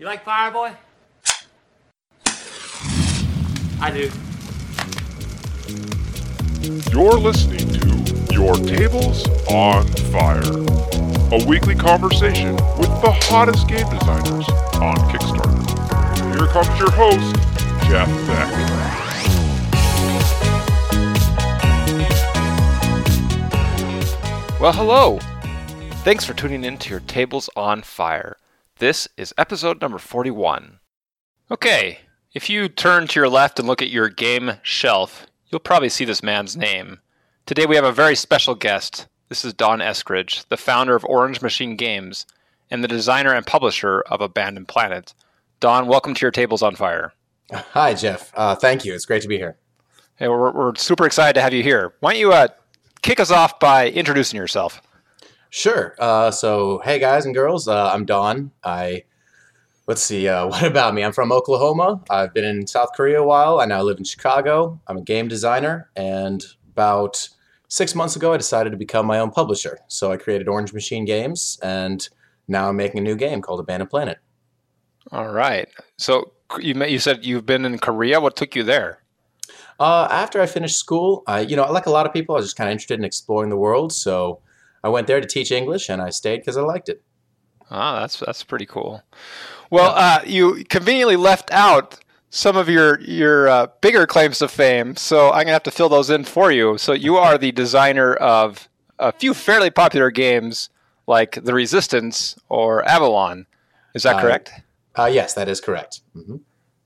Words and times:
You 0.00 0.06
like 0.06 0.24
Fireboy? 0.24 0.74
I 3.82 3.90
do. 3.90 4.10
You're 6.90 7.18
listening 7.18 7.68
to 7.68 8.32
Your 8.32 8.54
Tables 8.54 9.28
on 9.50 9.86
Fire, 10.10 10.40
a 11.32 11.44
weekly 11.46 11.74
conversation 11.74 12.52
with 12.78 12.88
the 13.02 13.14
hottest 13.24 13.68
game 13.68 13.86
designers 13.90 14.48
on 14.80 14.96
Kickstarter. 15.10 16.34
Here 16.34 16.46
comes 16.46 16.78
your 16.78 16.90
host, 16.92 17.36
Jeff 17.86 18.08
Beck. 18.26 18.48
Well, 24.58 24.72
hello. 24.72 25.18
Thanks 26.04 26.24
for 26.24 26.32
tuning 26.32 26.64
in 26.64 26.78
to 26.78 26.88
your 26.88 27.00
Tables 27.00 27.50
on 27.54 27.82
Fire. 27.82 28.38
This 28.80 29.06
is 29.18 29.34
episode 29.36 29.82
number 29.82 29.98
41. 29.98 30.78
Okay, 31.50 31.98
if 32.32 32.48
you 32.48 32.66
turn 32.66 33.08
to 33.08 33.20
your 33.20 33.28
left 33.28 33.58
and 33.58 33.68
look 33.68 33.82
at 33.82 33.90
your 33.90 34.08
game 34.08 34.52
shelf, 34.62 35.26
you'll 35.48 35.58
probably 35.58 35.90
see 35.90 36.06
this 36.06 36.22
man's 36.22 36.56
name. 36.56 37.00
Today 37.44 37.66
we 37.66 37.76
have 37.76 37.84
a 37.84 37.92
very 37.92 38.16
special 38.16 38.54
guest. 38.54 39.06
This 39.28 39.44
is 39.44 39.52
Don 39.52 39.80
Eskridge, 39.80 40.48
the 40.48 40.56
founder 40.56 40.96
of 40.96 41.04
Orange 41.04 41.42
Machine 41.42 41.76
Games 41.76 42.24
and 42.70 42.82
the 42.82 42.88
designer 42.88 43.34
and 43.34 43.46
publisher 43.46 44.00
of 44.00 44.22
Abandon 44.22 44.64
Planet. 44.64 45.12
Don, 45.60 45.86
welcome 45.86 46.14
to 46.14 46.22
your 46.22 46.30
Tables 46.30 46.62
on 46.62 46.74
Fire. 46.74 47.12
Hi, 47.52 47.92
Jeff. 47.92 48.32
Uh, 48.34 48.54
thank 48.54 48.86
you. 48.86 48.94
It's 48.94 49.04
great 49.04 49.20
to 49.20 49.28
be 49.28 49.36
here. 49.36 49.58
Hey, 50.16 50.28
we're, 50.28 50.52
we're 50.52 50.74
super 50.76 51.04
excited 51.04 51.34
to 51.34 51.42
have 51.42 51.52
you 51.52 51.62
here. 51.62 51.92
Why 52.00 52.12
don't 52.14 52.20
you 52.20 52.32
uh, 52.32 52.48
kick 53.02 53.20
us 53.20 53.30
off 53.30 53.60
by 53.60 53.90
introducing 53.90 54.38
yourself? 54.38 54.80
Sure. 55.50 55.96
Uh, 55.98 56.30
so, 56.30 56.80
hey, 56.84 56.98
guys 56.98 57.26
and 57.26 57.34
girls, 57.34 57.66
uh, 57.66 57.90
I'm 57.92 58.04
Don. 58.04 58.52
I 58.64 59.02
let's 59.88 60.02
see. 60.02 60.28
Uh, 60.28 60.46
what 60.48 60.62
about 60.62 60.94
me? 60.94 61.02
I'm 61.02 61.12
from 61.12 61.32
Oklahoma. 61.32 62.02
I've 62.08 62.32
been 62.32 62.44
in 62.44 62.66
South 62.66 62.90
Korea 62.94 63.20
a 63.20 63.26
while. 63.26 63.60
I 63.60 63.66
now 63.66 63.82
live 63.82 63.98
in 63.98 64.04
Chicago. 64.04 64.80
I'm 64.86 64.96
a 64.96 65.02
game 65.02 65.28
designer, 65.28 65.90
and 65.96 66.44
about 66.72 67.28
six 67.68 67.96
months 67.96 68.14
ago, 68.14 68.32
I 68.32 68.36
decided 68.36 68.70
to 68.70 68.76
become 68.76 69.06
my 69.06 69.18
own 69.18 69.32
publisher. 69.32 69.80
So 69.88 70.12
I 70.12 70.16
created 70.16 70.48
Orange 70.48 70.72
Machine 70.72 71.04
Games, 71.04 71.58
and 71.62 72.08
now 72.46 72.68
I'm 72.68 72.76
making 72.76 73.00
a 73.00 73.02
new 73.02 73.16
game 73.16 73.42
called 73.42 73.58
Abandon 73.58 73.88
Planet. 73.88 74.18
All 75.10 75.32
right. 75.32 75.68
So 75.98 76.32
you 76.60 76.80
you 76.84 77.00
said 77.00 77.24
you've 77.24 77.46
been 77.46 77.64
in 77.64 77.78
Korea. 77.78 78.20
What 78.20 78.36
took 78.36 78.54
you 78.54 78.62
there? 78.62 79.02
Uh, 79.80 80.06
after 80.10 80.40
I 80.40 80.46
finished 80.46 80.76
school, 80.76 81.22
I, 81.26 81.40
you 81.40 81.56
know, 81.56 81.64
like 81.72 81.86
a 81.86 81.90
lot 81.90 82.06
of 82.06 82.12
people, 82.12 82.34
I 82.34 82.38
was 82.38 82.46
just 82.46 82.56
kind 82.56 82.68
of 82.68 82.72
interested 82.72 82.98
in 82.98 83.04
exploring 83.04 83.48
the 83.48 83.56
world. 83.56 83.92
So 83.92 84.40
I 84.82 84.88
went 84.88 85.06
there 85.06 85.20
to 85.20 85.26
teach 85.26 85.50
English, 85.52 85.88
and 85.88 86.00
I 86.00 86.10
stayed 86.10 86.38
because 86.40 86.56
I 86.56 86.62
liked 86.62 86.88
it. 86.88 87.02
Ah, 87.70 88.00
that's 88.00 88.18
that's 88.18 88.42
pretty 88.42 88.66
cool. 88.66 89.02
Well, 89.70 89.92
uh, 89.94 90.22
you 90.26 90.64
conveniently 90.68 91.16
left 91.16 91.50
out 91.52 91.98
some 92.30 92.56
of 92.56 92.68
your 92.68 93.00
your 93.00 93.48
uh, 93.48 93.66
bigger 93.80 94.06
claims 94.06 94.38
to 94.38 94.48
fame, 94.48 94.96
so 94.96 95.28
I'm 95.30 95.42
gonna 95.42 95.52
have 95.52 95.62
to 95.64 95.70
fill 95.70 95.88
those 95.88 96.10
in 96.10 96.24
for 96.24 96.50
you. 96.50 96.78
So 96.78 96.92
you 96.92 97.16
are 97.16 97.38
the 97.38 97.52
designer 97.52 98.14
of 98.14 98.68
a 98.98 99.12
few 99.12 99.34
fairly 99.34 99.70
popular 99.70 100.10
games 100.10 100.68
like 101.06 101.42
The 101.44 101.54
Resistance 101.54 102.36
or 102.48 102.84
Avalon. 102.88 103.46
Is 103.94 104.02
that 104.04 104.16
Uh, 104.16 104.20
correct? 104.20 104.52
Uh, 104.98 105.06
yes, 105.12 105.34
that 105.34 105.48
is 105.48 105.60
correct. 105.60 106.00
hmm 106.14 106.36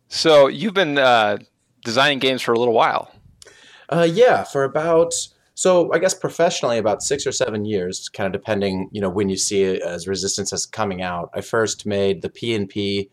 So 0.08 0.46
you've 0.48 0.74
been 0.74 0.98
uh, 0.98 1.38
designing 1.84 2.18
games 2.18 2.42
for 2.42 2.52
a 2.52 2.58
little 2.58 2.74
while. 2.74 3.10
Uh, 3.88 4.06
yeah, 4.10 4.44
for 4.44 4.64
about 4.64 5.12
so 5.54 5.92
I 5.92 5.98
guess 5.98 6.14
professionally 6.14 6.78
about 6.78 7.02
six 7.02 7.26
or 7.26 7.32
seven 7.32 7.64
years, 7.64 8.08
kind 8.08 8.26
of 8.26 8.32
depending, 8.32 8.88
you 8.92 9.00
know, 9.00 9.08
when 9.08 9.28
you 9.28 9.36
see 9.36 9.62
it 9.62 9.82
as 9.82 10.08
Resistance 10.08 10.52
as 10.52 10.66
coming 10.66 11.00
out. 11.00 11.30
I 11.32 11.40
first 11.40 11.86
made 11.86 12.22
the 12.22 12.28
PNP 12.28 13.08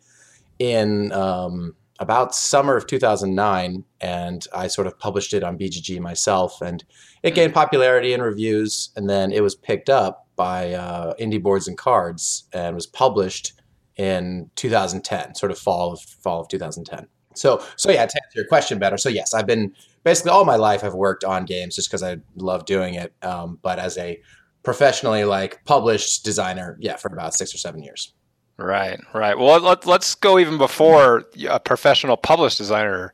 in 0.58 1.12
um, 1.12 1.76
about 2.00 2.34
summer 2.34 2.76
of 2.76 2.88
2009, 2.88 3.84
and 4.02 4.48
I 4.56 4.68
sort 4.68 4.88
of 4.88 4.98
published 4.98 5.36
it 5.36 5.44
on 5.44 5.58
BGG 5.58 6.00
myself, 6.00 6.62
and 6.62 6.84
it 7.22 7.36
gained 7.36 7.54
popularity 7.54 8.12
and 8.14 8.24
reviews, 8.24 8.90
and 8.96 9.08
then 9.08 9.32
it 9.32 9.42
was 9.42 9.54
picked 9.54 9.90
up 9.90 10.28
by 10.36 10.74
uh, 10.74 11.14
Indie 11.20 11.42
Boards 11.42 11.68
and 11.68 11.78
Cards 11.78 12.46
and 12.54 12.74
was 12.74 12.88
published 12.88 13.54
in 13.98 14.50
2010, 14.56 15.36
sort 15.36 15.52
of 15.52 15.60
fall 15.60 15.94
of 15.94 16.02
fall 16.02 16.42
of 16.42 16.48
2010. 16.48 17.08
So, 17.34 17.64
so 17.76 17.92
yeah, 17.92 18.06
to 18.06 18.22
answer 18.24 18.36
your 18.36 18.46
question 18.46 18.80
better. 18.80 18.98
So 18.98 19.10
yes, 19.10 19.34
I've 19.34 19.48
been 19.48 19.74
basically 20.04 20.32
all 20.32 20.46
my 20.46 20.56
life 20.56 20.84
I've 20.84 20.94
worked 20.94 21.24
on 21.24 21.46
games 21.46 21.76
just 21.76 21.90
because 21.90 22.04
I 22.04 22.18
love 22.36 22.66
doing 22.66 22.96
it. 22.96 23.14
Um, 23.22 23.60
but 23.62 23.80
as 23.80 23.98
a 23.98 24.20
professionally 24.64 25.24
like 25.24 25.64
published 25.66 26.24
designer, 26.24 26.78
yeah, 26.80 26.96
for 26.96 27.12
about 27.12 27.34
six 27.34 27.54
or 27.54 27.58
seven 27.58 27.84
years. 27.84 28.14
Right, 28.58 29.00
right. 29.14 29.38
Well, 29.38 29.60
let, 29.60 29.86
let's 29.88 30.14
go 30.14 30.38
even 30.38 30.58
before 30.58 31.26
a 31.50 31.60
professional 31.60 32.18
published 32.18 32.58
designer. 32.58 33.14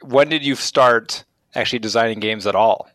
When 0.00 0.28
did 0.28 0.44
you 0.44 0.54
start 0.54 1.24
actually 1.54 1.80
designing 1.80 2.20
games 2.20 2.46
at 2.46 2.54
all? 2.54 2.88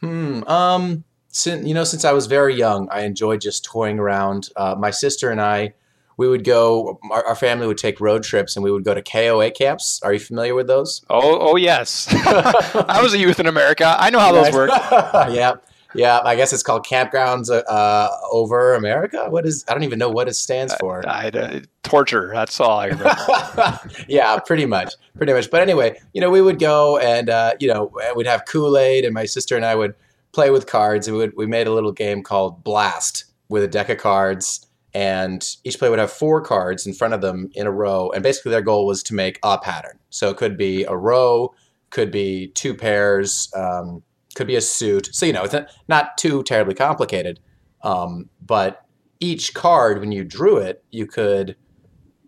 Hmm. 0.00 0.42
Um. 0.44 1.04
Since 1.28 1.66
you 1.66 1.74
know, 1.74 1.82
since 1.82 2.04
I 2.04 2.12
was 2.12 2.26
very 2.26 2.54
young, 2.54 2.88
I 2.90 3.00
enjoyed 3.00 3.40
just 3.40 3.64
toying 3.64 3.98
around. 3.98 4.50
Uh, 4.54 4.76
my 4.78 4.90
sister 4.90 5.30
and 5.30 5.40
I, 5.40 5.74
we 6.16 6.28
would 6.28 6.44
go. 6.44 6.98
Our, 7.10 7.24
our 7.26 7.34
family 7.34 7.66
would 7.66 7.78
take 7.78 8.00
road 8.00 8.22
trips, 8.22 8.56
and 8.56 8.64
we 8.64 8.70
would 8.70 8.84
go 8.84 8.94
to 8.94 9.02
KOA 9.02 9.50
camps. 9.50 10.00
Are 10.02 10.12
you 10.12 10.18
familiar 10.18 10.54
with 10.54 10.66
those? 10.66 11.04
Oh, 11.10 11.38
oh 11.40 11.56
yes. 11.56 12.08
I 12.12 13.00
was 13.02 13.14
a 13.14 13.18
youth 13.18 13.40
in 13.40 13.46
America. 13.46 13.96
I 13.98 14.10
know 14.10 14.18
how 14.18 14.32
those 14.32 14.52
work. 14.52 14.70
yeah. 15.30 15.54
Yeah, 15.96 16.20
I 16.24 16.34
guess 16.34 16.52
it's 16.52 16.64
called 16.64 16.84
Campgrounds 16.84 17.50
uh, 17.50 18.08
Over 18.32 18.74
America. 18.74 19.26
What 19.30 19.46
is? 19.46 19.64
I 19.68 19.74
don't 19.74 19.84
even 19.84 19.98
know 19.98 20.10
what 20.10 20.26
it 20.26 20.34
stands 20.34 20.74
for. 20.80 21.08
I, 21.08 21.30
I, 21.32 21.62
torture. 21.84 22.32
That's 22.34 22.58
all 22.58 22.80
I 22.80 22.86
remember. 22.86 23.80
yeah, 24.08 24.38
pretty 24.40 24.66
much, 24.66 24.92
pretty 25.16 25.32
much. 25.32 25.52
But 25.52 25.60
anyway, 25.60 26.00
you 26.12 26.20
know, 26.20 26.30
we 26.30 26.42
would 26.42 26.58
go 26.58 26.98
and 26.98 27.30
uh, 27.30 27.54
you 27.60 27.68
know 27.68 27.92
we'd 28.16 28.26
have 28.26 28.44
Kool 28.44 28.76
Aid, 28.76 29.04
and 29.04 29.14
my 29.14 29.24
sister 29.24 29.54
and 29.54 29.64
I 29.64 29.76
would 29.76 29.94
play 30.32 30.50
with 30.50 30.66
cards. 30.66 31.08
We 31.08 31.16
would, 31.16 31.36
we 31.36 31.46
made 31.46 31.66
a 31.66 31.72
little 31.72 31.92
game 31.92 32.22
called 32.22 32.64
Blast 32.64 33.26
with 33.48 33.62
a 33.62 33.68
deck 33.68 33.88
of 33.88 33.98
cards, 33.98 34.63
and 34.94 35.56
each 35.64 35.78
player 35.78 35.90
would 35.90 35.98
have 35.98 36.12
four 36.12 36.40
cards 36.40 36.86
in 36.86 36.94
front 36.94 37.14
of 37.14 37.20
them 37.20 37.50
in 37.54 37.66
a 37.66 37.72
row. 37.72 38.10
And 38.14 38.22
basically, 38.22 38.52
their 38.52 38.62
goal 38.62 38.86
was 38.86 39.02
to 39.04 39.14
make 39.14 39.40
a 39.42 39.58
pattern. 39.58 39.98
So 40.10 40.30
it 40.30 40.36
could 40.36 40.56
be 40.56 40.84
a 40.84 40.96
row, 40.96 41.52
could 41.90 42.10
be 42.10 42.48
two 42.54 42.74
pairs, 42.74 43.50
um, 43.56 44.02
could 44.34 44.46
be 44.46 44.56
a 44.56 44.60
suit. 44.60 45.10
So 45.12 45.26
you 45.26 45.32
know, 45.32 45.44
it's 45.44 45.54
not, 45.88 46.16
too 46.16 46.42
terribly 46.44 46.74
complicated. 46.74 47.40
Um, 47.82 48.30
but 48.40 48.86
each 49.20 49.52
card, 49.54 50.00
when 50.00 50.12
you 50.12 50.24
drew 50.24 50.56
it, 50.58 50.84
you 50.90 51.06
could 51.06 51.56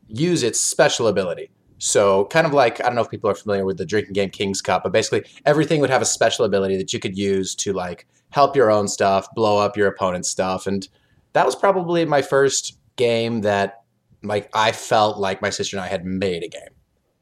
use 0.09 0.43
its 0.43 0.61
special 0.61 1.09
ability. 1.09 1.51
So, 1.79 2.25
kind 2.27 2.47
of 2.47 2.55
like, 2.55 2.81
I 2.81 2.85
don't 2.85 2.95
know 2.95 3.03
if 3.03 3.11
people 3.11 3.31
are 3.31 3.35
familiar 3.35 3.65
with 3.65 3.77
the 3.77 3.85
drinking 3.85 4.15
game 4.15 4.31
King's 4.31 4.63
Cup, 4.63 4.83
but 4.83 4.93
basically 4.93 5.25
everything 5.45 5.81
would 5.81 5.91
have 5.91 6.01
a 6.01 6.07
special 6.07 6.45
ability 6.45 6.77
that 6.79 6.93
you 6.93 6.99
could 6.99 7.19
use 7.19 7.55
to 7.57 7.73
like 7.73 8.07
help 8.31 8.57
your 8.57 8.71
own 8.71 8.89
stuff, 8.89 9.29
blow 9.35 9.59
up 9.59 9.77
your 9.77 9.89
opponent's 9.89 10.31
stuff. 10.31 10.67
And 10.67 10.89
that 11.37 11.45
was 11.45 11.55
probably 11.55 12.07
my 12.07 12.23
first 12.23 12.79
game 12.97 13.43
that 13.43 13.83
like 14.23 14.49
I 14.55 14.73
felt 14.73 15.19
like 15.19 15.43
my 15.43 15.51
sister 15.51 15.77
and 15.77 15.85
I 15.85 15.89
had 15.89 16.07
made 16.07 16.43
a 16.43 16.49
game. 16.49 16.63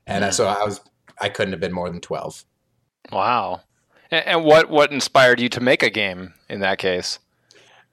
And 0.07 0.33
so 0.33 0.47
I 0.47 0.63
was 0.65 0.81
I 1.21 1.29
couldn't 1.29 1.53
have 1.53 1.61
been 1.61 1.73
more 1.73 1.91
than 1.91 2.01
12. 2.01 2.45
wow. 3.11 3.61
And, 4.13 4.27
and 4.27 4.45
what 4.45 4.71
what 4.71 4.93
inspired 4.93 5.41
you 5.41 5.49
to 5.49 5.61
make 5.61 5.83
a 5.83 5.91
game 5.91 6.33
in 6.49 6.61
that 6.61 6.79
case? 6.79 7.19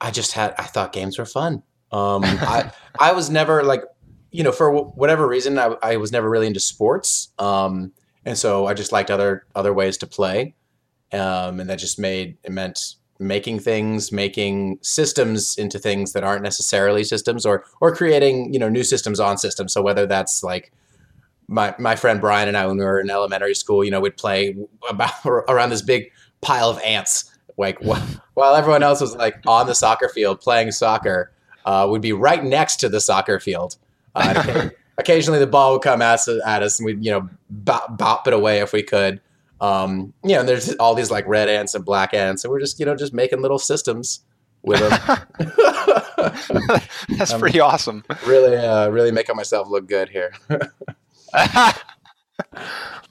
I 0.00 0.12
just 0.12 0.32
had 0.32 0.54
I 0.58 0.62
thought 0.62 0.92
games 0.92 1.18
were 1.18 1.26
fun. 1.26 1.64
Um, 1.90 2.22
I 2.24 2.70
I 3.00 3.12
was 3.12 3.28
never 3.28 3.64
like 3.64 3.82
you 4.30 4.44
know 4.44 4.52
for 4.52 4.72
wh- 4.72 4.96
whatever 4.96 5.26
reason 5.26 5.58
I, 5.58 5.74
I 5.82 5.96
was 5.96 6.12
never 6.12 6.30
really 6.30 6.46
into 6.46 6.60
sports, 6.60 7.32
um, 7.38 7.92
and 8.24 8.38
so 8.38 8.66
I 8.66 8.74
just 8.74 8.92
liked 8.92 9.10
other 9.10 9.44
other 9.54 9.74
ways 9.74 9.98
to 9.98 10.06
play, 10.06 10.54
um, 11.12 11.58
and 11.58 11.68
that 11.68 11.78
just 11.78 11.98
made 11.98 12.38
it 12.44 12.52
meant 12.52 12.94
making 13.18 13.60
things, 13.60 14.12
making 14.12 14.78
systems 14.82 15.56
into 15.56 15.78
things 15.78 16.12
that 16.12 16.24
aren't 16.24 16.42
necessarily 16.42 17.04
systems, 17.04 17.46
or 17.46 17.64
or 17.80 17.94
creating 17.94 18.52
you 18.52 18.58
know 18.58 18.68
new 18.68 18.84
systems 18.84 19.20
on 19.20 19.38
systems. 19.38 19.72
So 19.72 19.82
whether 19.82 20.06
that's 20.06 20.42
like 20.42 20.72
my 21.48 21.74
my 21.78 21.96
friend 21.96 22.20
Brian 22.20 22.48
and 22.48 22.56
I 22.56 22.66
when 22.66 22.78
we 22.78 22.84
were 22.84 23.00
in 23.00 23.10
elementary 23.10 23.54
school, 23.54 23.84
you 23.84 23.90
know, 23.90 24.00
we'd 24.00 24.16
play 24.16 24.56
about 24.88 25.12
around 25.24 25.70
this 25.70 25.82
big 25.82 26.10
pile 26.40 26.70
of 26.70 26.80
ants. 26.82 27.30
Like 27.56 27.78
wh- 27.82 28.00
while 28.34 28.54
everyone 28.54 28.82
else 28.82 29.00
was 29.00 29.14
like 29.14 29.36
on 29.46 29.66
the 29.66 29.74
soccer 29.74 30.08
field 30.08 30.40
playing 30.40 30.72
soccer, 30.72 31.32
uh, 31.64 31.88
we'd 31.90 32.02
be 32.02 32.12
right 32.12 32.42
next 32.42 32.76
to 32.76 32.88
the 32.88 33.00
soccer 33.00 33.38
field. 33.38 33.76
Uh, 34.14 34.70
occasionally, 34.98 35.38
the 35.38 35.46
ball 35.46 35.72
would 35.72 35.82
come 35.82 36.02
at 36.02 36.14
us, 36.14 36.28
at 36.28 36.62
us, 36.62 36.78
and 36.78 36.86
we'd 36.86 37.04
you 37.04 37.10
know 37.10 37.28
bop, 37.50 37.96
bop 37.98 38.26
it 38.26 38.34
away 38.34 38.58
if 38.58 38.72
we 38.72 38.82
could. 38.82 39.20
Um, 39.62 40.12
you 40.22 40.34
know, 40.34 40.40
and 40.40 40.48
there's 40.48 40.74
all 40.74 40.94
these 40.94 41.10
like 41.10 41.26
red 41.26 41.48
ants 41.48 41.74
and 41.74 41.84
black 41.84 42.12
ants, 42.12 42.44
and 42.44 42.50
we're 42.50 42.60
just 42.60 42.78
you 42.78 42.84
know 42.84 42.94
just 42.96 43.14
making 43.14 43.40
little 43.40 43.58
systems 43.58 44.20
with 44.62 44.80
them. 44.80 45.00
That's 47.08 47.32
Um, 47.32 47.40
pretty 47.40 47.60
awesome. 47.60 48.04
really, 48.26 48.56
uh, 48.56 48.88
really 48.88 49.10
making 49.12 49.36
myself 49.36 49.68
look 49.68 49.88
good 49.88 50.08
here. 50.08 50.32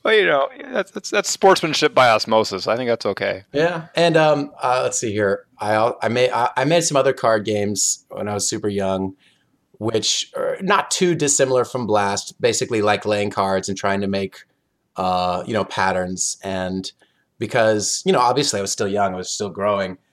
well, 0.03 0.13
you 0.13 0.25
know, 0.25 0.49
that's, 0.71 0.91
that's 0.91 1.09
that's 1.09 1.29
sportsmanship 1.29 1.93
by 1.93 2.09
osmosis. 2.09 2.67
I 2.67 2.75
think 2.75 2.89
that's 2.89 3.05
okay. 3.05 3.43
Yeah, 3.53 3.87
and 3.95 4.17
um, 4.17 4.51
uh, 4.61 4.81
let's 4.83 4.99
see 4.99 5.11
here. 5.11 5.45
I 5.59 5.93
I 6.01 6.07
made 6.09 6.31
I 6.31 6.49
I 6.57 6.65
made 6.65 6.83
some 6.83 6.97
other 6.97 7.13
card 7.13 7.45
games 7.45 8.05
when 8.09 8.27
I 8.27 8.33
was 8.33 8.47
super 8.47 8.67
young. 8.69 9.15
which 9.79 10.31
are 10.35 10.57
not 10.61 10.91
too 10.91 11.15
dissimilar 11.15 11.65
from 11.65 11.87
Blast. 11.87 12.39
Basically, 12.41 12.81
like 12.81 13.05
laying 13.05 13.29
cards 13.29 13.67
and 13.69 13.77
trying 13.77 14.01
to 14.01 14.07
make, 14.07 14.43
uh, 14.95 15.43
you 15.45 15.53
know, 15.53 15.65
patterns. 15.65 16.37
And 16.43 16.91
because 17.37 18.03
you 18.05 18.11
know, 18.11 18.19
obviously, 18.19 18.59
I 18.59 18.61
was 18.61 18.71
still 18.71 18.87
young, 18.87 19.13
I 19.13 19.17
was 19.17 19.29
still 19.29 19.49
growing. 19.49 19.97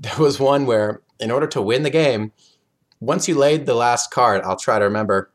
There 0.00 0.18
was 0.18 0.38
one 0.38 0.64
where, 0.64 1.02
in 1.18 1.32
order 1.32 1.48
to 1.48 1.60
win 1.60 1.82
the 1.82 1.90
game, 1.90 2.30
once 3.00 3.26
you 3.26 3.34
laid 3.34 3.66
the 3.66 3.74
last 3.74 4.12
card, 4.12 4.42
I'll 4.44 4.54
try 4.56 4.78
to 4.78 4.84
remember. 4.84 5.32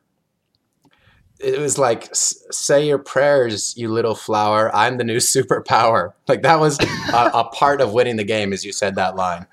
It 1.38 1.60
was 1.60 1.78
like, 1.78 2.07
say 2.13 2.88
your 2.88 2.98
prayers, 2.98 3.75
you 3.75 3.90
little 3.90 4.16
flower. 4.16 4.74
I'm 4.74 4.96
the 4.96 5.04
new 5.04 5.18
superpower. 5.36 6.13
Like 6.30 6.44
that 6.44 6.62
was 6.62 6.80
a, 6.80 7.31
a 7.34 7.44
part 7.44 7.81
of 7.81 7.92
winning 7.92 8.16
the 8.16 8.24
game, 8.24 8.54
as 8.54 8.63
you 8.63 8.72
said 8.72 8.96
that 8.96 9.18
line. 9.18 9.48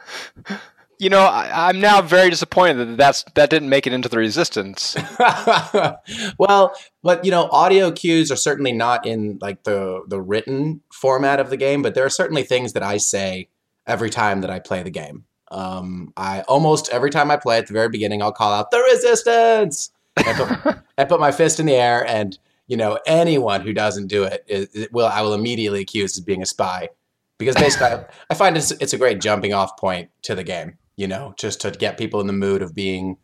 You 1.00 1.08
know, 1.08 1.20
I, 1.20 1.70
I'm 1.70 1.81
now 1.81 2.02
very 2.02 2.29
disappointed 2.29 2.76
that 2.76 2.97
that's 2.99 3.25
that 3.35 3.49
didn't 3.49 3.70
make 3.70 3.87
it 3.87 3.94
into 3.94 4.11
the 4.11 4.19
resistance. 4.19 4.94
well, 6.38 6.75
but 7.02 7.25
you 7.25 7.31
know, 7.31 7.49
audio 7.50 7.91
cues 7.91 8.31
are 8.31 8.37
certainly 8.37 8.73
not 8.73 9.06
in 9.06 9.38
like 9.41 9.62
the 9.62 10.02
the 10.06 10.20
written 10.20 10.82
format 10.93 11.41
of 11.41 11.49
the 11.49 11.56
game, 11.56 11.81
but 11.81 11.94
there 11.94 12.05
are 12.05 12.11
certainly 12.11 12.43
things 12.43 12.75
that 12.75 12.82
I 12.82 12.99
say 12.99 13.49
every 13.87 14.11
time 14.11 14.43
that 14.43 14.50
I 14.50 14.58
play 14.58 14.82
the 14.82 14.91
game. 14.91 15.25
Um, 15.50 16.12
I 16.19 16.43
almost 16.43 16.91
every 16.91 17.08
time 17.08 17.31
I 17.31 17.38
play 17.38 17.56
at 17.56 17.67
the 17.67 17.73
very 17.73 17.88
beginning, 17.88 18.20
I'll 18.20 18.31
call 18.31 18.52
out 18.52 18.70
the 18.70 18.81
resistance. 18.93 19.91
I 20.19 20.35
put, 20.35 21.08
put 21.08 21.20
my 21.20 21.32
fist 21.32 21.58
in 21.58 21.64
the 21.64 21.76
air, 21.76 22.06
and 22.06 22.38
you 22.67 22.76
know, 22.76 22.99
anyone 23.06 23.62
who 23.62 23.73
doesn't 23.73 24.08
do 24.08 24.25
it, 24.25 24.44
it 24.47 24.93
will 24.93 25.06
I 25.06 25.23
will 25.23 25.32
immediately 25.32 25.81
accuse 25.81 26.19
as 26.19 26.23
being 26.23 26.43
a 26.43 26.47
spy, 26.47 26.91
because 27.38 27.55
basically, 27.55 27.87
I, 27.87 28.05
I 28.29 28.35
find 28.35 28.55
it's 28.58 28.70
it's 28.73 28.93
a 28.93 28.99
great 28.99 29.19
jumping 29.23 29.55
off 29.55 29.79
point 29.79 30.11
to 30.25 30.35
the 30.35 30.44
game. 30.44 30.76
You 31.00 31.08
know, 31.08 31.32
just 31.38 31.62
to 31.62 31.70
get 31.70 31.97
people 31.97 32.20
in 32.20 32.26
the 32.26 32.35
mood 32.35 32.61
of 32.61 32.75
being, 32.75 33.17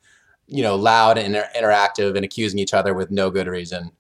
you 0.47 0.63
know, 0.63 0.77
loud 0.77 1.19
and 1.19 1.37
inter- 1.37 1.51
interactive 1.55 2.17
and 2.17 2.25
accusing 2.25 2.59
each 2.59 2.73
other 2.73 2.95
with 2.95 3.11
no 3.11 3.31
good 3.31 3.47
reason. 3.47 3.91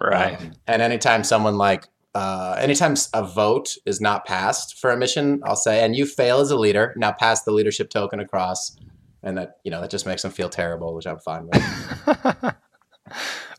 Right. 0.00 0.40
Um, 0.40 0.52
and 0.68 0.80
anytime 0.80 1.24
someone 1.24 1.58
like, 1.58 1.88
uh, 2.14 2.54
anytime 2.56 2.94
a 3.12 3.24
vote 3.24 3.76
is 3.84 4.00
not 4.00 4.24
passed 4.26 4.78
for 4.78 4.90
a 4.90 4.96
mission, 4.96 5.42
I'll 5.44 5.56
say, 5.56 5.84
and 5.84 5.96
you 5.96 6.06
fail 6.06 6.38
as 6.38 6.52
a 6.52 6.56
leader, 6.56 6.94
now 6.96 7.10
pass 7.10 7.42
the 7.42 7.50
leadership 7.50 7.90
token 7.90 8.20
across. 8.20 8.76
And 9.24 9.36
that, 9.38 9.56
you 9.64 9.72
know, 9.72 9.80
that 9.80 9.90
just 9.90 10.06
makes 10.06 10.22
them 10.22 10.30
feel 10.30 10.48
terrible, 10.48 10.94
which 10.94 11.08
I'm 11.08 11.18
fine 11.18 11.48
with. 11.48 11.62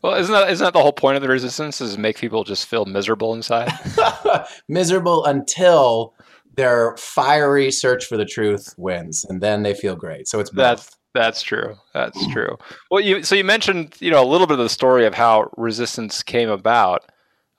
well, 0.02 0.14
isn't 0.14 0.32
that 0.32 0.48
isn't 0.48 0.64
that 0.64 0.72
the 0.72 0.80
whole 0.80 0.94
point 0.94 1.16
of 1.16 1.22
the 1.22 1.28
resistance? 1.28 1.82
Is 1.82 1.98
make 1.98 2.16
people 2.16 2.42
just 2.42 2.66
feel 2.66 2.86
miserable 2.86 3.34
inside? 3.34 3.70
Miserable 4.68 5.26
until 5.26 6.14
their 6.56 6.96
fiery 6.96 7.70
search 7.70 8.06
for 8.06 8.16
the 8.16 8.24
truth 8.24 8.74
wins, 8.76 9.24
and 9.24 9.40
then 9.40 9.62
they 9.62 9.74
feel 9.74 9.96
great. 9.96 10.26
So 10.28 10.40
it's 10.40 10.50
both. 10.50 10.56
That's 10.56 10.96
that's 11.14 11.42
true. 11.42 11.76
That's 11.94 12.26
true. 12.28 12.58
Well, 12.90 13.00
you 13.00 13.22
so 13.22 13.34
you 13.34 13.44
mentioned 13.44 13.94
you 14.00 14.10
know 14.10 14.22
a 14.22 14.26
little 14.26 14.46
bit 14.46 14.58
of 14.58 14.64
the 14.64 14.68
story 14.68 15.06
of 15.06 15.14
how 15.14 15.50
resistance 15.56 16.22
came 16.22 16.50
about 16.50 17.10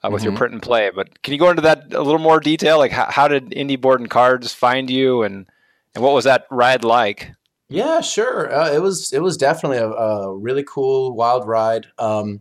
uh, 0.04 0.10
with 0.12 0.22
your 0.22 0.32
Mhm. 0.32 0.36
print 0.36 0.52
and 0.52 0.62
play, 0.62 0.90
but 0.94 1.22
can 1.22 1.32
you 1.32 1.40
go 1.40 1.50
into 1.50 1.62
that 1.62 1.92
a 1.92 2.02
little 2.02 2.20
more 2.20 2.38
detail? 2.38 2.78
Like 2.78 2.92
how, 2.92 3.06
how 3.10 3.26
did 3.28 3.50
Indie 3.50 3.80
Board 3.80 4.00
and 4.00 4.08
Cards 4.10 4.52
find 4.54 4.88
you, 4.90 5.22
and 5.22 5.46
and 5.94 6.04
what 6.04 6.14
was 6.14 6.24
that 6.24 6.46
ride 6.50 6.84
like? 6.84 7.32
Yeah, 7.68 8.00
sure. 8.00 8.52
Uh, 8.54 8.70
it 8.70 8.80
was 8.80 9.12
it 9.12 9.22
was 9.22 9.36
definitely 9.36 9.78
a, 9.78 9.88
a 9.90 10.36
really 10.36 10.64
cool 10.66 11.14
wild 11.16 11.46
ride. 11.46 11.86
Um, 11.98 12.40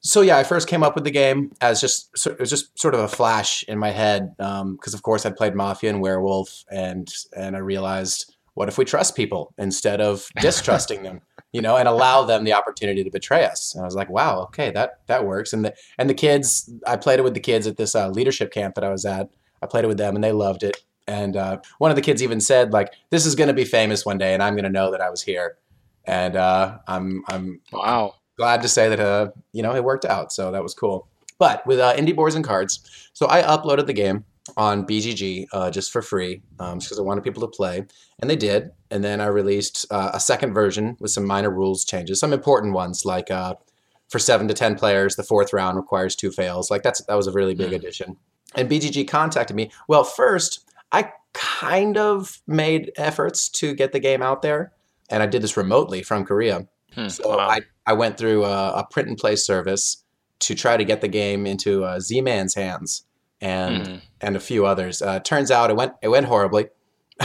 so 0.00 0.22
yeah, 0.22 0.38
I 0.38 0.44
first 0.44 0.68
came 0.68 0.82
up 0.82 0.94
with 0.94 1.04
the 1.04 1.10
game 1.10 1.52
as 1.60 1.80
just 1.80 2.10
it 2.26 2.38
was 2.38 2.50
just 2.50 2.78
sort 2.78 2.94
of 2.94 3.00
a 3.00 3.08
flash 3.08 3.62
in 3.64 3.78
my 3.78 3.90
head 3.90 4.34
because 4.36 4.94
of 4.94 5.02
course 5.02 5.26
I'd 5.26 5.36
played 5.36 5.54
Mafia 5.54 5.90
and 5.90 6.00
Werewolf 6.00 6.64
and 6.70 7.12
and 7.36 7.54
I 7.54 7.58
realized 7.58 8.34
what 8.54 8.68
if 8.68 8.78
we 8.78 8.84
trust 8.84 9.14
people 9.14 9.54
instead 9.58 10.00
of 10.00 10.28
distrusting 10.40 11.02
them, 11.02 11.20
you 11.52 11.60
know, 11.60 11.76
and 11.76 11.88
allow 11.88 12.24
them 12.24 12.44
the 12.44 12.52
opportunity 12.52 13.04
to 13.04 13.10
betray 13.10 13.44
us. 13.44 13.74
And 13.74 13.82
I 13.82 13.84
was 13.84 13.94
like, 13.94 14.10
wow, 14.10 14.40
okay, 14.44 14.70
that 14.70 15.00
that 15.06 15.26
works. 15.26 15.52
And 15.52 15.64
the 15.64 15.74
and 15.98 16.08
the 16.08 16.14
kids, 16.14 16.70
I 16.86 16.96
played 16.96 17.18
it 17.18 17.22
with 17.22 17.34
the 17.34 17.40
kids 17.40 17.66
at 17.66 17.76
this 17.76 17.94
uh, 17.94 18.08
leadership 18.08 18.52
camp 18.52 18.74
that 18.76 18.84
I 18.84 18.90
was 18.90 19.04
at. 19.04 19.28
I 19.62 19.66
played 19.66 19.84
it 19.84 19.88
with 19.88 19.98
them 19.98 20.14
and 20.14 20.24
they 20.24 20.32
loved 20.32 20.62
it. 20.62 20.78
And 21.06 21.36
uh, 21.36 21.58
one 21.78 21.90
of 21.90 21.96
the 21.96 22.02
kids 22.02 22.22
even 22.22 22.40
said, 22.40 22.72
like, 22.72 22.92
this 23.10 23.26
is 23.26 23.34
going 23.34 23.48
to 23.48 23.54
be 23.54 23.64
famous 23.64 24.06
one 24.06 24.16
day, 24.16 24.32
and 24.32 24.42
I'm 24.42 24.54
going 24.54 24.64
to 24.64 24.70
know 24.70 24.92
that 24.92 25.00
I 25.00 25.10
was 25.10 25.22
here. 25.22 25.56
And 26.04 26.36
uh, 26.36 26.78
I'm 26.86 27.24
I'm 27.28 27.60
Wow. 27.72 28.14
Glad 28.40 28.62
to 28.62 28.68
say 28.68 28.88
that 28.88 29.00
uh, 29.00 29.30
you 29.52 29.62
know 29.62 29.74
it 29.74 29.84
worked 29.84 30.04
out. 30.16 30.32
So 30.32 30.50
that 30.50 30.62
was 30.62 30.74
cool. 30.74 31.06
But 31.38 31.66
with 31.66 31.78
uh, 31.78 31.94
indie 31.96 32.16
boards 32.16 32.34
and 32.34 32.44
cards, 32.44 32.80
so 33.12 33.26
I 33.28 33.42
uploaded 33.42 33.86
the 33.86 33.92
game 34.04 34.24
on 34.56 34.86
BGG 34.86 35.46
uh, 35.52 35.70
just 35.70 35.92
for 35.92 36.02
free, 36.02 36.42
um, 36.58 36.78
because 36.78 36.98
I 36.98 37.02
wanted 37.02 37.22
people 37.24 37.42
to 37.42 37.48
play, 37.48 37.84
and 38.18 38.28
they 38.30 38.36
did. 38.36 38.70
And 38.90 39.04
then 39.04 39.20
I 39.20 39.26
released 39.26 39.86
uh, 39.90 40.10
a 40.12 40.20
second 40.20 40.54
version 40.54 40.96
with 41.00 41.12
some 41.12 41.26
minor 41.26 41.50
rules 41.50 41.84
changes, 41.84 42.18
some 42.18 42.32
important 42.32 42.74
ones 42.74 43.04
like 43.04 43.30
uh, 43.30 43.54
for 44.08 44.18
seven 44.18 44.48
to 44.48 44.54
ten 44.54 44.74
players, 44.74 45.16
the 45.16 45.22
fourth 45.22 45.52
round 45.52 45.76
requires 45.76 46.16
two 46.16 46.30
fails. 46.30 46.70
Like 46.70 46.82
that's 46.82 47.04
that 47.04 47.14
was 47.14 47.26
a 47.26 47.32
really 47.32 47.54
big 47.54 47.68
Hmm. 47.68 47.74
addition. 47.74 48.16
And 48.56 48.68
BGG 48.68 49.06
contacted 49.06 49.54
me. 49.56 49.70
Well, 49.86 50.02
first 50.04 50.68
I 50.92 51.12
kind 51.32 51.96
of 51.96 52.40
made 52.46 52.90
efforts 52.96 53.48
to 53.60 53.74
get 53.74 53.92
the 53.92 54.00
game 54.00 54.22
out 54.22 54.42
there, 54.42 54.72
and 55.08 55.22
I 55.22 55.26
did 55.26 55.42
this 55.42 55.56
remotely 55.56 56.02
from 56.02 56.24
Korea. 56.24 56.66
Hmm, 56.94 57.08
So 57.08 57.28
wow. 57.36 57.48
I, 57.48 57.60
I 57.86 57.92
went 57.92 58.18
through 58.18 58.44
a, 58.44 58.72
a 58.80 58.86
print 58.90 59.08
and 59.08 59.16
play 59.18 59.36
service 59.36 60.02
to 60.40 60.54
try 60.54 60.76
to 60.76 60.84
get 60.84 61.00
the 61.00 61.08
game 61.08 61.46
into 61.46 61.84
uh, 61.84 62.00
Z-Man's 62.00 62.54
hands 62.54 63.04
and 63.40 63.86
Mhm. 63.86 64.00
and 64.20 64.36
a 64.36 64.40
few 64.40 64.66
others. 64.66 65.00
Uh, 65.02 65.20
turns 65.20 65.50
out 65.50 65.70
it 65.70 65.76
went 65.76 65.92
it 66.02 66.08
went 66.08 66.26
horribly. 66.26 66.68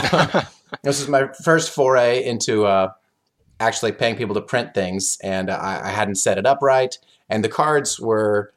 this 0.82 1.00
is 1.00 1.08
my 1.08 1.28
first 1.44 1.70
foray 1.70 2.22
into 2.24 2.66
uh, 2.66 2.90
actually 3.60 3.92
paying 3.92 4.16
people 4.16 4.34
to 4.34 4.40
print 4.42 4.74
things, 4.74 5.18
and 5.22 5.50
I, 5.50 5.82
I 5.86 5.90
hadn't 5.90 6.16
set 6.16 6.38
it 6.38 6.46
up 6.46 6.58
right. 6.62 6.96
And 7.28 7.42
the 7.44 7.48
cards 7.48 7.98
were 7.98 8.52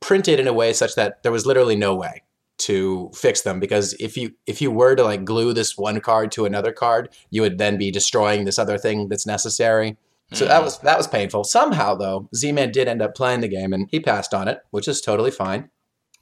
printed 0.00 0.40
in 0.40 0.46
a 0.48 0.52
way 0.52 0.72
such 0.72 0.94
that 0.94 1.22
there 1.22 1.32
was 1.32 1.46
literally 1.46 1.76
no 1.76 1.94
way 1.94 2.22
to 2.58 3.10
fix 3.14 3.40
them 3.42 3.58
because 3.58 3.94
if 4.00 4.16
you 4.16 4.32
if 4.46 4.60
you 4.60 4.70
were 4.70 4.94
to 4.94 5.02
like 5.02 5.24
glue 5.24 5.52
this 5.54 5.78
one 5.78 6.00
card 6.00 6.30
to 6.32 6.44
another 6.44 6.72
card, 6.72 7.08
you 7.30 7.42
would 7.42 7.58
then 7.58 7.78
be 7.78 7.90
destroying 7.90 8.44
this 8.44 8.58
other 8.58 8.76
thing 8.78 9.08
that's 9.08 9.26
necessary. 9.26 9.96
So 10.32 10.44
that 10.44 10.62
was 10.62 10.78
that 10.78 10.96
was 10.96 11.08
painful. 11.08 11.42
Somehow 11.44 11.96
though, 11.96 12.28
Z-Man 12.34 12.70
did 12.70 12.86
end 12.86 13.02
up 13.02 13.14
playing 13.16 13.40
the 13.40 13.48
game 13.48 13.72
and 13.72 13.88
he 13.90 13.98
passed 13.98 14.32
on 14.32 14.46
it, 14.46 14.60
which 14.70 14.86
is 14.86 15.00
totally 15.00 15.30
fine. 15.32 15.70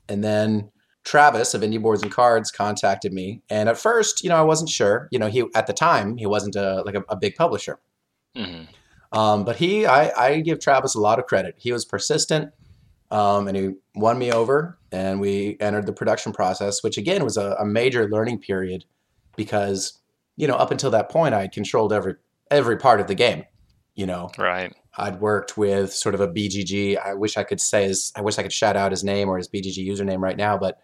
And 0.09 0.25
then 0.25 0.71
Travis 1.05 1.53
of 1.53 1.61
Indie 1.63 1.81
Boards 1.81 2.03
and 2.03 2.11
Cards 2.11 2.51
contacted 2.51 3.13
me, 3.13 3.43
and 3.51 3.69
at 3.69 3.77
first, 3.79 4.23
you 4.23 4.31
know, 4.31 4.37
I 4.37 4.43
wasn't 4.43 4.71
sure. 4.71 5.09
You 5.11 5.19
know, 5.19 5.29
he 5.29 5.45
at 5.55 5.67
the 5.67 5.73
time 5.75 6.17
he 6.17 6.27
wasn't 6.27 6.57
a 6.57 6.83
like 6.87 6.95
a, 6.95 7.05
a 7.11 7.17
big 7.17 7.35
publisher, 7.37 7.79
Mhm. 8.37 8.67
um, 9.13 9.45
but 9.45 9.57
he 9.57 9.85
I, 9.87 10.11
I 10.17 10.41
give 10.41 10.59
Travis 10.59 10.95
a 10.95 11.01
lot 11.01 11.19
of 11.19 11.27
credit. 11.27 11.55
He 11.59 11.73
was 11.73 11.85
persistent, 11.85 12.53
um, 13.11 13.47
and 13.49 13.57
he 13.57 13.71
won 13.95 14.19
me 14.19 14.33
over, 14.33 14.79
and 14.91 15.21
we 15.21 15.57
entered 15.61 15.87
the 15.87 15.93
production 15.93 16.33
process, 16.33 16.83
which 16.83 16.97
again 16.99 17.25
was 17.25 17.37
a, 17.37 17.57
a 17.61 17.65
major 17.67 18.09
learning 18.09 18.39
period 18.41 18.85
because 19.37 19.99
you 20.37 20.47
know 20.47 20.57
up 20.57 20.71
until 20.71 20.91
that 20.93 21.11
point 21.11 21.35
I 21.35 21.43
had 21.43 21.53
controlled 21.53 21.93
every 21.93 22.15
every 22.51 22.77
part 22.79 23.01
of 23.01 23.07
the 23.07 23.15
game. 23.15 23.45
You 23.99 24.07
know, 24.07 24.31
Right. 24.39 24.73
I'd 24.97 25.21
worked 25.21 25.57
with 25.57 25.93
sort 25.93 26.15
of 26.15 26.21
a 26.21 26.29
BGG. 26.29 26.99
I 26.99 27.15
wish 27.15 27.37
I 27.37 27.45
could 27.45 27.61
say 27.61 27.85
his, 27.85 28.13
I 28.17 28.21
wish 28.21 28.39
I 28.39 28.43
could 28.43 28.53
shout 28.53 28.77
out 28.77 28.91
his 28.91 29.05
name 29.05 29.29
or 29.29 29.37
his 29.37 29.49
BGG 29.49 29.87
username 29.87 30.21
right 30.21 30.37
now, 30.37 30.59
but 30.59 30.79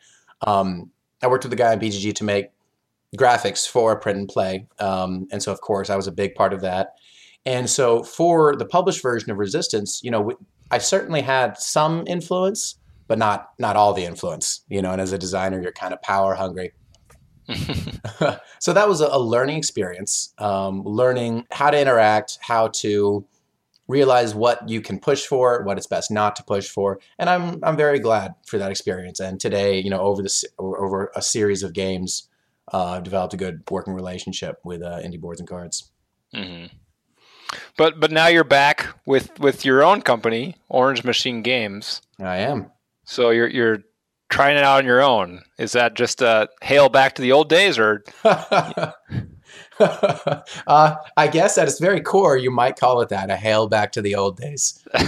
um, 0.47 0.91
I 1.23 1.27
worked 1.27 1.45
with 1.45 1.51
the 1.51 1.57
guy 1.57 1.73
at 1.73 1.81
BGG 1.81 2.15
to 2.17 2.25
make 2.25 2.51
graphics 3.17 3.69
for 3.69 3.99
print 3.99 4.19
and 4.19 4.29
play. 4.29 4.67
Um, 4.79 5.27
and 5.33 5.43
so, 5.43 5.53
of 5.53 5.61
course, 5.61 5.91
I 5.91 5.97
was 5.97 6.07
a 6.07 6.13
big 6.13 6.35
part 6.35 6.53
of 6.53 6.61
that. 6.61 6.95
And 7.47 7.69
so, 7.69 8.03
for 8.03 8.57
the 8.57 8.65
published 8.65 9.03
version 9.03 9.31
of 9.31 9.39
Resistance, 9.39 10.01
you 10.03 10.11
know, 10.11 10.33
I 10.71 10.79
certainly 10.79 11.21
had 11.21 11.59
some 11.59 12.05
influence, 12.07 12.77
but 13.07 13.19
not 13.19 13.51
not 13.59 13.77
all 13.77 13.93
the 13.93 14.05
influence. 14.05 14.63
You 14.69 14.81
know, 14.83 14.93
and 14.93 15.01
as 15.01 15.13
a 15.13 15.19
designer, 15.19 15.61
you're 15.61 15.73
kind 15.73 15.93
of 15.93 16.01
power 16.03 16.35
hungry. 16.35 16.73
so 18.59 18.73
that 18.73 18.89
was 18.89 19.01
a, 19.01 19.19
learning 19.19 19.59
experience, 19.59 20.33
um, 20.39 20.83
learning 20.85 21.47
how 21.51 21.71
to 21.71 21.81
interact, 21.81 22.39
how 22.41 22.69
to 22.69 23.25
realize 23.87 24.35
what 24.35 24.67
you 24.69 24.81
can 24.81 24.99
push 24.99 25.27
for, 25.27 25.63
what 25.63 25.77
it's 25.77 25.87
best 25.87 26.11
not 26.11 26.37
to 26.37 26.43
push 26.43 26.69
for, 26.69 27.01
and 27.19 27.29
I'm 27.29 27.63
I'm 27.63 27.77
very 27.77 27.99
glad 27.99 28.35
for 28.47 28.59
that 28.59 28.71
experience. 28.71 29.21
And 29.21 29.41
today, 29.41 29.79
you 29.81 29.91
know, 29.91 30.01
over 30.01 30.23
this 30.23 30.45
over 30.59 31.11
a 31.15 31.23
series 31.23 31.63
of 31.63 31.73
games, 31.73 32.29
uh, 32.73 32.93
I've 32.93 33.03
developed 33.03 33.35
a 33.35 33.39
good 33.39 33.63
working 33.71 33.93
relationship 33.93 34.61
with 34.65 34.83
uh, 34.83 35.01
indie 35.01 35.21
boards 35.21 35.41
and 35.41 35.49
cards. 35.49 35.91
hmm 36.33 36.67
But 37.77 38.01
but 38.01 38.11
now 38.11 38.29
you're 38.29 38.45
back 38.45 38.87
with 39.07 39.39
with 39.39 39.65
your 39.65 39.83
own 39.83 40.03
company, 40.03 40.57
Orange 40.69 41.05
Machine 41.05 41.43
Games. 41.43 42.01
I 42.19 42.39
am. 42.39 42.71
So 43.05 43.31
you're 43.31 43.49
you're 43.49 43.79
trying 44.31 44.57
it 44.57 44.65
out 44.65 44.79
on 44.79 44.87
your 44.87 45.03
own. 45.03 45.43
Is 45.59 45.73
that 45.73 45.95
just 45.95 46.23
a 46.23 46.49
hail 46.63 46.89
back 46.89 47.15
to 47.17 47.23
the 47.23 47.33
old 47.33 47.49
days, 47.49 47.79
or 47.79 48.03
uh, 48.25 48.91
I 51.17 51.29
guess 51.31 51.59
at 51.59 51.69
its 51.69 51.79
very 51.81 52.01
core, 52.01 52.37
you 52.37 52.51
might 52.51 52.77
call 52.77 53.01
it 53.01 53.09
that 53.11 53.31
a 53.31 53.37
hail 53.37 53.69
back 53.69 53.93
to 53.93 54.03
the 54.03 54.15
old 54.15 54.37
days. 54.37 54.83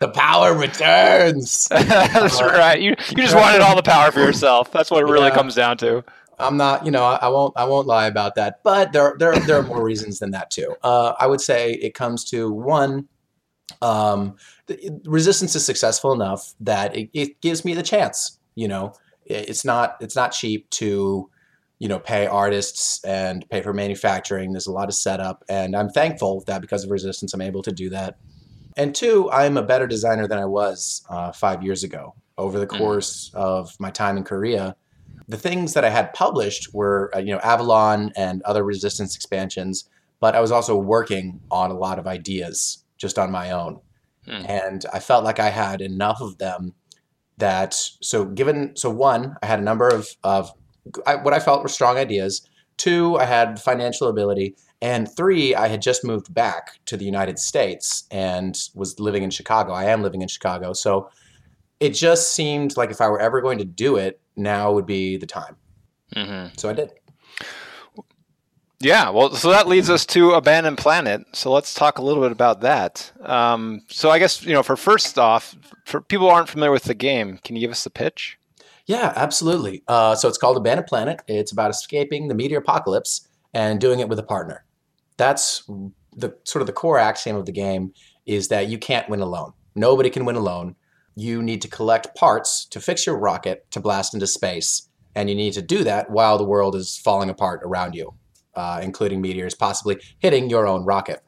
The 0.00 0.10
power 0.10 0.54
returns. 0.54 1.66
that's 1.70 2.40
right? 2.40 2.80
You 2.80 2.90
you 3.08 3.16
just 3.16 3.34
wanted 3.34 3.62
all 3.62 3.74
the 3.74 3.82
power 3.82 4.12
for 4.12 4.20
yourself. 4.20 4.70
That's 4.70 4.92
what 4.92 5.02
it 5.02 5.06
really 5.06 5.26
Yeah. 5.26 5.34
comes 5.34 5.56
down 5.56 5.76
to. 5.78 6.04
I'm 6.38 6.56
not, 6.56 6.84
you 6.84 6.92
know, 6.92 7.02
I, 7.02 7.16
I 7.22 7.26
won't, 7.26 7.52
I 7.56 7.64
won't 7.64 7.88
lie 7.88 8.06
about 8.06 8.36
that. 8.36 8.60
But 8.62 8.92
there, 8.92 9.16
there, 9.18 9.34
there 9.40 9.56
are 9.58 9.64
more 9.64 9.82
reasons 9.82 10.20
than 10.20 10.30
that 10.30 10.52
too. 10.52 10.76
Uh, 10.84 11.14
I 11.18 11.26
would 11.26 11.40
say 11.40 11.72
it 11.72 11.94
comes 11.94 12.22
to 12.30 12.48
one, 12.48 13.08
um, 13.82 14.36
the, 14.68 15.00
resistance 15.06 15.56
is 15.56 15.66
successful 15.66 16.12
enough 16.12 16.54
that 16.60 16.96
it, 16.96 17.10
it 17.12 17.40
gives 17.40 17.64
me 17.64 17.74
the 17.74 17.82
chance. 17.82 18.38
You 18.54 18.68
know, 18.68 18.92
It- 19.26 19.48
it's 19.50 19.64
not, 19.64 19.96
it's 20.00 20.16
not 20.16 20.32
cheap 20.32 20.70
to, 20.70 21.28
you 21.78 21.88
know, 21.88 21.98
pay 21.98 22.26
artists 22.26 23.04
and 23.04 23.48
pay 23.50 23.62
for 23.62 23.72
manufacturing. 23.72 24.52
There's 24.52 24.66
a 24.66 24.72
lot 24.72 24.88
of 24.88 24.94
setup, 24.94 25.44
and 25.48 25.76
I'm 25.76 25.90
thankful 25.90 26.42
that 26.46 26.60
because 26.60 26.84
of 26.84 26.90
resistance, 26.90 27.34
I'm 27.34 27.40
able 27.40 27.62
to 27.62 27.72
do 27.72 27.90
that. 27.90 28.16
And 28.76 28.94
two, 28.94 29.30
I'm 29.30 29.56
a 29.56 29.62
better 29.62 29.86
designer 29.86 30.26
than 30.28 30.38
I 30.38 30.44
was 30.44 31.04
uh, 31.08 31.32
five 31.32 31.62
years 31.62 31.82
ago. 31.84 32.14
Over 32.36 32.58
the 32.60 32.66
Mm. 32.66 32.78
course 32.78 33.30
of 33.34 33.74
my 33.80 33.90
time 33.90 34.16
in 34.16 34.24
Korea, 34.24 34.76
the 35.28 35.36
things 35.36 35.74
that 35.74 35.84
I 35.84 35.90
had 35.90 36.14
published 36.14 36.72
were, 36.72 37.10
uh, 37.14 37.18
you 37.18 37.32
know, 37.32 37.40
Avalon 37.40 38.12
and 38.16 38.40
other 38.42 38.62
resistance 38.64 39.14
expansions, 39.16 39.88
but 40.20 40.34
I 40.34 40.40
was 40.40 40.50
also 40.52 40.76
working 40.76 41.40
on 41.50 41.70
a 41.70 41.78
lot 41.78 41.98
of 41.98 42.06
ideas 42.06 42.84
just 42.96 43.18
on 43.18 43.30
my 43.30 43.50
own. 43.50 43.80
Hmm. 44.28 44.44
And 44.46 44.86
I 44.92 44.98
felt 44.98 45.24
like 45.24 45.40
I 45.40 45.50
had 45.50 45.80
enough 45.80 46.20
of 46.20 46.38
them 46.38 46.74
that, 47.38 47.74
so 47.74 48.24
given, 48.24 48.76
so 48.76 48.90
one, 48.90 49.36
I 49.42 49.46
had 49.46 49.58
a 49.58 49.62
number 49.62 49.88
of, 49.88 50.08
of 50.24 50.50
I, 51.06 51.16
what 51.16 51.34
I 51.34 51.40
felt 51.40 51.62
were 51.62 51.68
strong 51.68 51.96
ideas. 51.96 52.48
Two, 52.76 53.16
I 53.16 53.24
had 53.24 53.60
financial 53.60 54.08
ability. 54.08 54.56
And 54.80 55.08
three, 55.16 55.54
I 55.54 55.68
had 55.68 55.82
just 55.82 56.04
moved 56.04 56.32
back 56.32 56.78
to 56.86 56.96
the 56.96 57.04
United 57.04 57.38
States 57.38 58.04
and 58.10 58.56
was 58.74 59.00
living 59.00 59.22
in 59.22 59.30
Chicago. 59.30 59.72
I 59.72 59.84
am 59.84 60.02
living 60.02 60.22
in 60.22 60.28
Chicago. 60.28 60.72
So 60.72 61.10
it 61.80 61.90
just 61.90 62.32
seemed 62.32 62.76
like 62.76 62.90
if 62.90 63.00
I 63.00 63.08
were 63.08 63.20
ever 63.20 63.40
going 63.40 63.58
to 63.58 63.64
do 63.64 63.96
it, 63.96 64.20
now 64.36 64.72
would 64.72 64.86
be 64.86 65.16
the 65.16 65.26
time. 65.26 65.56
hmm 66.14 66.46
So 66.56 66.68
I 66.68 66.72
did. 66.74 66.92
Yeah, 68.80 69.10
well, 69.10 69.34
so 69.34 69.50
that 69.50 69.66
leads 69.66 69.90
us 69.90 70.06
to 70.06 70.32
Abandon 70.32 70.76
Planet. 70.76 71.26
So 71.32 71.50
let's 71.50 71.74
talk 71.74 71.98
a 71.98 72.02
little 72.02 72.22
bit 72.22 72.30
about 72.30 72.60
that. 72.60 73.10
Um, 73.22 73.82
so 73.88 74.10
I 74.10 74.20
guess 74.20 74.44
you 74.44 74.52
know, 74.52 74.62
for 74.62 74.76
first 74.76 75.18
off, 75.18 75.56
for 75.84 76.00
people 76.00 76.28
aren't 76.28 76.48
familiar 76.48 76.70
with 76.70 76.84
the 76.84 76.94
game, 76.94 77.38
can 77.42 77.56
you 77.56 77.60
give 77.60 77.72
us 77.72 77.82
the 77.82 77.90
pitch? 77.90 78.38
Yeah, 78.86 79.12
absolutely. 79.16 79.82
Uh, 79.88 80.14
so 80.14 80.28
it's 80.28 80.38
called 80.38 80.56
Abandon 80.56 80.84
Planet. 80.84 81.20
It's 81.26 81.52
about 81.52 81.70
escaping 81.70 82.28
the 82.28 82.34
meteor 82.34 82.58
apocalypse 82.58 83.28
and 83.52 83.80
doing 83.80 83.98
it 84.00 84.08
with 84.08 84.18
a 84.18 84.22
partner. 84.22 84.64
That's 85.16 85.64
the 86.16 86.36
sort 86.44 86.62
of 86.62 86.66
the 86.66 86.72
core 86.72 86.98
axiom 86.98 87.36
of 87.36 87.46
the 87.46 87.52
game 87.52 87.92
is 88.26 88.48
that 88.48 88.68
you 88.68 88.78
can't 88.78 89.08
win 89.08 89.20
alone. 89.20 89.52
Nobody 89.74 90.08
can 90.08 90.24
win 90.24 90.36
alone. 90.36 90.76
You 91.16 91.42
need 91.42 91.62
to 91.62 91.68
collect 91.68 92.14
parts 92.14 92.64
to 92.66 92.80
fix 92.80 93.06
your 93.06 93.18
rocket 93.18 93.68
to 93.72 93.80
blast 93.80 94.14
into 94.14 94.26
space, 94.26 94.88
and 95.14 95.28
you 95.28 95.34
need 95.34 95.54
to 95.54 95.62
do 95.62 95.82
that 95.84 96.10
while 96.10 96.38
the 96.38 96.44
world 96.44 96.76
is 96.76 96.96
falling 96.96 97.28
apart 97.28 97.60
around 97.64 97.94
you, 97.94 98.14
uh, 98.58 98.80
including 98.82 99.20
meteors 99.20 99.54
possibly 99.54 100.00
hitting 100.18 100.50
your 100.50 100.66
own 100.66 100.84
rocket. 100.84 101.22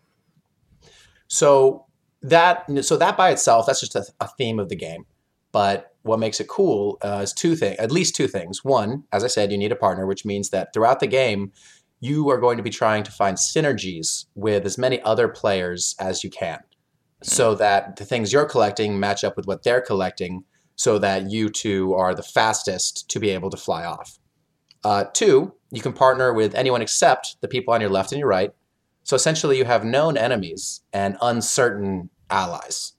So 1.28 1.86
that 2.22 2.64
so 2.84 2.96
that 2.96 3.16
by 3.16 3.30
itself, 3.30 3.66
that's 3.66 3.80
just 3.80 3.96
a, 3.96 4.04
a 4.20 4.28
theme 4.36 4.58
of 4.58 4.68
the 4.68 4.76
game. 4.76 5.06
But 5.52 5.94
what 6.02 6.18
makes 6.18 6.40
it 6.40 6.48
cool 6.48 6.98
uh, 7.02 7.20
is 7.22 7.32
two 7.32 7.56
things, 7.56 7.76
at 7.78 7.92
least 7.92 8.14
two 8.14 8.28
things. 8.28 8.64
One, 8.64 9.04
as 9.12 9.24
I 9.24 9.28
said, 9.28 9.50
you 9.50 9.58
need 9.58 9.72
a 9.72 9.76
partner, 9.76 10.06
which 10.06 10.24
means 10.24 10.50
that 10.50 10.72
throughout 10.72 11.00
the 11.00 11.06
game, 11.06 11.52
you 12.00 12.30
are 12.30 12.40
going 12.40 12.56
to 12.56 12.62
be 12.62 12.70
trying 12.70 13.02
to 13.04 13.12
find 13.12 13.36
synergies 13.36 14.26
with 14.34 14.64
as 14.64 14.78
many 14.78 15.02
other 15.02 15.28
players 15.28 15.96
as 15.98 16.24
you 16.24 16.30
can, 16.30 16.60
so 17.22 17.54
that 17.56 17.96
the 17.96 18.04
things 18.04 18.32
you're 18.32 18.46
collecting 18.46 18.98
match 18.98 19.24
up 19.24 19.36
with 19.36 19.46
what 19.46 19.62
they're 19.62 19.82
collecting, 19.82 20.44
so 20.76 20.98
that 20.98 21.30
you 21.30 21.48
two 21.50 21.94
are 21.94 22.14
the 22.14 22.22
fastest 22.22 23.10
to 23.10 23.20
be 23.20 23.30
able 23.30 23.50
to 23.50 23.56
fly 23.56 23.84
off. 23.84 24.19
Uh, 24.84 25.04
two, 25.12 25.54
you 25.70 25.80
can 25.80 25.92
partner 25.92 26.32
with 26.32 26.54
anyone 26.54 26.82
except 26.82 27.40
the 27.40 27.48
people 27.48 27.74
on 27.74 27.80
your 27.80 27.90
left 27.90 28.12
and 28.12 28.18
your 28.18 28.28
right. 28.28 28.52
So 29.02 29.16
essentially, 29.16 29.58
you 29.58 29.64
have 29.64 29.84
known 29.84 30.16
enemies 30.16 30.82
and 30.92 31.16
uncertain 31.20 32.10
allies. 32.28 32.92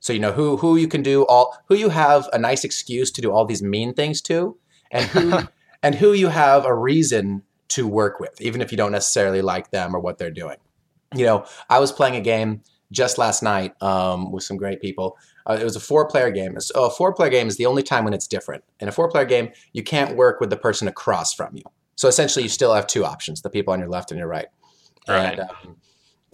So 0.00 0.12
you 0.12 0.18
know 0.18 0.32
who 0.32 0.58
who 0.58 0.76
you 0.76 0.86
can 0.86 1.02
do 1.02 1.24
all 1.26 1.56
who 1.68 1.74
you 1.74 1.88
have 1.88 2.28
a 2.32 2.38
nice 2.38 2.62
excuse 2.62 3.10
to 3.12 3.22
do 3.22 3.32
all 3.32 3.46
these 3.46 3.62
mean 3.62 3.94
things 3.94 4.20
to, 4.22 4.56
and 4.90 5.06
who 5.06 5.38
and 5.82 5.94
who 5.94 6.12
you 6.12 6.28
have 6.28 6.66
a 6.66 6.74
reason 6.74 7.42
to 7.68 7.86
work 7.88 8.20
with, 8.20 8.40
even 8.40 8.60
if 8.60 8.70
you 8.70 8.76
don't 8.76 8.92
necessarily 8.92 9.40
like 9.40 9.70
them 9.70 9.96
or 9.96 10.00
what 10.00 10.18
they're 10.18 10.30
doing. 10.30 10.56
You 11.14 11.24
know, 11.24 11.46
I 11.70 11.78
was 11.78 11.90
playing 11.90 12.16
a 12.16 12.20
game 12.20 12.62
just 12.90 13.18
last 13.18 13.42
night 13.42 13.80
um, 13.82 14.30
with 14.32 14.44
some 14.44 14.56
great 14.56 14.80
people. 14.80 15.16
Uh, 15.46 15.58
it 15.60 15.64
was 15.64 15.76
a 15.76 15.80
four-player 15.80 16.30
game. 16.30 16.58
So 16.60 16.84
a 16.84 16.90
four-player 16.90 17.30
game 17.30 17.48
is 17.48 17.56
the 17.56 17.66
only 17.66 17.82
time 17.82 18.04
when 18.04 18.14
it's 18.14 18.26
different. 18.26 18.64
In 18.80 18.88
a 18.88 18.92
four-player 18.92 19.26
game, 19.26 19.50
you 19.72 19.82
can't 19.82 20.16
work 20.16 20.40
with 20.40 20.50
the 20.50 20.56
person 20.56 20.88
across 20.88 21.34
from 21.34 21.56
you. 21.56 21.62
So 21.96 22.08
essentially, 22.08 22.42
you 22.42 22.48
still 22.48 22.74
have 22.74 22.86
two 22.86 23.04
options: 23.04 23.42
the 23.42 23.50
people 23.50 23.72
on 23.72 23.80
your 23.80 23.88
left 23.88 24.10
and 24.10 24.18
your 24.18 24.28
right. 24.28 24.46
Right. 25.08 25.38
And, 25.38 25.40
um, 25.40 25.76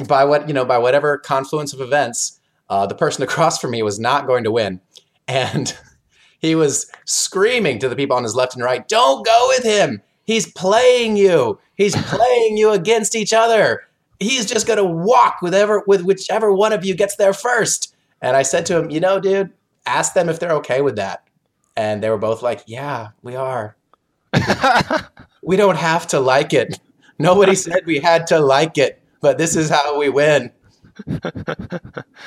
by 0.06 0.24
what 0.24 0.48
you 0.48 0.54
know, 0.54 0.64
by 0.64 0.78
whatever 0.78 1.18
confluence 1.18 1.72
of 1.72 1.80
events, 1.80 2.40
uh, 2.68 2.86
the 2.86 2.94
person 2.94 3.22
across 3.28 3.58
from 3.58 3.72
me 3.72 3.82
was 3.82 3.98
not 3.98 4.26
going 4.26 4.44
to 4.44 4.50
win, 4.50 4.80
and 5.28 5.76
he 6.38 6.54
was 6.54 6.90
screaming 7.04 7.78
to 7.80 7.88
the 7.88 7.96
people 7.96 8.16
on 8.16 8.22
his 8.22 8.34
left 8.34 8.54
and 8.54 8.64
right, 8.64 8.86
"Don't 8.88 9.24
go 9.24 9.46
with 9.48 9.64
him! 9.64 10.02
He's 10.24 10.50
playing 10.52 11.16
you! 11.16 11.58
He's 11.74 11.96
playing 12.06 12.56
you 12.56 12.70
against 12.70 13.14
each 13.14 13.32
other! 13.32 13.82
He's 14.20 14.46
just 14.46 14.66
going 14.66 14.76
to 14.76 14.84
walk 14.84 15.40
with 15.42 15.54
ever 15.54 15.82
with 15.86 16.02
whichever 16.02 16.52
one 16.52 16.72
of 16.72 16.84
you 16.84 16.94
gets 16.94 17.16
there 17.16 17.32
first. 17.32 17.94
And 18.22 18.36
I 18.36 18.42
said 18.42 18.66
to 18.66 18.78
him, 18.78 18.90
"You 18.90 19.00
know, 19.00 19.18
dude, 19.18 19.52
ask 19.86 20.14
them 20.14 20.28
if 20.28 20.38
they're 20.38 20.52
okay 20.56 20.82
with 20.82 20.96
that." 20.96 21.26
And 21.76 22.02
they 22.02 22.10
were 22.10 22.18
both 22.18 22.42
like, 22.42 22.62
"Yeah, 22.66 23.08
we 23.22 23.34
are. 23.34 23.76
We 25.42 25.56
don't 25.56 25.78
have 25.78 26.06
to 26.08 26.20
like 26.20 26.52
it. 26.52 26.78
Nobody 27.18 27.54
said 27.54 27.86
we 27.86 27.98
had 27.98 28.26
to 28.28 28.38
like 28.38 28.78
it, 28.78 29.02
but 29.20 29.38
this 29.38 29.56
is 29.56 29.68
how 29.68 29.98
we 29.98 30.08
win." 30.08 30.52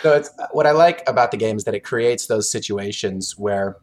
so 0.01 0.13
it's 0.13 0.29
what 0.51 0.65
I 0.65 0.71
like 0.71 1.03
about 1.07 1.31
the 1.31 1.37
game 1.37 1.57
is 1.57 1.63
that 1.65 1.75
it 1.75 1.83
creates 1.83 2.25
those 2.25 2.49
situations 2.49 3.37
where 3.37 3.77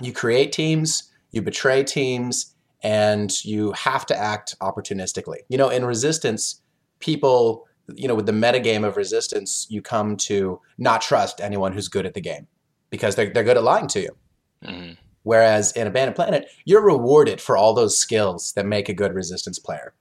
you 0.00 0.12
create 0.12 0.52
teams, 0.52 1.10
you 1.32 1.42
betray 1.42 1.82
teams, 1.82 2.54
and 2.82 3.44
you 3.44 3.72
have 3.72 4.06
to 4.06 4.16
act 4.16 4.54
opportunistically. 4.60 5.38
You 5.48 5.58
know, 5.58 5.68
in 5.68 5.84
Resistance, 5.84 6.60
people, 7.00 7.66
you 7.94 8.08
know, 8.08 8.14
with 8.14 8.26
the 8.26 8.32
metagame 8.32 8.86
of 8.86 8.96
Resistance, 8.96 9.66
you 9.68 9.82
come 9.82 10.16
to 10.16 10.60
not 10.78 11.00
trust 11.00 11.40
anyone 11.40 11.72
who's 11.72 11.88
good 11.88 12.06
at 12.06 12.14
the 12.14 12.20
game 12.20 12.46
because 12.90 13.14
they're, 13.14 13.30
they're 13.30 13.44
good 13.44 13.56
at 13.56 13.62
lying 13.62 13.88
to 13.88 14.00
you. 14.00 14.16
Mhm. 14.64 14.96
Whereas 15.22 15.72
in 15.72 15.86
Abandon 15.86 16.14
Planet, 16.14 16.48
you're 16.64 16.84
rewarded 16.84 17.40
for 17.40 17.56
all 17.56 17.74
those 17.74 17.98
skills 17.98 18.52
that 18.54 18.64
make 18.64 18.88
a 18.88 18.94
good 18.94 19.12
Resistance 19.12 19.58
player. 19.58 19.92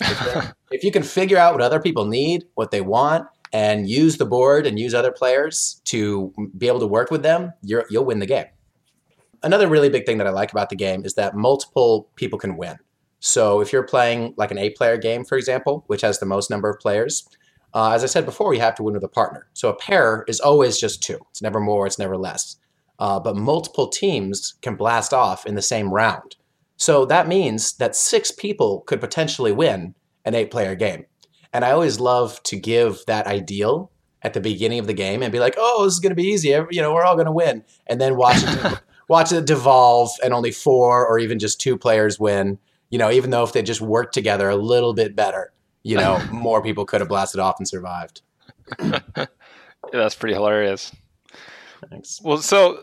If, 0.00 0.52
if 0.70 0.84
you 0.84 0.92
can 0.92 1.02
figure 1.02 1.38
out 1.38 1.54
what 1.54 1.62
other 1.62 1.80
people 1.80 2.04
need, 2.04 2.44
what 2.54 2.70
they 2.70 2.82
want, 2.82 3.26
and 3.52 3.88
use 3.88 4.18
the 4.18 4.26
board 4.26 4.66
and 4.66 4.78
use 4.78 4.92
other 4.92 5.12
players 5.12 5.80
to 5.84 6.32
be 6.58 6.68
able 6.68 6.80
to 6.80 6.86
work 6.86 7.10
with 7.10 7.22
them, 7.22 7.52
you're, 7.62 7.86
you'll 7.88 8.04
win 8.04 8.18
the 8.18 8.26
game. 8.26 8.46
Another 9.42 9.68
really 9.68 9.88
big 9.88 10.04
thing 10.04 10.18
that 10.18 10.26
I 10.26 10.30
like 10.30 10.52
about 10.52 10.68
the 10.68 10.76
game 10.76 11.04
is 11.04 11.14
that 11.14 11.34
multiple 11.34 12.10
people 12.16 12.38
can 12.38 12.56
win. 12.56 12.76
So 13.26 13.60
if 13.60 13.72
you're 13.72 13.82
playing 13.82 14.34
like 14.36 14.52
an 14.52 14.58
eight-player 14.58 14.98
game, 14.98 15.24
for 15.24 15.36
example, 15.36 15.82
which 15.88 16.02
has 16.02 16.20
the 16.20 16.26
most 16.26 16.48
number 16.48 16.70
of 16.70 16.78
players, 16.78 17.28
uh, 17.74 17.90
as 17.90 18.04
I 18.04 18.06
said 18.06 18.24
before, 18.24 18.54
you 18.54 18.60
have 18.60 18.76
to 18.76 18.84
win 18.84 18.94
with 18.94 19.02
a 19.02 19.08
partner. 19.08 19.48
So 19.52 19.68
a 19.68 19.76
pair 19.76 20.24
is 20.28 20.38
always 20.38 20.78
just 20.78 21.02
two. 21.02 21.18
It's 21.30 21.42
never 21.42 21.58
more. 21.58 21.86
It's 21.86 21.98
never 21.98 22.16
less. 22.16 22.56
Uh, 23.00 23.18
but 23.18 23.36
multiple 23.36 23.88
teams 23.88 24.54
can 24.62 24.76
blast 24.76 25.12
off 25.12 25.44
in 25.44 25.56
the 25.56 25.60
same 25.60 25.92
round. 25.92 26.36
So 26.76 27.04
that 27.06 27.26
means 27.26 27.72
that 27.78 27.96
six 27.96 28.30
people 28.30 28.82
could 28.82 29.00
potentially 29.00 29.50
win 29.50 29.96
an 30.24 30.36
eight-player 30.36 30.76
game. 30.76 31.06
And 31.52 31.64
I 31.64 31.72
always 31.72 31.98
love 31.98 32.40
to 32.44 32.56
give 32.56 33.00
that 33.08 33.26
ideal 33.26 33.90
at 34.22 34.34
the 34.34 34.40
beginning 34.40 34.78
of 34.78 34.86
the 34.86 34.94
game 34.94 35.22
and 35.22 35.32
be 35.32 35.40
like, 35.40 35.54
"Oh, 35.58 35.84
this 35.84 35.94
is 35.94 36.00
going 36.00 36.10
to 36.10 36.16
be 36.16 36.28
easy. 36.28 36.48
You 36.48 36.80
know, 36.80 36.94
we're 36.94 37.04
all 37.04 37.16
going 37.16 37.26
to 37.26 37.32
win." 37.32 37.64
And 37.86 38.00
then 38.00 38.16
watch 38.16 38.42
it, 38.42 38.80
watch 39.08 39.32
it 39.32 39.46
devolve, 39.46 40.10
and 40.22 40.32
only 40.32 40.52
four 40.52 41.06
or 41.06 41.18
even 41.18 41.38
just 41.38 41.60
two 41.60 41.76
players 41.76 42.20
win. 42.20 42.58
You 42.90 42.98
know, 42.98 43.10
even 43.10 43.30
though 43.30 43.42
if 43.44 43.52
they 43.52 43.62
just 43.62 43.80
worked 43.80 44.14
together 44.14 44.48
a 44.48 44.56
little 44.56 44.94
bit 44.94 45.16
better, 45.16 45.52
you 45.82 45.96
know, 45.96 46.20
more 46.30 46.62
people 46.62 46.84
could 46.86 47.00
have 47.00 47.08
blasted 47.08 47.40
off 47.40 47.56
and 47.58 47.68
survived. 47.68 48.22
Yeah, 49.92 50.00
that's 50.00 50.16
pretty 50.16 50.34
hilarious. 50.34 50.90
Thanks. 51.90 52.20
Well, 52.24 52.38
so 52.38 52.82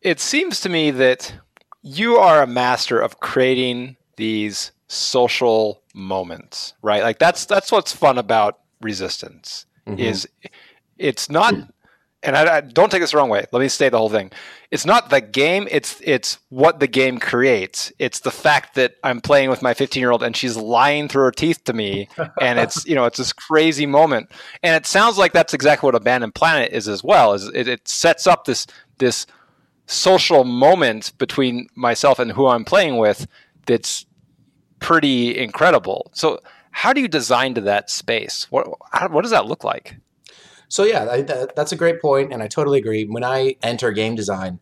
it 0.00 0.20
seems 0.20 0.60
to 0.60 0.68
me 0.68 0.92
that 0.92 1.34
you 1.82 2.16
are 2.18 2.40
a 2.40 2.46
master 2.46 3.00
of 3.00 3.18
creating 3.18 3.96
these 4.16 4.70
social 4.86 5.82
moments, 5.92 6.74
right? 6.82 7.02
Like 7.02 7.18
that's 7.18 7.46
that's 7.46 7.72
what's 7.72 7.92
fun 7.92 8.16
about 8.18 8.60
resistance 8.80 9.66
Mhm. 9.88 9.98
is 9.98 10.28
it's 10.98 11.28
not 11.28 11.54
and 12.26 12.36
I, 12.36 12.56
I 12.56 12.60
don't 12.60 12.90
take 12.90 13.00
this 13.00 13.12
the 13.12 13.16
wrong 13.16 13.28
way. 13.28 13.46
Let 13.52 13.60
me 13.60 13.68
say 13.68 13.88
the 13.88 13.98
whole 13.98 14.10
thing. 14.10 14.30
It's 14.70 14.84
not 14.84 15.10
the 15.10 15.20
game. 15.20 15.68
It's 15.70 16.00
it's 16.04 16.38
what 16.48 16.80
the 16.80 16.86
game 16.86 17.18
creates. 17.18 17.92
It's 17.98 18.20
the 18.20 18.30
fact 18.30 18.74
that 18.74 18.96
I'm 19.04 19.20
playing 19.20 19.48
with 19.48 19.62
my 19.62 19.74
15 19.74 20.00
year 20.00 20.10
old 20.10 20.22
and 20.22 20.36
she's 20.36 20.56
lying 20.56 21.08
through 21.08 21.24
her 21.24 21.30
teeth 21.30 21.64
to 21.64 21.72
me, 21.72 22.08
and 22.40 22.58
it's 22.58 22.84
you 22.86 22.94
know 22.94 23.04
it's 23.04 23.18
this 23.18 23.32
crazy 23.32 23.86
moment. 23.86 24.30
And 24.62 24.74
it 24.74 24.86
sounds 24.86 25.18
like 25.18 25.32
that's 25.32 25.54
exactly 25.54 25.86
what 25.86 25.94
Abandon 25.94 26.32
Planet 26.32 26.72
is 26.72 26.88
as 26.88 27.02
well. 27.02 27.32
Is 27.32 27.46
it, 27.48 27.68
it 27.68 27.88
sets 27.88 28.26
up 28.26 28.44
this 28.44 28.66
this 28.98 29.26
social 29.86 30.44
moment 30.44 31.16
between 31.18 31.68
myself 31.74 32.18
and 32.18 32.32
who 32.32 32.46
I'm 32.46 32.64
playing 32.64 32.98
with. 32.98 33.26
That's 33.66 34.06
pretty 34.80 35.38
incredible. 35.38 36.10
So, 36.12 36.40
how 36.70 36.92
do 36.92 37.00
you 37.00 37.08
design 37.08 37.54
to 37.54 37.60
that 37.62 37.90
space? 37.90 38.46
What 38.50 38.68
what 39.10 39.22
does 39.22 39.30
that 39.30 39.46
look 39.46 39.64
like? 39.64 39.96
So 40.68 40.84
yeah, 40.84 41.08
I, 41.10 41.22
that, 41.22 41.56
that's 41.56 41.72
a 41.72 41.76
great 41.76 42.00
point, 42.00 42.32
and 42.32 42.42
I 42.42 42.48
totally 42.48 42.78
agree. 42.78 43.04
When 43.04 43.24
I 43.24 43.56
enter 43.62 43.92
game 43.92 44.14
design, 44.14 44.58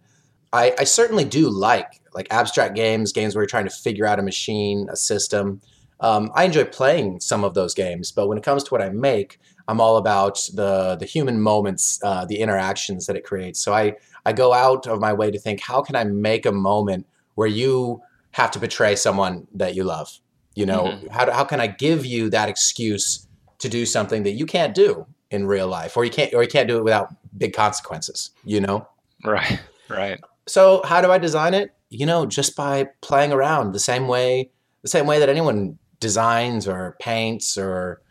I, 0.52 0.74
I 0.78 0.84
certainly 0.84 1.24
do 1.24 1.50
like 1.50 2.00
like 2.14 2.28
abstract 2.30 2.76
games, 2.76 3.12
games 3.12 3.34
where 3.34 3.42
you're 3.42 3.48
trying 3.48 3.64
to 3.64 3.74
figure 3.74 4.06
out 4.06 4.20
a 4.20 4.22
machine, 4.22 4.88
a 4.90 4.96
system. 4.96 5.60
Um, 6.00 6.30
I 6.34 6.44
enjoy 6.44 6.64
playing 6.64 7.20
some 7.20 7.42
of 7.42 7.54
those 7.54 7.74
games, 7.74 8.12
but 8.12 8.28
when 8.28 8.38
it 8.38 8.44
comes 8.44 8.62
to 8.64 8.70
what 8.70 8.80
I 8.80 8.88
make, 8.90 9.40
I'm 9.66 9.80
all 9.80 9.96
about 9.96 10.36
the 10.54 10.96
the 10.96 11.06
human 11.06 11.40
moments, 11.40 11.98
uh, 12.02 12.24
the 12.24 12.38
interactions 12.38 13.06
that 13.06 13.16
it 13.16 13.24
creates. 13.24 13.60
So 13.60 13.74
I 13.74 13.96
I 14.24 14.32
go 14.32 14.52
out 14.52 14.86
of 14.86 15.00
my 15.00 15.12
way 15.12 15.30
to 15.30 15.38
think, 15.38 15.60
how 15.60 15.82
can 15.82 15.96
I 15.96 16.04
make 16.04 16.46
a 16.46 16.52
moment 16.52 17.06
where 17.34 17.48
you 17.48 18.02
have 18.32 18.50
to 18.52 18.58
betray 18.58 18.94
someone 18.96 19.46
that 19.54 19.74
you 19.74 19.84
love? 19.84 20.20
You 20.54 20.66
know, 20.66 20.84
mm-hmm. 20.84 21.08
how 21.08 21.32
how 21.32 21.44
can 21.44 21.60
I 21.60 21.66
give 21.66 22.06
you 22.06 22.30
that 22.30 22.48
excuse 22.48 23.26
to 23.58 23.68
do 23.68 23.86
something 23.86 24.22
that 24.24 24.32
you 24.32 24.46
can't 24.46 24.74
do 24.74 25.06
in 25.34 25.46
real 25.46 25.68
life, 25.68 25.96
or 25.96 26.04
you 26.04 26.10
can't 26.10 26.32
or 26.34 26.42
you 26.42 26.48
can't 26.48 26.68
do 26.68 26.78
it 26.78 26.84
without 26.84 27.14
big 27.36 27.52
consequences? 27.52 28.30
You 28.44 28.60
know, 28.60 28.88
right, 29.24 29.60
right. 29.88 30.20
So 30.46 30.82
how 30.84 31.00
do 31.00 31.10
I 31.10 31.18
design 31.18 31.54
it? 31.54 31.74
You 31.90 32.06
know, 32.06 32.26
just 32.26 32.56
by 32.56 32.88
playing 33.00 33.32
around 33.32 33.72
the 33.72 33.80
same 33.80 34.08
way, 34.08 34.50
the 34.82 34.88
same 34.88 35.06
way 35.06 35.18
that 35.18 35.28
anyone 35.28 35.78
designs 36.00 36.68
or 36.68 36.96
paints 37.00 37.56
or 37.56 38.02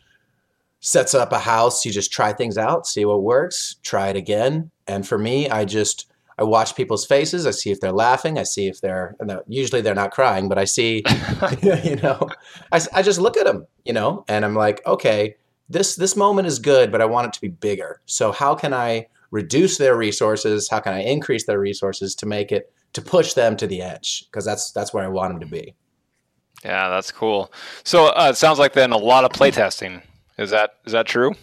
sets 0.80 1.13
up 1.13 1.32
a 1.32 1.39
house. 1.39 1.86
You 1.86 1.92
just 1.92 2.12
try 2.12 2.34
things 2.34 2.58
out, 2.58 2.86
see 2.86 3.06
what 3.06 3.24
works, 3.24 3.75
try 3.84 4.10
it 4.10 4.15
again. 4.15 4.72
And 4.88 5.08
for 5.08 5.18
me, 5.18 5.50
I 5.50 5.65
just 5.65 6.12
I 6.38 6.44
watch 6.44 6.75
people's 6.75 7.06
faces. 7.06 7.46
I 7.46 7.51
see 7.51 7.72
if 7.72 7.80
they're 7.80 7.92
laughing. 7.92 8.38
I 8.38 8.44
see 8.44 8.68
if 8.68 8.82
they're 8.82 9.15
usually 9.48 9.82
they're 9.82 9.96
not 9.96 10.12
crying, 10.12 10.50
but 10.50 10.58
I 10.58 10.65
see, 10.65 11.03
you 11.62 11.96
know, 11.98 12.30
I, 12.72 12.82
I 12.94 13.01
just 13.01 13.20
look 13.20 13.38
at 13.38 13.46
them, 13.46 13.68
you 13.86 13.94
know, 13.94 14.25
and 14.27 14.44
I'm 14.44 14.56
like, 14.56 14.86
okay, 14.86 15.36
this 15.74 15.96
this 15.96 16.15
moment 16.15 16.48
is 16.48 16.60
good, 16.60 16.92
but 16.92 17.01
I 17.01 17.06
want 17.06 17.27
it 17.27 17.34
to 17.34 17.42
be 17.42 17.50
bigger. 17.50 18.01
So 18.06 18.32
how 18.32 18.56
can 18.56 18.74
I 18.74 19.08
reduce 19.32 19.77
their 19.77 19.98
resources? 19.98 20.70
How 20.70 20.80
can 20.80 20.94
I 20.94 21.01
increase 21.01 21.46
their 21.46 21.60
resources 21.60 22.15
to 22.15 22.25
make 22.25 22.51
it 22.51 22.72
to 22.94 23.01
push 23.01 23.34
them 23.34 23.58
to 23.58 23.68
the 23.68 23.82
edge? 23.82 24.25
Because 24.25 24.46
that's 24.46 24.72
that's 24.72 24.94
where 24.94 25.03
I 25.03 25.08
want 25.08 25.34
them 25.34 25.39
to 25.42 25.53
be. 25.53 25.75
Yeah, 26.63 26.89
that's 26.89 27.12
cool. 27.12 27.51
So 27.84 28.08
uh, 28.08 28.30
it 28.30 28.38
sounds 28.38 28.60
like 28.60 28.74
then 28.74 28.92
a 28.92 28.98
lot 28.98 29.25
of 29.25 29.32
playtesting. 29.32 30.01
Is 30.38 30.51
that 30.51 30.75
is 30.86 30.94
that 30.94 31.08
true? 31.08 31.34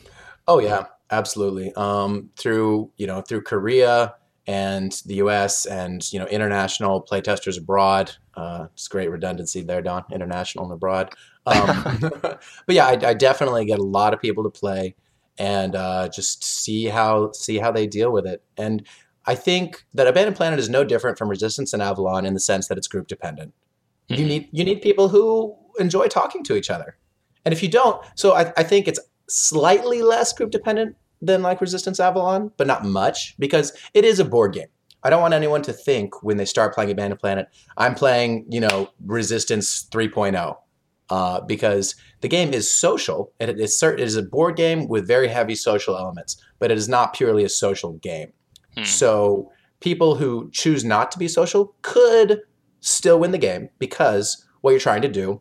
Oh 0.49 0.60
yeah, 0.60 0.87
absolutely. 1.10 1.72
Um, 1.75 2.30
through 2.37 2.90
you 2.96 3.06
know 3.06 3.20
through 3.20 3.42
Korea 3.42 4.14
and 4.46 4.92
the 5.06 5.16
U.S. 5.16 5.66
and 5.66 6.10
you 6.12 6.18
know 6.18 6.26
international 6.26 7.02
playtesters 7.02 7.58
abroad. 7.58 8.12
Uh, 8.34 8.68
it's 8.72 8.88
great 8.88 9.10
redundancy 9.10 9.62
there, 9.62 9.82
Don. 9.82 10.04
International 10.10 10.64
and 10.64 10.72
abroad. 10.72 11.14
Um, 11.47 11.99
but 12.20 12.40
yeah, 12.68 12.87
I, 12.87 13.09
I, 13.09 13.14
definitely 13.14 13.64
get 13.64 13.78
a 13.78 13.85
lot 13.85 14.12
of 14.12 14.20
people 14.20 14.44
to 14.44 14.50
play 14.50 14.94
and 15.38 15.75
uh, 15.75 16.09
just 16.09 16.44
see 16.44 16.87
how 16.87 17.32
see 17.32 17.59
how 17.59 17.73
they 17.73 17.87
deal 17.87 18.12
with 18.12 18.26
it. 18.26 18.42
And 18.56 18.87
I 19.26 19.35
think 19.35 19.85
that 19.94 20.06
Abandon 20.06 20.35
Planet 20.35 20.59
is 20.59 20.68
no 20.68 20.85
different 20.85 21.18
from 21.18 21.28
Resistance 21.28 21.73
and 21.73 21.82
Avalon 21.82 22.26
in 22.26 22.35
the 22.35 22.40
sense 22.40 22.68
that 22.68 22.78
it's 22.78 22.88
group 22.88 23.06
dependent. 23.06 23.54
Mm-hmm. 24.09 24.20
You 24.20 24.28
need 24.28 24.49
you 24.52 24.64
need 24.64 24.82
people 24.82 25.09
who 25.09 25.56
enjoy 25.78 26.09
talking 26.09 26.44
to 26.44 26.56
each 26.56 26.70
other. 26.70 26.97
And 27.44 27.54
if 27.54 27.62
you 27.62 27.68
don't, 27.68 28.04
so 28.16 28.35
I, 28.35 28.52
I 28.56 28.62
think 28.62 28.87
it's 28.87 29.00
slightly 29.28 30.02
less 30.02 30.32
group 30.32 30.50
dependent 30.50 30.97
than 31.23 31.42
like 31.42 31.61
Resistance 31.61 32.00
Avalon, 32.00 32.52
but 32.56 32.66
not 32.66 32.85
much 32.85 33.35
because 33.38 33.73
it 33.94 34.04
is 34.04 34.18
a 34.18 34.25
board 34.25 34.52
game. 34.52 34.68
I 35.02 35.11
don't 35.11 35.23
want 35.23 35.35
anyone 35.35 35.62
to 35.62 35.73
think 35.73 36.23
when 36.23 36.37
they 36.37 36.44
start 36.44 36.75
playing 36.75 36.90
Abandon 36.90 37.16
Planet, 37.16 37.49
I'm 37.76 37.94
playing, 37.94 38.47
you 38.50 38.61
know, 38.61 38.90
Resistance 39.06 39.88
3.0. 39.90 40.56
Uh, 41.10 41.40
because 41.40 41.96
the 42.20 42.28
game 42.28 42.54
is 42.54 42.70
social. 42.70 43.32
It 43.40 43.58
is, 43.58 43.82
it 43.82 43.98
is 43.98 44.14
a 44.14 44.22
board 44.22 44.56
game 44.56 44.86
with 44.86 45.08
very 45.08 45.26
heavy 45.26 45.56
social 45.56 45.96
elements, 45.96 46.40
but 46.60 46.70
it 46.70 46.78
is 46.78 46.88
not 46.88 47.14
purely 47.14 47.42
a 47.42 47.48
social 47.48 47.94
game. 47.94 48.32
Hmm. 48.76 48.84
So 48.84 49.50
people 49.80 50.14
who 50.14 50.50
choose 50.52 50.84
not 50.84 51.10
to 51.10 51.18
be 51.18 51.26
social 51.26 51.74
could 51.82 52.42
still 52.78 53.18
win 53.18 53.32
the 53.32 53.38
game 53.38 53.70
because 53.78 54.46
what 54.60 54.70
you're 54.70 54.80
trying 54.80 55.02
to 55.02 55.08
do 55.08 55.40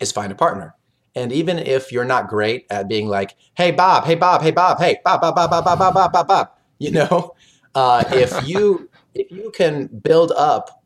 is 0.00 0.12
find 0.12 0.30
a 0.30 0.34
partner. 0.34 0.74
And 1.14 1.32
even 1.32 1.58
if 1.58 1.90
you're 1.90 2.04
not 2.04 2.28
great 2.28 2.66
at 2.70 2.88
being 2.88 3.08
like, 3.08 3.34
hey, 3.54 3.70
Bob, 3.70 4.04
hey, 4.04 4.14
Bob, 4.14 4.42
hey, 4.42 4.50
Bob, 4.50 4.78
hey, 4.78 4.98
Bob, 5.04 5.20
Bob, 5.20 5.34
Bob, 5.34 5.50
Bob, 5.50 5.64
Bob, 5.64 5.78
Bob, 5.78 5.94
Bob, 5.94 6.12
Bob, 6.12 6.28
Bob, 6.28 6.50
you 6.78 6.90
know, 6.92 7.34
uh, 7.74 8.04
if 8.12 8.46
you 8.46 8.88
if 9.14 9.30
you 9.30 9.50
can 9.54 9.86
build 9.86 10.32
up 10.32 10.77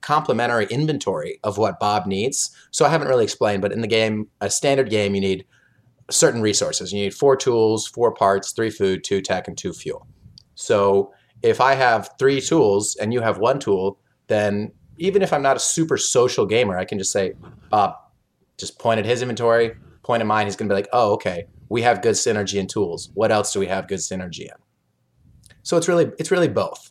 complementary 0.00 0.66
inventory 0.66 1.38
of 1.44 1.58
what 1.58 1.78
Bob 1.80 2.06
needs. 2.06 2.50
So 2.70 2.84
I 2.84 2.88
haven't 2.88 3.08
really 3.08 3.24
explained, 3.24 3.62
but 3.62 3.72
in 3.72 3.80
the 3.80 3.86
game, 3.86 4.28
a 4.40 4.50
standard 4.50 4.90
game, 4.90 5.14
you 5.14 5.20
need 5.20 5.44
certain 6.10 6.42
resources. 6.42 6.92
You 6.92 7.02
need 7.02 7.14
four 7.14 7.36
tools, 7.36 7.86
four 7.86 8.12
parts, 8.12 8.52
three 8.52 8.70
food, 8.70 9.04
two 9.04 9.20
tech, 9.20 9.48
and 9.48 9.56
two 9.56 9.72
fuel. 9.72 10.06
So 10.54 11.12
if 11.42 11.60
I 11.60 11.74
have 11.74 12.10
three 12.18 12.40
tools 12.40 12.96
and 12.96 13.12
you 13.12 13.20
have 13.20 13.38
one 13.38 13.58
tool, 13.58 13.98
then 14.26 14.72
even 14.98 15.22
if 15.22 15.32
I'm 15.32 15.42
not 15.42 15.56
a 15.56 15.60
super 15.60 15.96
social 15.96 16.46
gamer, 16.46 16.76
I 16.76 16.84
can 16.84 16.98
just 16.98 17.12
say, 17.12 17.32
Bob, 17.70 17.94
just 18.58 18.78
point 18.78 18.98
at 18.98 19.06
his 19.06 19.22
inventory, 19.22 19.72
point 20.02 20.20
at 20.20 20.26
mine. 20.26 20.46
He's 20.46 20.56
going 20.56 20.68
to 20.68 20.72
be 20.72 20.76
like, 20.76 20.88
oh, 20.92 21.12
okay, 21.14 21.46
we 21.68 21.82
have 21.82 22.02
good 22.02 22.14
synergy 22.14 22.58
in 22.58 22.66
tools. 22.66 23.10
What 23.14 23.32
else 23.32 23.52
do 23.52 23.60
we 23.60 23.66
have 23.68 23.88
good 23.88 24.00
synergy 24.00 24.40
in? 24.40 24.56
So 25.62 25.76
it's 25.76 25.88
really 25.88 26.10
it's 26.18 26.30
really 26.30 26.48
both. 26.48 26.90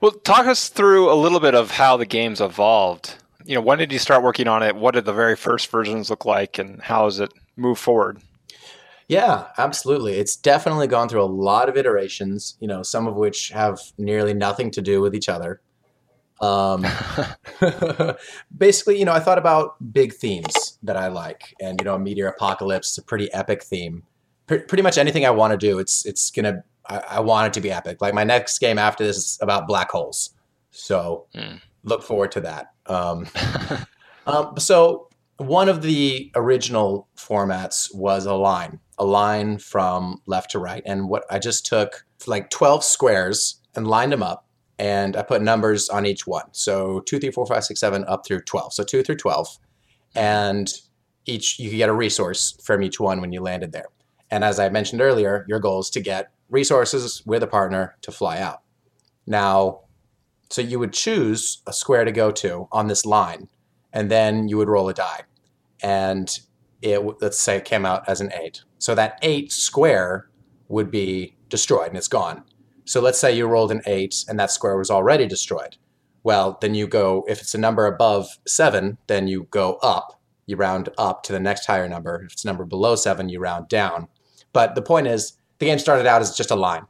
Well, 0.00 0.12
talk 0.12 0.46
us 0.46 0.68
through 0.68 1.12
a 1.12 1.14
little 1.14 1.40
bit 1.40 1.56
of 1.56 1.72
how 1.72 1.96
the 1.96 2.06
game's 2.06 2.40
evolved. 2.40 3.16
You 3.44 3.56
know, 3.56 3.60
when 3.60 3.78
did 3.78 3.92
you 3.92 3.98
start 3.98 4.22
working 4.22 4.46
on 4.46 4.62
it? 4.62 4.76
What 4.76 4.94
did 4.94 5.04
the 5.04 5.12
very 5.12 5.34
first 5.34 5.68
versions 5.70 6.08
look 6.08 6.24
like, 6.24 6.58
and 6.58 6.80
how 6.80 7.06
has 7.06 7.18
it 7.18 7.32
moved 7.56 7.80
forward? 7.80 8.20
Yeah, 9.08 9.46
absolutely. 9.56 10.14
It's 10.14 10.36
definitely 10.36 10.86
gone 10.86 11.08
through 11.08 11.22
a 11.22 11.24
lot 11.24 11.68
of 11.68 11.76
iterations. 11.76 12.56
You 12.60 12.68
know, 12.68 12.82
some 12.84 13.08
of 13.08 13.16
which 13.16 13.48
have 13.48 13.80
nearly 13.96 14.34
nothing 14.34 14.70
to 14.72 14.82
do 14.82 15.00
with 15.00 15.16
each 15.16 15.28
other. 15.28 15.60
Um, 16.40 16.86
basically, 18.56 18.98
you 19.00 19.04
know, 19.04 19.14
I 19.14 19.20
thought 19.20 19.38
about 19.38 19.92
big 19.92 20.12
themes 20.12 20.78
that 20.84 20.96
I 20.96 21.08
like, 21.08 21.54
and 21.60 21.80
you 21.80 21.84
know, 21.84 21.94
a 21.94 21.98
meteor 21.98 22.28
apocalypse 22.28 22.92
is 22.92 22.98
a 22.98 23.02
pretty 23.02 23.32
epic 23.32 23.64
theme. 23.64 24.04
P- 24.46 24.58
pretty 24.58 24.82
much 24.82 24.96
anything 24.96 25.26
I 25.26 25.30
want 25.30 25.52
to 25.52 25.56
do, 25.56 25.80
it's 25.80 26.06
it's 26.06 26.30
gonna. 26.30 26.62
I, 26.88 27.02
I, 27.10 27.20
want 27.20 27.48
it 27.48 27.52
to 27.54 27.60
be 27.60 27.70
epic. 27.70 28.00
Like 28.00 28.14
my 28.14 28.24
next 28.24 28.58
game 28.58 28.78
after 28.78 29.04
this 29.04 29.16
is 29.16 29.38
about 29.40 29.66
black 29.66 29.90
holes, 29.90 30.34
so 30.70 31.26
mm. 31.34 31.60
look 31.84 32.02
forward 32.02 32.32
to 32.32 32.40
that. 32.40 32.72
Um, 32.86 33.26
um, 34.26 34.58
so 34.58 35.08
one 35.36 35.68
of 35.68 35.82
the 35.82 36.30
original 36.34 37.08
formats 37.16 37.94
was 37.94 38.26
a 38.26 38.34
line, 38.34 38.80
a 38.98 39.04
line 39.04 39.58
from 39.58 40.22
left 40.26 40.50
to 40.52 40.58
right, 40.58 40.82
and 40.86 41.08
what 41.08 41.24
I 41.30 41.38
just 41.38 41.66
took 41.66 42.04
like 42.26 42.50
twelve 42.50 42.82
squares 42.84 43.60
and 43.74 43.86
lined 43.86 44.12
them 44.12 44.22
up 44.22 44.48
and 44.78 45.16
I 45.16 45.22
put 45.22 45.42
numbers 45.42 45.88
on 45.88 46.06
each 46.06 46.26
one. 46.26 46.44
So 46.52 47.00
two, 47.00 47.18
three, 47.18 47.30
four, 47.30 47.46
five, 47.46 47.64
six, 47.64 47.80
seven, 47.80 48.04
up 48.06 48.24
through 48.24 48.42
12. 48.42 48.72
So 48.72 48.84
two 48.84 49.02
through 49.02 49.16
12. 49.16 49.58
And 50.14 50.72
each, 51.26 51.58
you 51.58 51.70
get 51.70 51.88
a 51.88 51.92
resource 51.92 52.58
from 52.62 52.82
each 52.82 53.00
one 53.00 53.20
when 53.20 53.32
you 53.32 53.40
landed 53.40 53.72
there. 53.72 53.86
And 54.30 54.44
as 54.44 54.58
I 54.58 54.68
mentioned 54.68 55.00
earlier, 55.00 55.44
your 55.48 55.58
goal 55.58 55.80
is 55.80 55.90
to 55.90 56.00
get 56.00 56.30
resources 56.48 57.22
with 57.26 57.42
a 57.42 57.46
partner 57.46 57.96
to 58.02 58.12
fly 58.12 58.38
out. 58.38 58.62
Now, 59.26 59.80
so 60.50 60.62
you 60.62 60.78
would 60.78 60.92
choose 60.92 61.62
a 61.66 61.72
square 61.72 62.04
to 62.04 62.12
go 62.12 62.30
to 62.30 62.68
on 62.72 62.88
this 62.88 63.04
line, 63.04 63.48
and 63.92 64.10
then 64.10 64.48
you 64.48 64.56
would 64.56 64.68
roll 64.68 64.88
a 64.88 64.94
die. 64.94 65.22
And 65.82 66.30
it, 66.82 67.00
let's 67.20 67.38
say 67.38 67.56
it 67.56 67.64
came 67.64 67.84
out 67.84 68.08
as 68.08 68.20
an 68.20 68.32
eight. 68.32 68.62
So 68.78 68.94
that 68.94 69.18
eight 69.22 69.52
square 69.52 70.28
would 70.68 70.90
be 70.90 71.36
destroyed 71.48 71.88
and 71.88 71.96
it's 71.96 72.08
gone. 72.08 72.44
So 72.84 73.00
let's 73.00 73.18
say 73.18 73.36
you 73.36 73.46
rolled 73.46 73.72
an 73.72 73.82
eight 73.86 74.24
and 74.28 74.38
that 74.38 74.50
square 74.50 74.78
was 74.78 74.90
already 74.90 75.26
destroyed. 75.26 75.76
Well, 76.22 76.58
then 76.60 76.74
you 76.74 76.86
go, 76.86 77.24
if 77.28 77.40
it's 77.40 77.54
a 77.54 77.58
number 77.58 77.86
above 77.86 78.38
seven, 78.46 78.98
then 79.06 79.28
you 79.28 79.46
go 79.50 79.74
up. 79.82 80.20
You 80.46 80.56
round 80.56 80.88
up 80.96 81.22
to 81.24 81.32
the 81.32 81.40
next 81.40 81.66
higher 81.66 81.88
number. 81.88 82.22
If 82.24 82.32
it's 82.32 82.44
a 82.44 82.46
number 82.46 82.64
below 82.64 82.96
seven, 82.96 83.28
you 83.28 83.40
round 83.40 83.68
down. 83.68 84.08
But 84.52 84.74
the 84.74 84.82
point 84.82 85.06
is, 85.06 85.34
the 85.58 85.66
game 85.66 85.78
started 85.78 86.06
out 86.06 86.20
as 86.20 86.36
just 86.36 86.50
a 86.50 86.56
line 86.56 86.86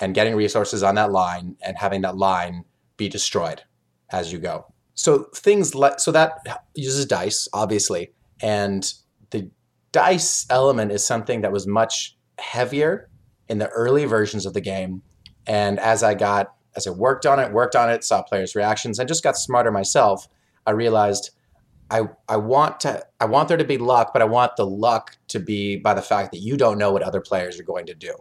and 0.00 0.14
getting 0.14 0.34
resources 0.34 0.82
on 0.82 0.94
that 0.96 1.12
line 1.12 1.56
and 1.62 1.76
having 1.78 2.02
that 2.02 2.16
line 2.16 2.64
be 2.96 3.08
destroyed 3.08 3.62
as 4.10 4.32
you 4.32 4.38
go. 4.38 4.66
So 4.94 5.24
things 5.34 5.74
like, 5.74 5.98
so 5.98 6.12
that 6.12 6.64
uses 6.74 7.06
dice, 7.06 7.48
obviously. 7.52 8.12
And 8.40 8.92
the 9.30 9.50
dice 9.92 10.46
element 10.50 10.92
is 10.92 11.04
something 11.04 11.40
that 11.40 11.52
was 11.52 11.66
much 11.66 12.16
heavier 12.38 13.08
in 13.48 13.58
the 13.58 13.68
early 13.68 14.04
versions 14.04 14.46
of 14.46 14.54
the 14.54 14.60
game 14.60 15.02
and 15.46 15.78
as 15.78 16.02
I 16.02 16.14
got, 16.14 16.54
as 16.76 16.86
I 16.86 16.90
worked 16.90 17.26
on 17.26 17.38
it, 17.38 17.52
worked 17.52 17.76
on 17.76 17.90
it, 17.90 18.04
saw 18.04 18.22
players' 18.22 18.54
reactions, 18.54 18.98
and 18.98 19.08
just 19.08 19.22
got 19.22 19.36
smarter 19.36 19.70
myself, 19.70 20.26
I 20.66 20.72
realized 20.72 21.30
I, 21.90 22.02
I 22.28 22.36
want 22.36 22.80
to 22.80 23.04
I 23.20 23.26
want 23.26 23.48
there 23.48 23.56
to 23.56 23.64
be 23.64 23.78
luck, 23.78 24.12
but 24.12 24.22
I 24.22 24.24
want 24.24 24.56
the 24.56 24.66
luck 24.66 25.16
to 25.28 25.38
be 25.38 25.76
by 25.76 25.94
the 25.94 26.02
fact 26.02 26.32
that 26.32 26.38
you 26.38 26.56
don't 26.56 26.78
know 26.78 26.90
what 26.92 27.02
other 27.02 27.20
players 27.20 27.60
are 27.60 27.64
going 27.64 27.86
to 27.86 27.94
do. 27.94 28.16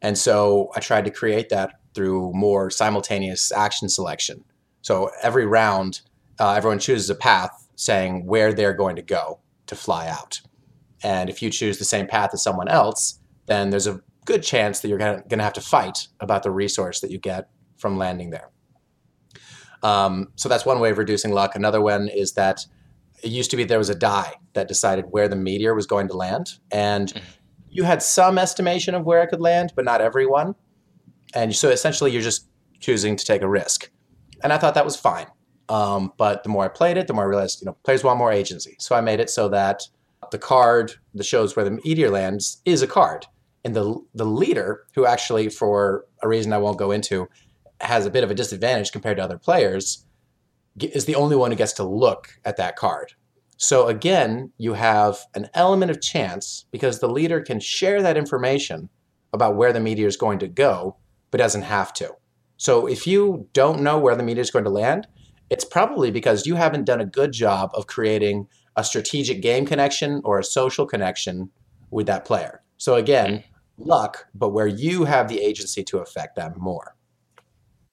And 0.00 0.18
so 0.18 0.70
I 0.74 0.80
tried 0.80 1.04
to 1.04 1.10
create 1.10 1.48
that 1.50 1.80
through 1.94 2.32
more 2.34 2.70
simultaneous 2.70 3.52
action 3.52 3.88
selection. 3.88 4.44
So 4.82 5.10
every 5.22 5.46
round, 5.46 6.00
uh, 6.40 6.54
everyone 6.54 6.80
chooses 6.80 7.08
a 7.08 7.14
path, 7.14 7.68
saying 7.76 8.26
where 8.26 8.52
they're 8.52 8.74
going 8.74 8.96
to 8.96 9.02
go 9.02 9.38
to 9.66 9.76
fly 9.76 10.08
out. 10.08 10.40
And 11.04 11.30
if 11.30 11.40
you 11.40 11.50
choose 11.50 11.78
the 11.78 11.84
same 11.84 12.06
path 12.06 12.30
as 12.32 12.42
someone 12.42 12.68
else, 12.68 13.20
then 13.46 13.70
there's 13.70 13.86
a 13.86 14.00
good 14.24 14.42
chance 14.42 14.80
that 14.80 14.88
you're 14.88 14.98
going 14.98 15.22
to 15.28 15.42
have 15.42 15.52
to 15.54 15.60
fight 15.60 16.08
about 16.20 16.42
the 16.42 16.50
resource 16.50 17.00
that 17.00 17.10
you 17.10 17.18
get 17.18 17.48
from 17.76 17.96
landing 17.96 18.30
there. 18.30 18.51
Um, 19.82 20.28
so 20.36 20.48
that's 20.48 20.64
one 20.64 20.80
way 20.80 20.90
of 20.90 20.98
reducing 20.98 21.32
luck. 21.32 21.54
Another 21.54 21.80
one 21.80 22.08
is 22.08 22.32
that 22.34 22.66
it 23.22 23.30
used 23.30 23.50
to 23.50 23.56
be 23.56 23.64
there 23.64 23.78
was 23.78 23.90
a 23.90 23.94
die 23.94 24.34
that 24.54 24.68
decided 24.68 25.06
where 25.10 25.28
the 25.28 25.36
meteor 25.36 25.74
was 25.74 25.86
going 25.86 26.08
to 26.08 26.16
land, 26.16 26.58
and 26.70 27.12
you 27.70 27.84
had 27.84 28.02
some 28.02 28.38
estimation 28.38 28.94
of 28.94 29.04
where 29.04 29.22
it 29.22 29.28
could 29.28 29.40
land, 29.40 29.72
but 29.74 29.84
not 29.84 30.00
everyone. 30.00 30.54
And 31.34 31.54
so 31.54 31.70
essentially, 31.70 32.10
you're 32.12 32.22
just 32.22 32.48
choosing 32.80 33.16
to 33.16 33.24
take 33.24 33.42
a 33.42 33.48
risk, 33.48 33.90
and 34.42 34.52
I 34.52 34.58
thought 34.58 34.74
that 34.74 34.84
was 34.84 34.96
fine. 34.96 35.26
Um, 35.68 36.12
but 36.18 36.42
the 36.42 36.48
more 36.48 36.64
I 36.64 36.68
played 36.68 36.96
it, 36.96 37.06
the 37.06 37.14
more 37.14 37.24
I 37.24 37.28
realized, 37.28 37.62
you 37.62 37.66
know, 37.66 37.76
players 37.84 38.04
want 38.04 38.18
more 38.18 38.32
agency. 38.32 38.76
So 38.78 38.94
I 38.94 39.00
made 39.00 39.20
it 39.20 39.30
so 39.30 39.48
that 39.48 39.84
the 40.30 40.38
card 40.38 40.94
that 41.14 41.24
shows 41.24 41.56
where 41.56 41.64
the 41.64 41.80
meteor 41.84 42.10
lands 42.10 42.60
is 42.64 42.82
a 42.82 42.86
card, 42.86 43.26
and 43.64 43.74
the 43.74 44.00
the 44.14 44.26
leader, 44.26 44.84
who 44.94 45.06
actually, 45.06 45.48
for 45.48 46.04
a 46.22 46.28
reason 46.28 46.52
I 46.52 46.58
won't 46.58 46.78
go 46.78 46.90
into, 46.90 47.28
has 47.82 48.06
a 48.06 48.10
bit 48.10 48.24
of 48.24 48.30
a 48.30 48.34
disadvantage 48.34 48.92
compared 48.92 49.16
to 49.16 49.24
other 49.24 49.38
players, 49.38 50.06
is 50.80 51.04
the 51.04 51.14
only 51.14 51.36
one 51.36 51.50
who 51.50 51.56
gets 51.56 51.72
to 51.74 51.84
look 51.84 52.38
at 52.44 52.56
that 52.56 52.76
card. 52.76 53.12
So 53.56 53.86
again, 53.86 54.52
you 54.58 54.72
have 54.72 55.18
an 55.34 55.48
element 55.54 55.90
of 55.90 56.00
chance 56.00 56.64
because 56.72 56.98
the 56.98 57.08
leader 57.08 57.40
can 57.40 57.60
share 57.60 58.02
that 58.02 58.16
information 58.16 58.88
about 59.32 59.56
where 59.56 59.72
the 59.72 59.80
meteor 59.80 60.08
is 60.08 60.16
going 60.16 60.38
to 60.40 60.48
go, 60.48 60.96
but 61.30 61.38
doesn't 61.38 61.62
have 61.62 61.92
to. 61.94 62.14
So 62.56 62.86
if 62.86 63.06
you 63.06 63.48
don't 63.52 63.82
know 63.82 63.98
where 63.98 64.16
the 64.16 64.22
meteor 64.22 64.40
is 64.40 64.50
going 64.50 64.64
to 64.64 64.70
land, 64.70 65.06
it's 65.50 65.64
probably 65.64 66.10
because 66.10 66.46
you 66.46 66.54
haven't 66.54 66.84
done 66.84 67.00
a 67.00 67.06
good 67.06 67.32
job 67.32 67.70
of 67.74 67.86
creating 67.86 68.48
a 68.76 68.84
strategic 68.84 69.42
game 69.42 69.66
connection 69.66 70.20
or 70.24 70.38
a 70.38 70.44
social 70.44 70.86
connection 70.86 71.50
with 71.90 72.06
that 72.06 72.24
player. 72.24 72.62
So 72.78 72.94
again, 72.94 73.38
mm-hmm. 73.38 73.82
luck, 73.88 74.26
but 74.34 74.50
where 74.50 74.66
you 74.66 75.04
have 75.04 75.28
the 75.28 75.40
agency 75.40 75.84
to 75.84 75.98
affect 75.98 76.36
them 76.36 76.54
more. 76.56 76.96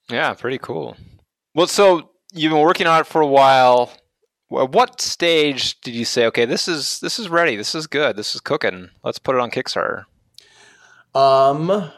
Yeah, 0.10 0.34
pretty 0.34 0.58
cool. 0.58 0.98
Well, 1.54 1.68
so 1.68 2.10
you've 2.34 2.52
been 2.52 2.62
working 2.62 2.88
on 2.88 3.02
it 3.02 3.08
for 3.08 3.22
a 3.22 3.28
while. 3.28 3.92
At 4.52 4.72
what 4.72 5.00
stage 5.00 5.80
did 5.82 5.94
you 5.94 6.06
say, 6.06 6.26
okay, 6.28 6.46
this 6.46 6.68
is 6.68 7.00
this 7.02 7.20
is 7.20 7.30
ready, 7.30 7.56
this 7.56 7.76
is 7.76 7.86
good, 7.86 8.16
this 8.16 8.34
is 8.34 8.42
cooking, 8.42 8.90
let's 9.04 9.20
put 9.20 9.36
it 9.36 9.42
on 9.42 9.52
Kickstarter? 9.52 10.06
Um, 11.14 11.92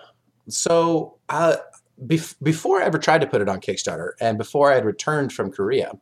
so 0.49 1.17
uh, 1.29 1.57
bef- 2.05 2.35
before 2.43 2.81
I 2.81 2.85
ever 2.85 2.97
tried 2.97 3.21
to 3.21 3.27
put 3.27 3.41
it 3.41 3.47
on 3.47 3.61
Kickstarter, 3.61 4.11
and 4.19 4.37
before 4.37 4.69
I 4.69 4.75
had 4.75 4.85
returned 4.85 5.31
from 5.31 5.49
Korea, 5.49 5.93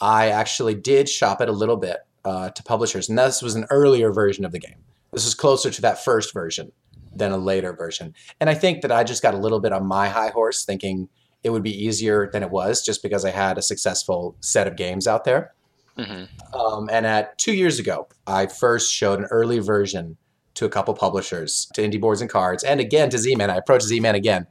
I 0.00 0.30
actually 0.30 0.74
did 0.74 1.08
shop 1.08 1.40
it 1.40 1.48
a 1.48 1.52
little 1.52 1.76
bit 1.76 1.98
uh, 2.24 2.50
to 2.50 2.62
publishers, 2.64 3.08
and 3.08 3.16
this 3.16 3.40
was 3.40 3.54
an 3.54 3.66
earlier 3.70 4.12
version 4.12 4.44
of 4.44 4.50
the 4.50 4.58
game. 4.58 4.78
This 5.12 5.24
was 5.24 5.34
closer 5.34 5.70
to 5.70 5.82
that 5.82 6.02
first 6.04 6.34
version 6.34 6.72
than 7.14 7.30
a 7.30 7.38
later 7.38 7.72
version, 7.72 8.14
and 8.40 8.50
I 8.50 8.54
think 8.54 8.82
that 8.82 8.90
I 8.90 9.04
just 9.04 9.22
got 9.22 9.34
a 9.34 9.38
little 9.38 9.60
bit 9.60 9.72
on 9.72 9.86
my 9.86 10.08
high 10.08 10.30
horse, 10.30 10.64
thinking 10.64 11.08
it 11.44 11.50
would 11.50 11.62
be 11.62 11.84
easier 11.84 12.30
than 12.32 12.42
it 12.42 12.50
was, 12.50 12.82
just 12.82 13.02
because 13.02 13.24
I 13.24 13.30
had 13.30 13.58
a 13.58 13.62
successful 13.62 14.34
set 14.40 14.66
of 14.66 14.76
games 14.76 15.06
out 15.06 15.24
there. 15.24 15.52
Mm-hmm. 15.98 16.58
Um, 16.58 16.88
and 16.90 17.06
at 17.06 17.38
two 17.38 17.52
years 17.52 17.78
ago, 17.78 18.08
I 18.26 18.46
first 18.46 18.92
showed 18.92 19.20
an 19.20 19.26
early 19.26 19.58
version 19.60 20.16
to 20.54 20.64
a 20.64 20.68
couple 20.68 20.94
publishers, 20.94 21.68
to 21.74 21.82
Indie 21.82 22.00
Boards 22.00 22.20
and 22.20 22.30
Cards, 22.30 22.64
and 22.64 22.80
again 22.80 23.10
to 23.10 23.18
Z-Man. 23.18 23.50
I 23.50 23.56
approached 23.56 23.84
Z-Man 23.84 24.14
again, 24.14 24.46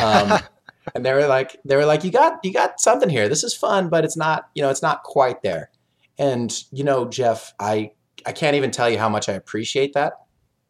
um, 0.00 0.38
and 0.94 1.04
they 1.04 1.12
were 1.12 1.26
like, 1.26 1.58
they 1.64 1.76
were 1.76 1.84
like, 1.84 2.04
you 2.04 2.10
got, 2.10 2.38
you 2.44 2.52
got 2.52 2.80
something 2.80 3.08
here. 3.08 3.28
This 3.28 3.44
is 3.44 3.54
fun, 3.54 3.88
but 3.88 4.04
it's 4.04 4.16
not, 4.16 4.48
you 4.54 4.62
know, 4.62 4.70
it's 4.70 4.82
not 4.82 5.02
quite 5.02 5.42
there. 5.42 5.70
And 6.18 6.54
you 6.70 6.84
know, 6.84 7.08
Jeff, 7.08 7.52
I, 7.58 7.92
I 8.24 8.32
can't 8.32 8.56
even 8.56 8.70
tell 8.70 8.88
you 8.88 8.98
how 8.98 9.08
much 9.08 9.28
I 9.28 9.32
appreciate 9.32 9.94
that. 9.94 10.14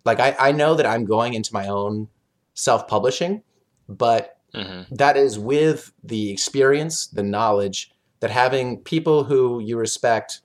Like, 0.05 0.21
I, 0.21 0.37
I 0.39 0.53
know 0.53 0.75
that 0.75 0.87
I'm 0.87 1.05
going 1.05 1.35
into 1.35 1.53
my 1.53 1.69
own 1.69 2.09
self-publishing, 2.55 3.43
but 3.89 4.38
mm-hmm. 4.55 4.95
that 4.95 5.17
is 5.17 5.39
with 5.39 5.93
the 6.03 6.31
experience, 6.31 7.07
the 7.09 7.23
knowledge 7.23 7.91
that 8.21 8.31
having 8.31 8.79
people 8.79 9.25
who 9.25 9.61
you 9.61 9.77
respect, 9.77 10.41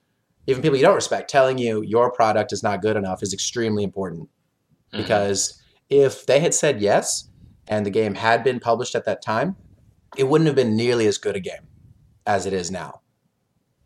even 0.48 0.62
people 0.62 0.78
you 0.78 0.84
don't 0.84 0.96
respect, 0.96 1.30
telling 1.30 1.58
you 1.58 1.82
your 1.82 2.12
product 2.12 2.54
is 2.54 2.64
not 2.64 2.82
good 2.82 2.96
enough 2.96 3.24
is 3.24 3.34
extremely 3.34 3.84
important. 3.84 4.30
Mm-hmm. 4.92 5.02
Because 5.02 5.62
if 5.90 6.26
they 6.26 6.40
had 6.40 6.54
said 6.54 6.82
yes 6.82 7.30
and 7.68 7.86
the 7.86 7.90
game 7.90 8.16
had 8.16 8.44
been 8.44 8.60
published 8.60 8.96
at 8.96 9.06
that 9.06 9.22
time, 9.22 9.56
it 10.18 10.26
wouldn't 10.26 10.48
have 10.48 10.56
been 10.56 10.76
nearly 10.76 11.08
as 11.08 11.18
good 11.18 11.36
a 11.36 11.40
game 11.40 11.68
as 12.26 12.46
it 12.46 12.54
is 12.54 12.70
now. 12.70 13.02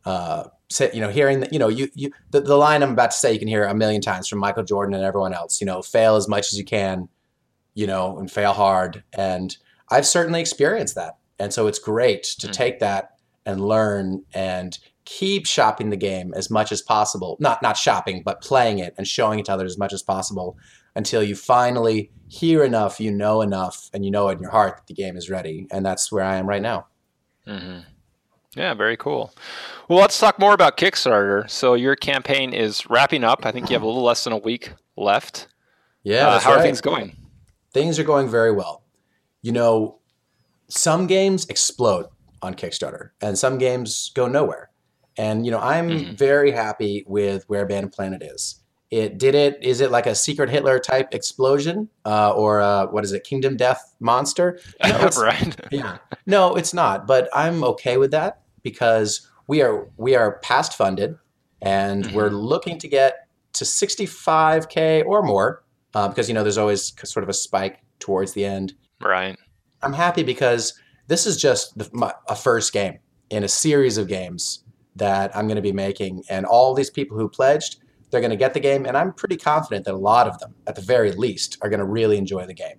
Uh, 0.06 0.46
so, 0.70 0.90
you 0.94 1.00
know, 1.00 1.10
hearing 1.10 1.40
that, 1.40 1.54
you 1.54 1.60
know, 1.60 1.70
you, 1.70 1.90
you 1.96 2.12
the, 2.32 2.42
the 2.42 2.58
line 2.58 2.84
I'm 2.84 2.92
about 2.92 3.12
to 3.12 3.18
say, 3.18 3.32
you 3.32 3.40
can 3.40 3.48
hear 3.48 3.64
a 3.64 3.74
million 3.74 4.02
times 4.02 4.28
from 4.28 4.40
Michael 4.40 4.64
Jordan 4.64 4.94
and 4.94 5.04
everyone 5.04 5.34
else, 5.34 5.62
you 5.62 5.68
know, 5.68 5.82
fail 5.82 6.16
as 6.16 6.28
much 6.28 6.52
as 6.52 6.58
you 6.58 6.66
can, 6.66 7.08
you 7.74 7.88
know, 7.88 8.18
and 8.18 8.30
fail 8.30 8.54
hard. 8.54 9.04
And 9.14 9.56
I've 9.90 10.06
certainly 10.06 10.40
experienced 10.40 10.96
that. 10.96 11.18
And 11.40 11.54
so 11.54 11.68
it's 11.68 11.80
great 11.80 12.24
to 12.24 12.48
mm-hmm. 12.48 12.52
take 12.52 12.80
that 12.80 13.18
and 13.46 13.62
learn 13.62 14.24
and 14.34 14.78
keep 15.06 15.46
shopping 15.48 15.90
the 15.90 15.98
game 15.98 16.34
as 16.36 16.50
much 16.50 16.72
as 16.72 16.82
possible. 16.82 17.38
Not 17.40 17.62
not 17.62 17.78
shopping, 17.78 18.24
but 18.24 18.42
playing 18.42 18.80
it 18.80 18.94
and 18.98 19.08
showing 19.08 19.40
it 19.40 19.46
to 19.46 19.54
others 19.54 19.74
as 19.74 19.78
much 19.78 19.94
as 19.94 20.04
possible 20.04 20.58
until 20.96 21.24
you 21.24 21.36
finally 21.36 22.12
hear 22.28 22.64
enough, 22.64 23.00
you 23.00 23.12
know 23.12 23.42
enough, 23.42 23.90
and 23.94 24.04
you 24.04 24.12
know 24.12 24.28
in 24.30 24.40
your 24.40 24.50
heart 24.50 24.78
that 24.78 24.88
the 24.88 24.94
game 24.94 25.16
is 25.16 25.30
ready. 25.30 25.68
And 25.72 25.86
that's 25.86 26.12
where 26.12 26.24
I 26.24 26.36
am 26.38 26.48
right 26.48 26.62
now. 26.62 26.88
Mm-hmm. 27.48 27.80
Yeah, 28.56 28.74
very 28.74 28.98
cool. 28.98 29.34
Well, 29.88 30.00
let's 30.00 30.20
talk 30.20 30.40
more 30.40 30.54
about 30.54 30.76
Kickstarter. 30.76 31.50
So 31.50 31.76
your 31.76 31.96
campaign 31.96 32.54
is 32.54 32.90
wrapping 32.90 33.24
up. 33.24 33.46
I 33.46 33.52
think 33.52 33.70
you 33.70 33.76
have 33.76 33.84
a 33.84 33.86
little 33.86 34.04
less 34.04 34.24
than 34.24 34.34
a 34.34 34.38
week 34.38 34.74
left. 34.98 35.48
Yeah, 36.04 36.28
uh, 36.28 36.40
how 36.40 36.52
right. 36.52 36.60
are 36.60 36.64
things 36.64 36.82
going? 36.82 37.16
Things 37.72 38.00
are 38.00 38.04
going 38.04 38.28
very 38.28 38.52
well. 38.52 38.84
You 39.48 39.54
know, 39.54 40.00
some 40.68 41.08
games 41.08 41.46
explode 41.46 42.08
on 42.42 42.54
Kickstarter, 42.54 43.12
and 43.22 43.38
some 43.38 43.58
games 43.58 44.12
go 44.14 44.28
nowhere. 44.28 44.72
And 45.16 45.46
you 45.46 45.54
know, 45.54 45.60
I'm 45.60 45.88
mm-hmm. 45.88 46.16
very 46.16 46.52
happy 46.52 47.06
with 47.08 47.46
where 47.48 47.64
Abandon 47.64 47.90
Planet 47.90 48.22
is. 48.22 48.62
It 48.92 49.18
did 49.18 49.36
it. 49.36 49.58
Is 49.64 49.80
it 49.80 49.90
like 49.90 50.06
a 50.06 50.16
secret 50.16 50.50
Hitler 50.50 50.80
type 50.80 51.14
explosion, 51.14 51.88
uh, 52.04 52.34
or 52.34 52.60
uh, 52.60 52.88
what 52.88 53.06
is 53.06 53.14
it, 53.14 53.24
Kingdom 53.24 53.56
Death 53.56 53.96
monster? 54.02 54.60
No, 54.84 55.08
right? 55.18 55.56
yeah, 55.72 56.00
no, 56.26 56.58
it's 56.58 56.74
not. 56.74 57.08
But 57.08 57.30
I'm 57.34 57.64
okay 57.64 57.96
with 57.96 58.12
that 58.12 58.42
because 58.64 59.32
we 59.48 59.62
are 59.62 59.88
we 59.96 60.14
are 60.14 60.40
past 60.40 60.74
funded, 60.74 61.18
and 61.62 62.04
mm-hmm. 62.04 62.18
we're 62.18 62.32
looking 62.32 62.80
to 62.80 62.90
get 62.90 63.30
to 63.54 63.64
65k 63.64 65.06
or 65.06 65.24
more 65.24 65.64
uh, 65.94 66.10
because 66.10 66.28
you 66.28 66.34
know 66.34 66.44
there's 66.44 66.58
always 66.58 66.94
sort 67.10 67.24
of 67.24 67.30
a 67.30 67.34
spike 67.34 67.80
towards 68.00 68.34
the 68.34 68.44
end. 68.44 68.74
Right. 69.02 69.38
I'm 69.82 69.94
happy 69.94 70.24
because 70.24 70.74
this 71.08 71.26
is 71.26 71.38
just 71.38 71.78
the, 71.78 71.90
my, 71.94 72.14
a 72.28 72.36
first 72.36 72.74
game 72.74 73.00
in 73.30 73.44
a 73.44 73.48
series 73.48 73.98
of 73.98 74.08
games 74.08 74.64
that 74.96 75.36
I'm 75.36 75.48
going 75.48 75.58
to 75.58 75.62
be 75.62 75.72
making. 75.72 76.24
And 76.30 76.46
all 76.46 76.74
these 76.74 76.90
people 76.90 77.18
who 77.18 77.30
pledged, 77.30 77.78
they're 78.10 78.22
going 78.22 78.32
to 78.32 78.38
get 78.38 78.54
the 78.54 78.60
game. 78.60 78.86
And 78.86 78.98
I'm 78.98 79.14
pretty 79.14 79.38
confident 79.38 79.86
that 79.86 79.94
a 79.94 79.98
lot 79.98 80.28
of 80.28 80.40
them, 80.40 80.56
at 80.66 80.76
the 80.76 80.82
very 80.82 81.12
least, 81.12 81.58
are 81.62 81.70
going 81.70 81.80
to 81.80 81.86
really 81.86 82.18
enjoy 82.18 82.46
the 82.46 82.54
game. 82.54 82.78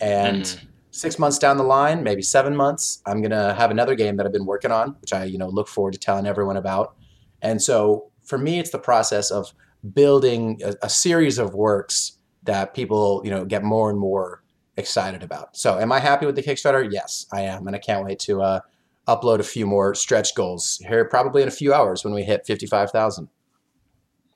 And 0.00 0.42
mm. 0.42 0.66
six 0.90 1.18
months 1.18 1.38
down 1.38 1.56
the 1.56 1.64
line, 1.64 2.02
maybe 2.02 2.22
seven 2.22 2.54
months, 2.54 3.02
I'm 3.06 3.20
going 3.20 3.32
to 3.32 3.54
have 3.54 3.70
another 3.70 3.94
game 3.94 4.16
that 4.16 4.26
I've 4.26 4.32
been 4.32 4.46
working 4.46 4.70
on, 4.70 4.96
which 5.00 5.12
I, 5.12 5.24
you 5.24 5.38
know, 5.38 5.48
look 5.48 5.68
forward 5.68 5.92
to 5.94 5.98
telling 5.98 6.26
everyone 6.26 6.56
about. 6.56 6.94
And 7.42 7.60
so 7.60 8.10
for 8.22 8.38
me, 8.38 8.58
it's 8.58 8.70
the 8.70 8.78
process 8.78 9.30
of 9.30 9.52
building 9.94 10.60
a, 10.64 10.74
a 10.82 10.88
series 10.88 11.38
of 11.38 11.54
works 11.54 12.18
that 12.44 12.74
people, 12.74 13.22
you 13.24 13.30
know, 13.30 13.44
get 13.44 13.62
more 13.64 13.90
and 13.90 13.98
more 13.98 14.42
excited 14.76 15.22
about. 15.22 15.56
So, 15.56 15.78
am 15.78 15.92
I 15.92 16.00
happy 16.00 16.26
with 16.26 16.36
the 16.36 16.42
Kickstarter? 16.42 16.86
Yes, 16.90 17.26
I 17.32 17.42
am, 17.42 17.66
and 17.66 17.76
I 17.76 17.78
can't 17.78 18.04
wait 18.04 18.18
to 18.20 18.42
uh, 18.42 18.60
upload 19.08 19.40
a 19.40 19.44
few 19.44 19.66
more 19.66 19.94
stretch 19.94 20.34
goals 20.34 20.80
here, 20.86 21.04
probably 21.04 21.42
in 21.42 21.48
a 21.48 21.52
few 21.52 21.72
hours 21.74 22.04
when 22.04 22.14
we 22.14 22.22
hit 22.22 22.46
fifty-five 22.46 22.90
thousand. 22.90 23.28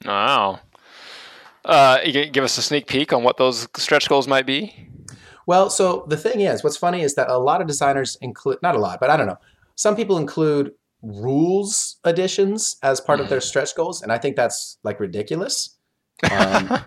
Wow! 0.04 0.60
Uh, 1.64 1.98
you 2.04 2.26
give 2.26 2.44
us 2.44 2.58
a 2.58 2.62
sneak 2.62 2.86
peek 2.86 3.12
on 3.12 3.22
what 3.22 3.36
those 3.36 3.68
stretch 3.76 4.08
goals 4.08 4.28
might 4.28 4.46
be. 4.46 4.88
Well, 5.46 5.70
so 5.70 6.06
the 6.08 6.16
thing 6.16 6.40
is, 6.40 6.64
what's 6.64 6.76
funny 6.76 7.02
is 7.02 7.14
that 7.16 7.28
a 7.28 7.38
lot 7.38 7.60
of 7.60 7.66
designers 7.66 8.16
include 8.20 8.58
not 8.62 8.74
a 8.74 8.78
lot, 8.78 9.00
but 9.00 9.10
I 9.10 9.16
don't 9.16 9.26
know. 9.26 9.38
Some 9.76 9.96
people 9.96 10.16
include 10.16 10.72
rules 11.02 11.96
additions 12.04 12.76
as 12.82 13.00
part 13.00 13.20
of 13.20 13.28
their 13.28 13.40
mm. 13.40 13.42
stretch 13.50 13.74
goals, 13.74 14.02
and 14.02 14.10
I 14.10 14.18
think 14.18 14.36
that's 14.36 14.78
like 14.82 15.00
ridiculous. 15.00 15.76
Um, 16.30 16.78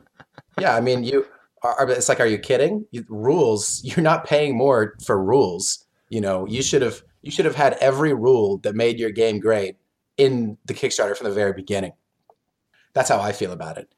yeah, 0.60 0.76
I 0.76 0.82
mean, 0.82 1.04
you 1.04 1.28
are, 1.64 1.90
it's 1.90 2.10
like, 2.10 2.20
are 2.20 2.28
you 2.28 2.38
kidding? 2.38 2.86
You, 2.92 3.06
rules, 3.10 3.82
you're 3.84 4.04
not 4.04 4.26
paying 4.26 4.58
more 4.58 4.96
for 5.06 5.22
rules. 5.22 5.86
You 6.10 6.22
know, 6.22 6.46
you 6.46 6.62
should 6.62 6.82
have 6.82 7.02
you 7.22 7.32
should 7.32 7.46
have 7.46 7.56
had 7.56 7.74
every 7.82 8.14
rule 8.14 8.60
that 8.60 8.76
made 8.76 9.00
your 9.00 9.10
game 9.10 9.40
great 9.40 9.76
in 10.18 10.58
the 10.66 10.74
Kickstarter 10.74 11.18
from 11.18 11.28
the 11.28 11.34
very 11.34 11.52
beginning. 11.52 11.92
That's 12.94 13.10
how 13.10 13.20
I 13.20 13.34
feel 13.34 13.52
about 13.52 13.78
it. 13.78 13.94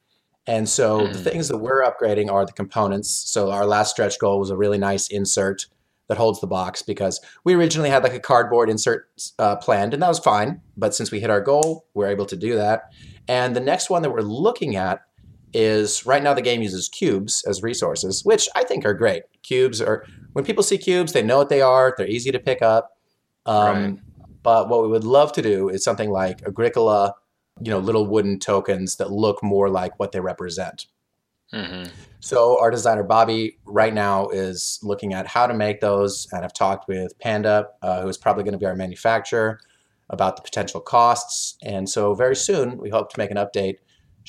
And 0.48 0.67
so 0.67 1.02
mm. 1.02 1.13
the 1.13 1.19
things 1.19 1.48
that 1.50 1.60
we're 1.60 1.84
upgrading 1.84 2.32
are 2.32 2.45
the 2.45 2.54
components. 2.54 3.10
So 3.10 3.52
our 3.52 3.65
last 3.65 3.91
stretch 3.91 4.17
goal 4.17 4.39
was 4.39 4.50
a 4.50 4.58
really 4.58 4.80
nice 4.80 5.08
insert 5.10 5.67
that 6.08 6.17
holds 6.17 6.41
the 6.41 6.48
box 6.48 6.82
because 6.82 7.22
we 7.43 7.54
originally 7.54 7.89
had 7.89 8.04
like 8.04 8.15
a 8.15 8.19
cardboard 8.19 8.67
insert 8.67 9.10
uh, 9.38 9.58
planned, 9.58 9.93
and 9.93 10.02
that 10.02 10.08
was 10.08 10.17
fine. 10.17 10.60
But 10.76 10.95
since 10.95 11.12
we 11.12 11.19
hit 11.19 11.30
our 11.30 11.39
goal, 11.39 11.86
we're 11.93 12.08
able 12.08 12.26
to 12.26 12.36
do 12.36 12.56
that. 12.56 12.91
And 13.28 13.56
the 13.56 13.60
next 13.62 13.91
one 13.91 14.02
that 14.02 14.10
we're 14.10 14.22
looking 14.22 14.76
at 14.76 15.02
is 15.54 16.06
right 16.06 16.22
now 16.22 16.34
the 16.34 16.42
game 16.42 16.62
uses 16.62 16.90
cubes 16.90 17.44
as 17.48 17.64
resources, 17.64 18.24
which 18.24 18.48
I 18.56 18.64
think 18.64 18.86
are 18.86 18.94
great. 18.94 19.24
Cubes 19.44 19.82
are 19.82 20.06
when 20.34 20.46
people 20.46 20.64
see 20.64 20.78
cubes, 20.78 21.14
they 21.14 21.24
know 21.24 21.38
what 21.38 21.50
they 21.50 21.62
are. 21.62 21.94
They're 21.98 22.08
easy 22.08 22.32
to 22.32 22.40
pick 22.40 22.62
up. 22.62 22.98
Um, 23.46 23.84
Right. 23.84 24.00
But 24.42 24.70
what 24.70 24.82
we 24.82 24.88
would 24.88 25.04
love 25.04 25.32
to 25.34 25.42
do 25.42 25.70
is 25.70 25.84
something 25.84 26.12
like 26.12 26.42
Agricola, 26.48 27.14
you 27.62 27.72
know, 27.72 27.80
little 27.80 28.08
wooden 28.08 28.40
tokens 28.40 28.96
that 28.96 29.12
look 29.12 29.44
more 29.44 29.70
like 29.70 30.00
what 30.00 30.12
they 30.12 30.20
represent. 30.20 30.88
hmm 31.52 31.84
So 32.22 32.60
our 32.60 32.72
designer 32.72 33.04
Bobby 33.04 33.58
right 33.66 33.94
now 33.94 34.30
is 34.30 34.80
looking 34.82 35.14
at 35.14 35.28
how 35.28 35.46
to 35.46 35.54
make 35.54 35.82
those, 35.82 36.28
and 36.32 36.46
I've 36.46 36.54
talked 36.54 36.88
with 36.88 37.18
Panda, 37.20 37.68
uh, 37.82 38.02
who 38.02 38.08
is 38.08 38.18
probably 38.18 38.44
going 38.44 38.54
to 38.54 38.58
be 38.58 38.66
our 38.66 38.76
manufacturer, 38.76 39.60
about 40.10 40.36
the 40.36 40.42
potential 40.42 40.80
costs. 40.80 41.58
And 41.62 41.88
so 41.88 42.14
very 42.16 42.36
soon 42.36 42.78
we 42.78 42.90
hope 42.90 43.12
to 43.12 43.20
make 43.20 43.32
an 43.32 43.38
update 43.38 43.76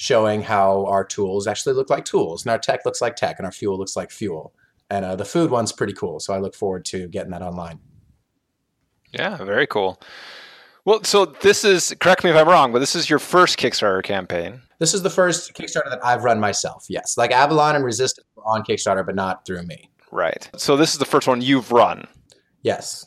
showing 0.00 0.40
how 0.40 0.86
our 0.86 1.04
tools 1.04 1.46
actually 1.46 1.74
look 1.74 1.90
like 1.90 2.06
tools, 2.06 2.42
and 2.42 2.50
our 2.50 2.58
tech 2.58 2.86
looks 2.86 3.02
like 3.02 3.16
tech, 3.16 3.38
and 3.38 3.44
our 3.44 3.52
fuel 3.52 3.76
looks 3.76 3.96
like 3.96 4.10
fuel. 4.10 4.54
And 4.88 5.04
uh, 5.04 5.14
the 5.14 5.26
food 5.26 5.50
one's 5.50 5.72
pretty 5.72 5.92
cool, 5.92 6.20
so 6.20 6.32
I 6.32 6.38
look 6.38 6.54
forward 6.54 6.86
to 6.86 7.06
getting 7.08 7.32
that 7.32 7.42
online. 7.42 7.80
Yeah, 9.12 9.36
very 9.44 9.66
cool. 9.66 10.00
Well, 10.86 11.04
so 11.04 11.26
this 11.26 11.66
is 11.66 11.94
correct 12.00 12.24
me 12.24 12.30
if 12.30 12.36
I'm 12.36 12.48
wrong, 12.48 12.72
but 12.72 12.78
this 12.78 12.96
is 12.96 13.10
your 13.10 13.18
first 13.18 13.58
Kickstarter 13.58 14.02
campaign. 14.02 14.62
This 14.78 14.94
is 14.94 15.02
the 15.02 15.10
first 15.10 15.52
Kickstarter 15.52 15.90
that 15.90 16.02
I've 16.02 16.24
run 16.24 16.40
myself. 16.40 16.86
Yes, 16.88 17.18
like 17.18 17.30
Avalon 17.30 17.76
and 17.76 17.84
Resistance 17.84 18.26
were 18.36 18.44
on 18.44 18.62
Kickstarter, 18.62 19.04
but 19.04 19.14
not 19.14 19.44
through 19.44 19.64
me. 19.64 19.90
Right. 20.10 20.48
So 20.56 20.78
this 20.78 20.94
is 20.94 20.98
the 20.98 21.04
first 21.04 21.28
one 21.28 21.42
you've 21.42 21.72
run. 21.72 22.06
Yes. 22.62 23.04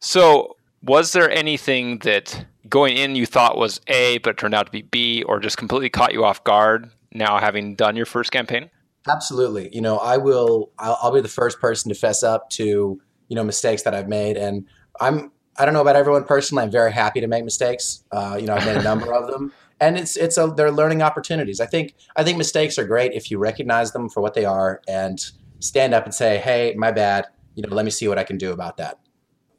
So 0.00 0.56
was 0.82 1.12
there 1.12 1.30
anything 1.30 1.98
that 1.98 2.46
going 2.68 2.96
in 2.96 3.16
you 3.16 3.26
thought 3.26 3.56
was 3.56 3.80
A, 3.88 4.18
but 4.18 4.38
turned 4.38 4.54
out 4.54 4.66
to 4.66 4.72
be 4.72 4.82
B, 4.82 5.22
or 5.24 5.40
just 5.40 5.56
completely 5.56 5.90
caught 5.90 6.12
you 6.12 6.24
off 6.24 6.42
guard 6.44 6.90
now 7.12 7.38
having 7.38 7.74
done 7.74 7.96
your 7.96 8.06
first 8.06 8.32
campaign? 8.32 8.70
Absolutely. 9.08 9.68
You 9.74 9.80
know, 9.80 9.98
I 9.98 10.16
will. 10.16 10.70
I'll, 10.78 10.98
I'll 11.02 11.12
be 11.12 11.20
the 11.20 11.28
first 11.28 11.60
person 11.60 11.88
to 11.92 11.98
fess 11.98 12.22
up 12.22 12.50
to 12.50 13.00
you 13.28 13.36
know 13.36 13.44
mistakes 13.44 13.82
that 13.82 13.94
I've 13.94 14.08
made, 14.08 14.36
and 14.36 14.66
I'm. 15.00 15.32
I 15.58 15.66
don't 15.66 15.74
know 15.74 15.82
about 15.82 15.96
everyone 15.96 16.24
personally. 16.24 16.64
I'm 16.64 16.70
very 16.70 16.92
happy 16.92 17.20
to 17.20 17.26
make 17.26 17.44
mistakes. 17.44 18.04
Uh, 18.10 18.38
you 18.40 18.46
know, 18.46 18.54
I've 18.54 18.64
made 18.64 18.76
a 18.76 18.82
number 18.82 19.12
of 19.12 19.30
them, 19.30 19.52
and 19.80 19.98
it's 19.98 20.16
it's 20.16 20.38
a 20.38 20.46
they're 20.46 20.70
learning 20.70 21.02
opportunities. 21.02 21.60
I 21.60 21.66
think 21.66 21.94
I 22.16 22.22
think 22.22 22.38
mistakes 22.38 22.78
are 22.78 22.84
great 22.84 23.12
if 23.12 23.30
you 23.30 23.38
recognize 23.38 23.92
them 23.92 24.08
for 24.08 24.20
what 24.20 24.34
they 24.34 24.44
are 24.44 24.80
and 24.86 25.20
stand 25.58 25.94
up 25.94 26.04
and 26.04 26.14
say, 26.14 26.38
"Hey, 26.38 26.74
my 26.76 26.92
bad. 26.92 27.26
You 27.54 27.62
know, 27.62 27.74
let 27.74 27.84
me 27.84 27.90
see 27.90 28.08
what 28.08 28.18
I 28.18 28.24
can 28.24 28.38
do 28.38 28.52
about 28.52 28.76
that." 28.76 28.98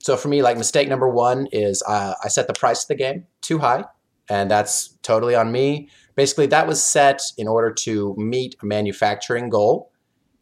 So 0.03 0.17
for 0.17 0.27
me, 0.27 0.41
like 0.41 0.57
mistake 0.57 0.89
number 0.89 1.07
one 1.07 1.47
is 1.51 1.81
uh, 1.87 2.13
I 2.23 2.27
set 2.27 2.47
the 2.47 2.53
price 2.53 2.83
of 2.83 2.89
the 2.89 2.95
game 2.95 3.25
too 3.41 3.59
high, 3.59 3.85
and 4.29 4.51
that's 4.51 4.97
totally 5.01 5.33
on 5.33 5.51
me. 5.51 5.89
Basically 6.15 6.45
that 6.47 6.67
was 6.67 6.83
set 6.83 7.21
in 7.37 7.47
order 7.47 7.71
to 7.71 8.13
meet 8.17 8.55
a 8.61 8.65
manufacturing 8.65 9.49
goal 9.49 9.91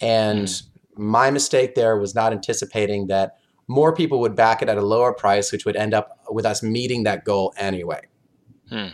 and 0.02 0.62
my 0.97 1.32
mistake 1.32 1.76
there 1.76 1.97
was 1.97 2.13
not 2.15 2.34
anticipating 2.34 3.08
that 3.08 3.38
more 3.67 3.93
people 3.95 4.19
would 4.19 4.36
back 4.36 4.62
it 4.62 4.67
at 4.67 4.78
a 4.78 4.82
lower 4.82 5.13
price 5.13 5.52
which 5.52 5.65
would 5.65 5.76
end 5.76 5.93
up 5.93 6.19
with 6.30 6.45
us 6.45 6.62
meeting 6.62 7.04
that 7.04 7.24
goal 7.24 7.54
anyway. 7.58 8.02
Hmm. 8.69 8.88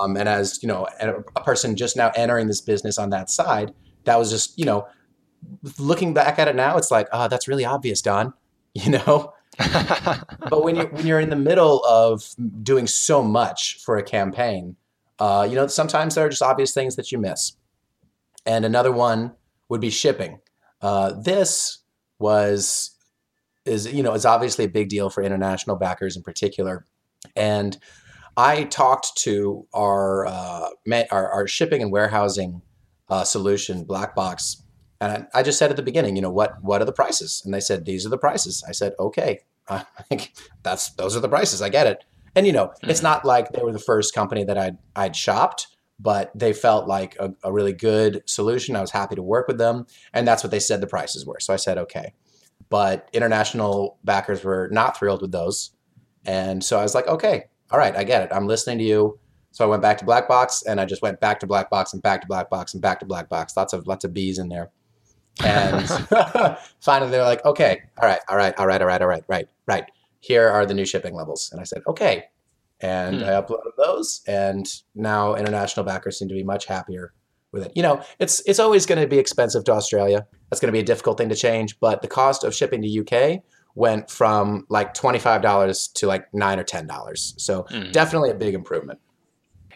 um, 0.00 0.16
and 0.16 0.28
as 0.28 0.60
you 0.62 0.68
know 0.68 0.88
a, 1.00 1.14
a 1.36 1.42
person 1.42 1.76
just 1.76 1.96
now 1.96 2.10
entering 2.16 2.48
this 2.48 2.60
business 2.60 2.98
on 2.98 3.10
that 3.10 3.30
side 3.30 3.72
that 4.04 4.18
was 4.18 4.30
just 4.30 4.58
you 4.58 4.64
know 4.64 4.86
looking 5.78 6.12
back 6.12 6.40
at 6.40 6.48
it 6.48 6.56
now 6.56 6.76
it's 6.76 6.90
like 6.90 7.06
oh 7.12 7.28
that's 7.28 7.46
really 7.46 7.64
obvious 7.64 8.02
don 8.02 8.32
you 8.74 8.90
know 8.90 9.32
but 10.48 10.64
when 10.64 10.76
you 10.76 10.84
when 10.84 11.06
you're 11.06 11.20
in 11.20 11.30
the 11.30 11.36
middle 11.36 11.84
of 11.84 12.24
doing 12.62 12.86
so 12.86 13.22
much 13.22 13.78
for 13.84 13.96
a 13.96 14.02
campaign, 14.02 14.76
uh, 15.18 15.46
you 15.48 15.54
know 15.54 15.66
sometimes 15.66 16.14
there 16.14 16.26
are 16.26 16.28
just 16.28 16.42
obvious 16.42 16.72
things 16.72 16.96
that 16.96 17.12
you 17.12 17.18
miss. 17.18 17.52
And 18.46 18.64
another 18.64 18.90
one 18.90 19.32
would 19.68 19.80
be 19.80 19.90
shipping. 19.90 20.40
Uh, 20.80 21.12
this 21.12 21.78
was 22.18 22.92
is 23.66 23.92
you 23.92 24.02
know 24.02 24.14
is 24.14 24.24
obviously 24.24 24.64
a 24.64 24.68
big 24.68 24.88
deal 24.88 25.10
for 25.10 25.22
international 25.22 25.76
backers 25.76 26.16
in 26.16 26.22
particular, 26.22 26.86
and 27.36 27.76
I 28.36 28.64
talked 28.64 29.16
to 29.18 29.66
our 29.74 30.26
uh, 30.26 30.68
our, 31.10 31.30
our 31.30 31.46
shipping 31.46 31.82
and 31.82 31.92
warehousing 31.92 32.62
uh, 33.10 33.24
solution, 33.24 33.84
Black 33.84 34.14
Box, 34.14 34.62
and 35.00 35.26
I, 35.32 35.42
just 35.42 35.58
said 35.58 35.70
at 35.70 35.76
the 35.76 35.82
beginning, 35.82 36.16
you 36.16 36.22
know, 36.22 36.30
what 36.30 36.62
what 36.62 36.82
are 36.82 36.84
the 36.84 36.92
prices? 36.92 37.40
And 37.44 37.54
they 37.54 37.60
said 37.60 37.84
these 37.84 38.04
are 38.04 38.10
the 38.10 38.18
prices. 38.18 38.62
I 38.68 38.72
said, 38.72 38.92
okay, 38.98 39.40
that's 40.62 40.90
those 40.92 41.16
are 41.16 41.20
the 41.20 41.28
prices. 41.28 41.62
I 41.62 41.68
get 41.68 41.86
it. 41.86 42.04
And 42.36 42.46
you 42.46 42.52
know, 42.52 42.72
it's 42.82 43.00
mm-hmm. 43.00 43.06
not 43.06 43.24
like 43.24 43.52
they 43.52 43.62
were 43.62 43.72
the 43.72 43.78
first 43.78 44.14
company 44.14 44.44
that 44.44 44.58
I'd 44.58 44.78
I'd 44.94 45.16
shopped, 45.16 45.68
but 45.98 46.30
they 46.34 46.52
felt 46.52 46.86
like 46.86 47.16
a, 47.18 47.32
a 47.42 47.52
really 47.52 47.72
good 47.72 48.22
solution. 48.26 48.76
I 48.76 48.80
was 48.80 48.90
happy 48.90 49.16
to 49.16 49.22
work 49.22 49.48
with 49.48 49.58
them, 49.58 49.86
and 50.12 50.28
that's 50.28 50.44
what 50.44 50.50
they 50.50 50.60
said 50.60 50.80
the 50.80 50.86
prices 50.86 51.26
were. 51.26 51.40
So 51.40 51.52
I 51.52 51.56
said, 51.56 51.78
okay. 51.78 52.14
But 52.68 53.08
international 53.12 53.98
backers 54.04 54.44
were 54.44 54.68
not 54.70 54.96
thrilled 54.96 55.22
with 55.22 55.32
those, 55.32 55.70
and 56.24 56.62
so 56.62 56.78
I 56.78 56.82
was 56.82 56.94
like, 56.94 57.08
okay, 57.08 57.44
all 57.70 57.78
right, 57.78 57.96
I 57.96 58.04
get 58.04 58.22
it. 58.22 58.28
I'm 58.32 58.46
listening 58.46 58.78
to 58.78 58.84
you. 58.84 59.18
So 59.52 59.64
I 59.64 59.68
went 59.68 59.82
back 59.82 59.98
to 59.98 60.04
Black 60.04 60.28
Box, 60.28 60.62
and 60.62 60.80
I 60.80 60.84
just 60.84 61.02
went 61.02 61.20
back 61.20 61.40
to 61.40 61.46
Black 61.46 61.68
Box 61.70 61.92
and 61.92 62.02
back 62.02 62.20
to 62.20 62.26
Black 62.28 62.48
Box 62.48 62.74
and 62.74 62.82
back 62.82 63.00
to 63.00 63.06
Black 63.06 63.28
Box. 63.28 63.56
Lots 63.56 63.72
of 63.72 63.86
lots 63.88 64.04
of 64.04 64.14
bees 64.14 64.38
in 64.38 64.48
there. 64.48 64.70
And 65.44 65.88
finally, 66.80 67.10
they're 67.10 67.22
like, 67.22 67.44
okay, 67.44 67.80
all 68.00 68.08
right, 68.08 68.20
all 68.28 68.36
right, 68.36 68.54
all 68.58 68.66
right, 68.66 68.80
all 68.80 68.86
right, 68.86 69.00
all 69.02 69.08
right, 69.08 69.24
right, 69.28 69.46
right. 69.66 69.84
Here 70.20 70.48
are 70.48 70.66
the 70.66 70.74
new 70.74 70.84
shipping 70.84 71.14
levels. 71.14 71.48
And 71.52 71.60
I 71.60 71.64
said, 71.64 71.82
okay. 71.86 72.24
And 72.80 73.18
Hmm. 73.20 73.24
I 73.28 73.32
uploaded 73.32 73.72
those, 73.76 74.22
and 74.26 74.66
now 74.94 75.34
international 75.34 75.84
backers 75.84 76.18
seem 76.18 76.28
to 76.28 76.34
be 76.34 76.42
much 76.42 76.64
happier 76.66 77.12
with 77.52 77.66
it. 77.66 77.72
You 77.74 77.82
know, 77.82 78.02
it's 78.18 78.40
it's 78.46 78.58
always 78.58 78.86
going 78.86 79.00
to 79.00 79.06
be 79.06 79.18
expensive 79.18 79.64
to 79.64 79.72
Australia. 79.72 80.26
That's 80.50 80.60
going 80.60 80.68
to 80.68 80.72
be 80.72 80.80
a 80.80 80.84
difficult 80.84 81.18
thing 81.18 81.28
to 81.28 81.34
change. 81.34 81.78
But 81.78 82.00
the 82.00 82.08
cost 82.08 82.42
of 82.42 82.54
shipping 82.54 82.80
to 82.82 82.88
UK 83.34 83.42
went 83.74 84.10
from 84.10 84.64
like 84.70 84.94
twenty 84.94 85.18
five 85.18 85.42
dollars 85.42 85.88
to 85.96 86.06
like 86.06 86.24
nine 86.32 86.58
or 86.58 86.64
ten 86.64 86.86
dollars. 86.86 87.34
So 87.36 87.64
Mhm. 87.64 87.92
definitely 87.92 88.30
a 88.30 88.34
big 88.34 88.54
improvement. 88.54 88.98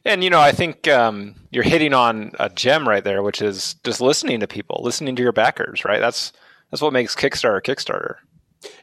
And 0.04 0.22
you 0.22 0.30
know, 0.30 0.40
I 0.40 0.52
think 0.52 0.86
um, 0.88 1.34
you're 1.50 1.64
hitting 1.64 1.94
on 1.94 2.32
a 2.38 2.50
gem 2.50 2.88
right 2.88 3.02
there, 3.02 3.22
which 3.22 3.40
is 3.40 3.74
just 3.84 4.00
listening 4.00 4.40
to 4.40 4.46
people, 4.46 4.80
listening 4.82 5.16
to 5.16 5.22
your 5.22 5.32
backers. 5.32 5.84
Right? 5.84 6.00
That's 6.00 6.32
that's 6.70 6.82
what 6.82 6.92
makes 6.92 7.14
Kickstarter 7.14 7.62
Kickstarter. 7.62 8.16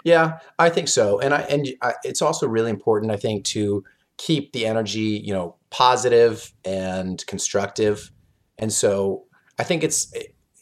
Yeah, 0.03 0.39
I 0.59 0.69
think 0.69 0.87
so, 0.87 1.19
and 1.19 1.33
I 1.33 1.41
and 1.41 1.67
I, 1.81 1.93
it's 2.03 2.21
also 2.21 2.47
really 2.47 2.69
important, 2.69 3.11
I 3.11 3.17
think, 3.17 3.45
to 3.45 3.83
keep 4.17 4.53
the 4.53 4.65
energy, 4.65 5.21
you 5.23 5.33
know, 5.33 5.55
positive 5.69 6.53
and 6.63 7.25
constructive. 7.27 8.11
And 8.57 8.71
so 8.71 9.25
I 9.57 9.63
think 9.63 9.83
it's 9.83 10.13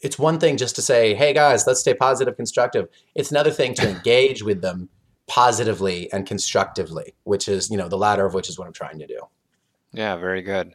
it's 0.02 0.18
one 0.18 0.38
thing 0.38 0.56
just 0.56 0.76
to 0.76 0.82
say, 0.82 1.14
"Hey 1.14 1.32
guys, 1.32 1.66
let's 1.66 1.80
stay 1.80 1.94
positive, 1.94 2.36
constructive." 2.36 2.88
It's 3.14 3.30
another 3.30 3.50
thing 3.50 3.74
to 3.74 3.88
engage 3.88 4.42
with 4.42 4.62
them 4.62 4.88
positively 5.26 6.12
and 6.12 6.26
constructively, 6.26 7.14
which 7.24 7.48
is 7.48 7.70
you 7.70 7.76
know 7.76 7.88
the 7.88 7.98
latter 7.98 8.26
of 8.26 8.34
which 8.34 8.48
is 8.48 8.58
what 8.58 8.66
I'm 8.66 8.72
trying 8.72 8.98
to 8.98 9.06
do. 9.06 9.20
Yeah, 9.92 10.16
very 10.16 10.42
good. 10.42 10.74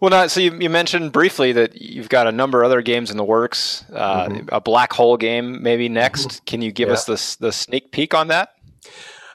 Well, 0.00 0.10
now, 0.10 0.26
so 0.26 0.40
you, 0.40 0.52
you 0.60 0.68
mentioned 0.68 1.12
briefly 1.12 1.52
that 1.52 1.80
you've 1.80 2.10
got 2.10 2.26
a 2.26 2.32
number 2.32 2.62
of 2.62 2.66
other 2.66 2.82
games 2.82 3.10
in 3.10 3.16
the 3.16 3.24
works. 3.24 3.84
Uh, 3.92 4.26
Mhm. 4.28 4.48
A 4.52 4.60
black 4.60 4.92
hole 4.92 5.16
game, 5.16 5.62
maybe 5.62 5.88
next. 5.88 6.44
Can 6.44 6.60
you 6.60 6.70
give 6.70 6.88
Yeah. 6.88 6.94
us 6.94 7.04
the 7.06 7.46
the 7.46 7.52
sneak 7.52 7.92
peek 7.92 8.12
on 8.12 8.28
that? 8.28 8.50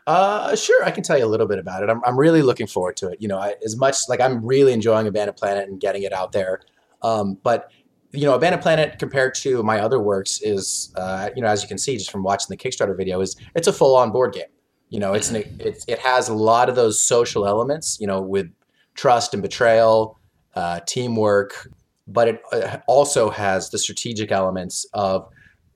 Uh, 0.08 0.56
sure, 0.56 0.84
I 0.84 0.92
can 0.92 1.04
tell 1.04 1.18
you 1.18 1.26
a 1.26 1.28
little 1.28 1.48
bit 1.48 1.58
about 1.60 1.84
it. 1.84 1.90
I'm, 1.90 2.02
I'm 2.06 2.18
really 2.18 2.42
looking 2.42 2.68
forward 2.68 2.98
to 2.98 3.10
it. 3.10 3.22
You 3.22 3.28
know, 3.28 3.38
I, 3.38 3.56
as 3.64 3.76
much 3.78 3.98
like 4.10 4.20
I'm 4.20 4.46
really 4.46 4.74
enjoying 4.74 5.08
Abandon 5.08 5.36
Planet 5.36 5.68
and 5.70 5.80
getting 5.80 6.04
it 6.04 6.12
out 6.14 6.32
there. 6.32 6.62
Um, 7.02 7.38
but 7.44 7.72
you 8.12 8.26
know, 8.26 8.34
Abandon 8.34 8.60
Planet 8.62 9.00
compared 9.00 9.34
to 9.36 9.64
my 9.64 9.80
other 9.80 10.00
works 10.00 10.42
is, 10.42 10.92
uh, 10.98 11.30
you 11.36 11.42
know, 11.42 11.48
as 11.48 11.62
you 11.64 11.68
can 11.70 11.78
see 11.78 11.98
just 11.98 12.12
from 12.12 12.24
watching 12.24 12.48
the 12.50 12.58
Kickstarter 12.58 12.96
video, 12.98 13.22
is 13.22 13.36
it's 13.56 13.68
a 13.68 13.74
full-on 13.74 14.12
board 14.12 14.34
game. 14.34 14.50
You 14.90 15.00
know, 15.00 15.14
it's 15.14 15.30
an, 15.32 15.44
it's 15.60 15.86
it 15.88 15.98
has 16.00 16.28
a 16.28 16.34
lot 16.34 16.68
of 16.68 16.76
those 16.76 17.00
social 17.00 17.48
elements. 17.48 17.98
You 18.02 18.08
know, 18.08 18.22
with 18.22 18.48
trust 18.96 19.34
and 19.34 19.42
betrayal, 19.42 20.20
uh, 20.56 20.80
teamwork, 20.86 21.70
but 22.08 22.28
it 22.28 22.42
uh, 22.52 22.78
also 22.88 23.30
has 23.30 23.70
the 23.70 23.78
strategic 23.78 24.32
elements 24.32 24.86
of 24.94 25.28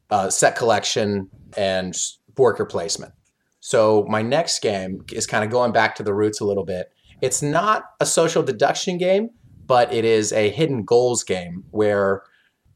uh, 0.09 0.29
set 0.29 0.55
collection 0.55 1.29
and 1.57 1.95
worker 2.37 2.65
placement. 2.65 3.13
So 3.59 4.05
my 4.09 4.21
next 4.21 4.61
game 4.61 5.03
is 5.11 5.25
kind 5.25 5.43
of 5.43 5.49
going 5.49 5.71
back 5.71 5.95
to 5.95 6.03
the 6.03 6.13
roots 6.13 6.39
a 6.39 6.45
little 6.45 6.65
bit. 6.65 6.91
It's 7.21 7.41
not 7.41 7.85
a 7.99 8.05
social 8.05 8.43
deduction 8.43 8.97
game, 8.97 9.29
but 9.65 9.91
it 9.91 10.05
is 10.05 10.31
a 10.33 10.49
hidden 10.49 10.83
goals 10.83 11.23
game 11.23 11.63
where 11.71 12.21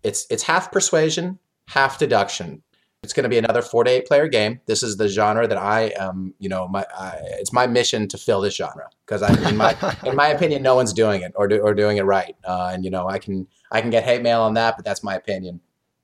it's 0.02 0.26
it's 0.30 0.44
half 0.44 0.72
persuasion, 0.72 1.38
half 1.68 2.00
deduction. 2.00 2.64
It's 3.02 3.14
going 3.14 3.24
to 3.24 3.30
be 3.30 3.38
another 3.38 3.62
four 3.62 3.86
to 3.86 3.90
eight 3.90 4.08
player 4.08 4.28
game. 4.28 4.60
This 4.66 4.84
is 4.84 4.98
the 4.98 5.08
genre 5.08 5.48
that 5.48 5.58
I 5.58 5.94
am, 5.98 6.34
you 6.38 6.50
know, 6.50 6.68
my 6.68 6.86
I, 6.96 7.18
it's 7.40 7.54
my 7.54 7.66
mission 7.66 8.08
to 8.10 8.18
fill 8.18 8.42
this 8.42 8.56
genre 8.56 8.90
because 9.06 9.22
I, 9.22 9.50
in 9.50 9.56
my 9.56 9.76
in 10.06 10.16
my 10.16 10.28
opinion, 10.28 10.62
no 10.62 10.76
one's 10.76 10.94
doing 10.94 11.22
it 11.22 11.32
or 11.36 11.48
do, 11.48 11.60
or 11.60 11.74
doing 11.74 11.98
it 11.98 12.04
right. 12.04 12.36
Uh, 12.46 12.72
and 12.74 12.84
you 12.84 12.92
know, 12.92 13.08
I 13.08 13.18
can 13.18 13.48
I 13.72 13.82
can 13.82 13.90
get 13.90 14.04
hate 14.04 14.22
mail 14.22 14.42
on 14.42 14.56
that, 14.56 14.76
but 14.76 14.86
that's 14.86 15.04
my 15.04 15.16
opinion. 15.16 15.62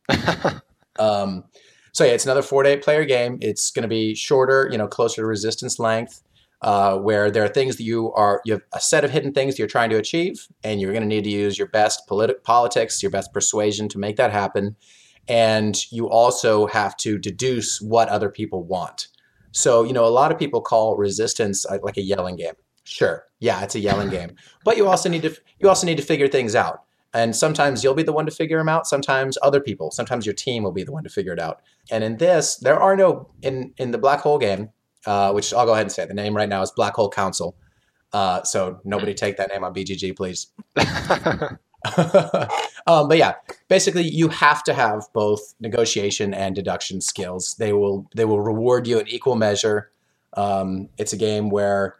Um, 0.97 1.45
so 1.91 2.03
yeah, 2.03 2.11
it's 2.11 2.25
another 2.25 2.41
four 2.41 2.63
to 2.63 2.69
eight 2.69 2.83
player 2.83 3.05
game. 3.05 3.37
It's 3.41 3.71
going 3.71 3.83
to 3.83 3.87
be 3.87 4.15
shorter, 4.15 4.67
you 4.71 4.77
know, 4.77 4.87
closer 4.87 5.21
to 5.21 5.25
resistance 5.25 5.79
length, 5.79 6.21
uh, 6.61 6.97
where 6.97 7.31
there 7.31 7.43
are 7.43 7.49
things 7.49 7.77
that 7.77 7.83
you 7.83 8.11
are 8.13 8.41
you 8.45 8.53
have 8.53 8.61
a 8.73 8.79
set 8.79 9.03
of 9.03 9.11
hidden 9.11 9.33
things 9.33 9.57
you're 9.57 9.67
trying 9.67 9.89
to 9.91 9.97
achieve, 9.97 10.47
and 10.63 10.81
you're 10.81 10.91
going 10.91 11.03
to 11.03 11.07
need 11.07 11.23
to 11.23 11.29
use 11.29 11.57
your 11.57 11.67
best 11.67 12.07
politi- 12.09 12.41
politics, 12.43 13.01
your 13.01 13.11
best 13.11 13.33
persuasion 13.33 13.87
to 13.89 13.97
make 13.97 14.17
that 14.17 14.31
happen, 14.31 14.75
and 15.27 15.91
you 15.91 16.09
also 16.09 16.67
have 16.67 16.95
to 16.97 17.17
deduce 17.17 17.81
what 17.81 18.09
other 18.09 18.29
people 18.29 18.63
want. 18.63 19.07
So 19.51 19.83
you 19.83 19.93
know, 19.93 20.05
a 20.05 20.09
lot 20.09 20.31
of 20.31 20.39
people 20.39 20.61
call 20.61 20.97
resistance 20.97 21.65
uh, 21.65 21.79
like 21.81 21.97
a 21.97 22.01
yelling 22.01 22.35
game. 22.35 22.53
Sure, 22.83 23.25
yeah, 23.39 23.63
it's 23.63 23.75
a 23.75 23.79
yelling 23.79 24.09
game, 24.09 24.35
but 24.63 24.77
you 24.77 24.87
also 24.87 25.09
need 25.09 25.23
to 25.23 25.35
you 25.59 25.69
also 25.69 25.85
need 25.85 25.97
to 25.97 26.03
figure 26.03 26.27
things 26.27 26.55
out. 26.55 26.81
And 27.13 27.33
sometimes 27.33 27.81
you'll 27.81 27.93
be 27.93 28.03
the 28.03 28.11
one 28.11 28.25
to 28.25 28.31
figure 28.31 28.57
them 28.57 28.67
out. 28.67 28.85
Sometimes 28.85 29.37
other 29.41 29.61
people. 29.61 29.89
Sometimes 29.89 30.25
your 30.25 30.35
team 30.35 30.63
will 30.63 30.73
be 30.73 30.83
the 30.83 30.91
one 30.91 31.05
to 31.05 31.09
figure 31.09 31.31
it 31.31 31.39
out. 31.39 31.61
And 31.89 32.03
in 32.03 32.17
this, 32.17 32.57
there 32.57 32.77
are 32.77 32.97
no 32.97 33.29
in 33.41 33.73
in 33.77 33.91
the 33.91 33.97
black 33.97 34.19
hole 34.19 34.37
game, 34.37 34.69
uh, 35.05 35.31
which 35.31 35.53
I'll 35.53 35.65
go 35.65 35.71
ahead 35.71 35.83
and 35.83 35.91
say 35.91 36.05
the 36.05 36.13
name 36.13 36.35
right 36.35 36.49
now 36.49 36.61
is 36.61 36.71
Black 36.71 36.93
Hole 36.95 37.09
Council. 37.09 37.55
Uh, 38.11 38.43
so 38.43 38.79
nobody 38.83 39.13
take 39.23 39.37
that 39.37 39.49
name 39.49 39.63
on 39.63 39.73
BGG, 39.73 40.15
please. 40.15 40.47
um, 42.87 43.07
but 43.07 43.17
yeah, 43.17 43.33
basically, 43.67 44.03
you 44.03 44.29
have 44.29 44.63
to 44.63 44.73
have 44.73 45.05
both 45.13 45.53
negotiation 45.59 46.33
and 46.33 46.55
deduction 46.55 47.01
skills. 47.01 47.55
They 47.59 47.73
will 47.73 48.07
they 48.15 48.25
will 48.25 48.41
reward 48.41 48.87
you 48.87 48.99
in 48.99 49.07
equal 49.07 49.35
measure. 49.35 49.91
Um, 50.33 50.89
it's 50.97 51.13
a 51.13 51.17
game 51.17 51.49
where 51.49 51.97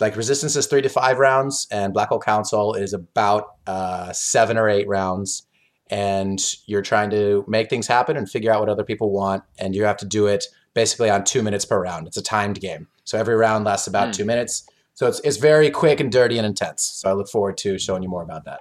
like 0.00 0.16
resistance 0.16 0.54
is 0.56 0.66
three 0.66 0.82
to 0.82 0.88
five 0.88 1.18
rounds 1.18 1.66
and 1.70 1.92
black 1.92 2.08
hole 2.10 2.20
council 2.20 2.74
is 2.74 2.92
about 2.92 3.56
uh, 3.66 4.12
seven 4.12 4.56
or 4.56 4.68
eight 4.68 4.86
rounds. 4.86 5.44
And 5.90 6.38
you're 6.66 6.82
trying 6.82 7.10
to 7.10 7.44
make 7.48 7.70
things 7.70 7.86
happen 7.86 8.16
and 8.16 8.30
figure 8.30 8.52
out 8.52 8.60
what 8.60 8.68
other 8.68 8.84
people 8.84 9.10
want. 9.10 9.42
And 9.58 9.74
you 9.74 9.84
have 9.84 9.96
to 9.98 10.06
do 10.06 10.26
it 10.26 10.44
basically 10.74 11.08
on 11.08 11.24
two 11.24 11.42
minutes 11.42 11.64
per 11.64 11.80
round. 11.80 12.06
It's 12.06 12.18
a 12.18 12.22
timed 12.22 12.60
game. 12.60 12.88
So 13.04 13.18
every 13.18 13.34
round 13.34 13.64
lasts 13.64 13.86
about 13.88 14.08
Hmm. 14.08 14.12
two 14.12 14.24
minutes. 14.26 14.68
So 14.94 15.06
it's, 15.06 15.20
it's 15.20 15.38
very 15.38 15.70
quick 15.70 15.98
and 15.98 16.12
dirty 16.12 16.36
and 16.36 16.46
intense. 16.46 16.82
So 16.82 17.08
i 17.08 17.12
look 17.14 17.28
forward 17.28 17.56
to 17.58 17.78
showing 17.78 18.02
you 18.02 18.08
more 18.08 18.22
about 18.22 18.44
that 18.44 18.60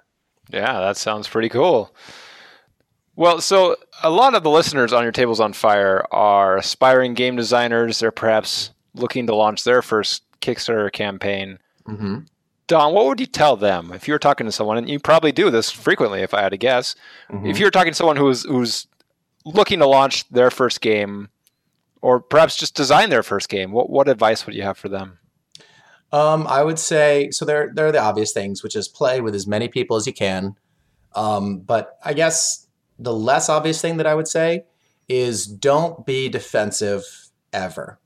Yeah, 0.52 0.80
that 0.80 0.98
sounds 0.98 1.28
pretty 1.28 1.50
cool. 1.50 1.94
Well, 3.16 3.42
so 3.42 3.76
a 4.04 4.10
lot 4.10 4.36
of 4.36 4.44
the 4.44 4.50
listeners 4.50 4.94
on 4.94 5.04
your 5.04 5.12
tables 5.12 5.40
on 5.40 5.54
fire 5.54 6.06
are 6.12 6.58
aspiring 6.58 7.16
game 7.16 7.36
designers. 7.36 8.00
They're 8.00 8.12
perhaps 8.12 8.72
looking 8.94 9.26
to 9.28 9.36
launch 9.36 9.64
their 9.64 9.82
first 9.82 10.24
Kickstarter 10.40 10.92
campaign. 10.92 11.60
mm-hmm. 11.88 12.20
Don, 12.68 12.94
what 12.94 13.06
would 13.06 13.20
you 13.22 13.26
tell 13.26 13.56
them 13.56 13.94
if 13.94 14.08
you 14.08 14.14
were 14.14 14.20
talking 14.20 14.46
to 14.46 14.52
someone, 14.52 14.78
and 14.78 14.90
you 14.90 15.00
probably 15.00 15.32
do 15.32 15.50
this 15.50 15.72
frequently, 15.72 16.22
if 16.22 16.34
I 16.34 16.42
had 16.42 16.50
to 16.50 16.58
guess. 16.58 16.96
Mm-hmm. 17.32 17.48
If 17.48 17.60
you 17.60 17.66
were 17.66 17.72
talking 17.72 17.94
to 17.94 17.98
someone 17.98 18.18
who's 18.18 18.44
who's 18.44 18.88
looking 19.46 19.80
to 19.80 19.88
launch 19.88 20.28
their 20.28 20.52
first 20.52 20.82
game, 20.82 21.30
or 22.02 22.20
perhaps 22.20 22.58
just 22.58 22.76
design 22.76 23.10
their 23.10 23.24
first 23.24 23.48
game, 23.48 23.72
what 23.72 23.90
what 23.90 24.10
advice 24.10 24.46
would 24.46 24.54
you 24.54 24.64
have 24.64 24.78
for 24.78 24.90
them? 24.90 25.18
Um, 26.12 26.48
I 26.48 26.64
would 26.64 26.80
say 26.80 27.30
so. 27.32 27.44
There, 27.44 27.72
there 27.74 27.88
are 27.88 27.92
the 27.92 28.02
obvious 28.02 28.32
things, 28.32 28.64
which 28.64 28.76
is 28.76 28.88
play 28.88 29.20
with 29.20 29.36
as 29.36 29.46
many 29.46 29.68
people 29.68 29.98
as 29.98 30.08
you 30.08 30.14
can. 30.14 30.56
Um, 31.16 31.60
but 31.60 31.98
I 32.04 32.14
guess 32.14 32.68
the 33.00 33.14
less 33.14 33.50
obvious 33.50 33.82
thing 33.82 33.98
that 33.98 34.08
I 34.08 34.16
would 34.16 34.28
say 34.28 34.66
is 35.08 35.46
don't 35.46 36.06
be 36.06 36.30
defensive 36.30 37.04
ever. 37.54 38.00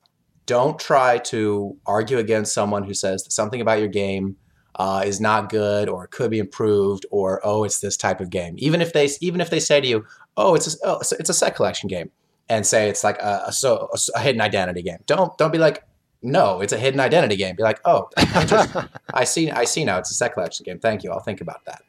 Don't 0.46 0.80
try 0.80 1.18
to 1.20 1.78
argue 1.86 2.18
against 2.18 2.54
someone 2.54 2.84
who 2.84 2.94
says 2.94 3.26
something 3.30 3.62
about 3.62 3.80
your 3.80 3.88
game 3.88 4.38
uh, 4.76 5.04
is 5.06 5.20
not 5.20 5.50
good 5.50 5.90
or 5.90 6.08
could 6.08 6.32
be 6.32 6.40
improved 6.40 7.06
or 7.12 7.42
oh 7.44 7.64
it's 7.64 7.80
this 7.80 7.98
type 7.98 8.20
of 8.20 8.30
game. 8.30 8.56
Even 8.58 8.82
if 8.82 8.94
they 8.94 9.10
even 9.20 9.42
if 9.42 9.50
they 9.50 9.60
say 9.60 9.82
to 9.82 9.88
you 9.88 10.06
oh 10.38 10.56
it's 10.56 10.74
a, 10.74 10.78
oh, 10.84 11.00
it's 11.00 11.30
a- 11.30 11.34
set 11.34 11.56
collection 11.56 11.88
game 11.88 12.10
and 12.50 12.66
say 12.66 12.90
it's 12.90 13.04
like 13.04 13.18
a, 13.20 13.52
a 13.64 13.98
a 14.16 14.20
hidden 14.20 14.42
identity 14.42 14.82
game. 14.82 15.00
Don't 15.06 15.38
don't 15.38 15.52
be 15.52 15.58
like 15.58 15.84
no 16.21 16.62
it's 16.62 16.73
a 16.73 16.77
hidden 16.77 16.99
identity 16.99 17.36
game. 17.36 17.55
Be 17.55 17.63
like 17.63 17.79
oh. 17.86 18.10
I 19.13 19.23
see. 19.23 19.51
I 19.51 19.65
see 19.65 19.84
now. 19.84 19.97
It's 19.97 20.12
a 20.12 20.13
set 20.13 20.34
collection 20.34 20.63
game. 20.63 20.79
Thank 20.79 21.03
you. 21.03 21.12
I'll 21.12 21.19
think 21.19 21.41
about 21.41 21.65
that. 21.65 21.84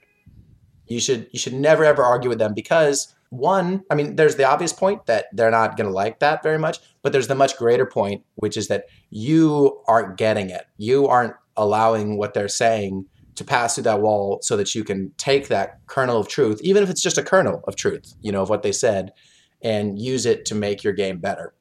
You 0.87 1.01
should. 1.01 1.29
You 1.33 1.39
should 1.39 1.55
never 1.55 1.85
ever 1.85 2.03
argue 2.03 2.29
with 2.29 2.39
them 2.39 2.55
because 2.55 3.15
one. 3.31 3.83
I 3.91 3.95
mean, 3.95 4.17
there's 4.17 4.37
the 4.37 4.45
obvious 4.45 4.73
point 4.73 5.07
that 5.07 5.27
they're 5.33 5.51
not 5.51 5.77
going 5.77 5.89
to 5.89 5.93
like 5.93 6.19
that 6.21 6.43
very 6.43 6.59
much, 6.59 6.79
but 7.03 7.13
there's 7.13 7.29
the 7.29 7.35
much 7.35 7.57
greater 7.57 7.87
point, 7.87 8.25
which 8.35 8.57
is 8.57 8.69
that 8.69 8.85
you 9.11 9.81
aren't 9.89 10.17
getting 10.17 10.51
it. 10.51 10.67
You 10.77 11.09
aren't 11.09 11.35
allowing 11.57 12.19
what 12.19 12.35
they're 12.35 12.49
saying 12.49 13.07
to 13.35 13.45
pass 13.45 13.75
through 13.75 13.85
that 13.85 14.03
wall, 14.03 14.39
so 14.43 14.59
that 14.59 14.75
you 14.75 14.85
can 14.85 15.11
take 15.17 15.49
that 15.49 15.79
kernel 15.87 16.21
of 16.21 16.29
truth, 16.29 16.61
even 16.63 16.83
if 16.83 16.91
it's 16.91 17.03
just 17.03 17.17
a 17.17 17.23
kernel 17.23 17.65
of 17.67 17.77
truth, 17.77 18.15
you 18.21 18.31
know, 18.31 18.43
of 18.43 18.51
what 18.51 18.63
they 18.63 18.73
said, 18.73 19.13
and 19.63 19.99
use 19.99 20.27
it 20.27 20.45
to 20.45 20.55
make 20.55 20.85
your 20.85 20.93
game 20.93 21.19
better. 21.19 21.55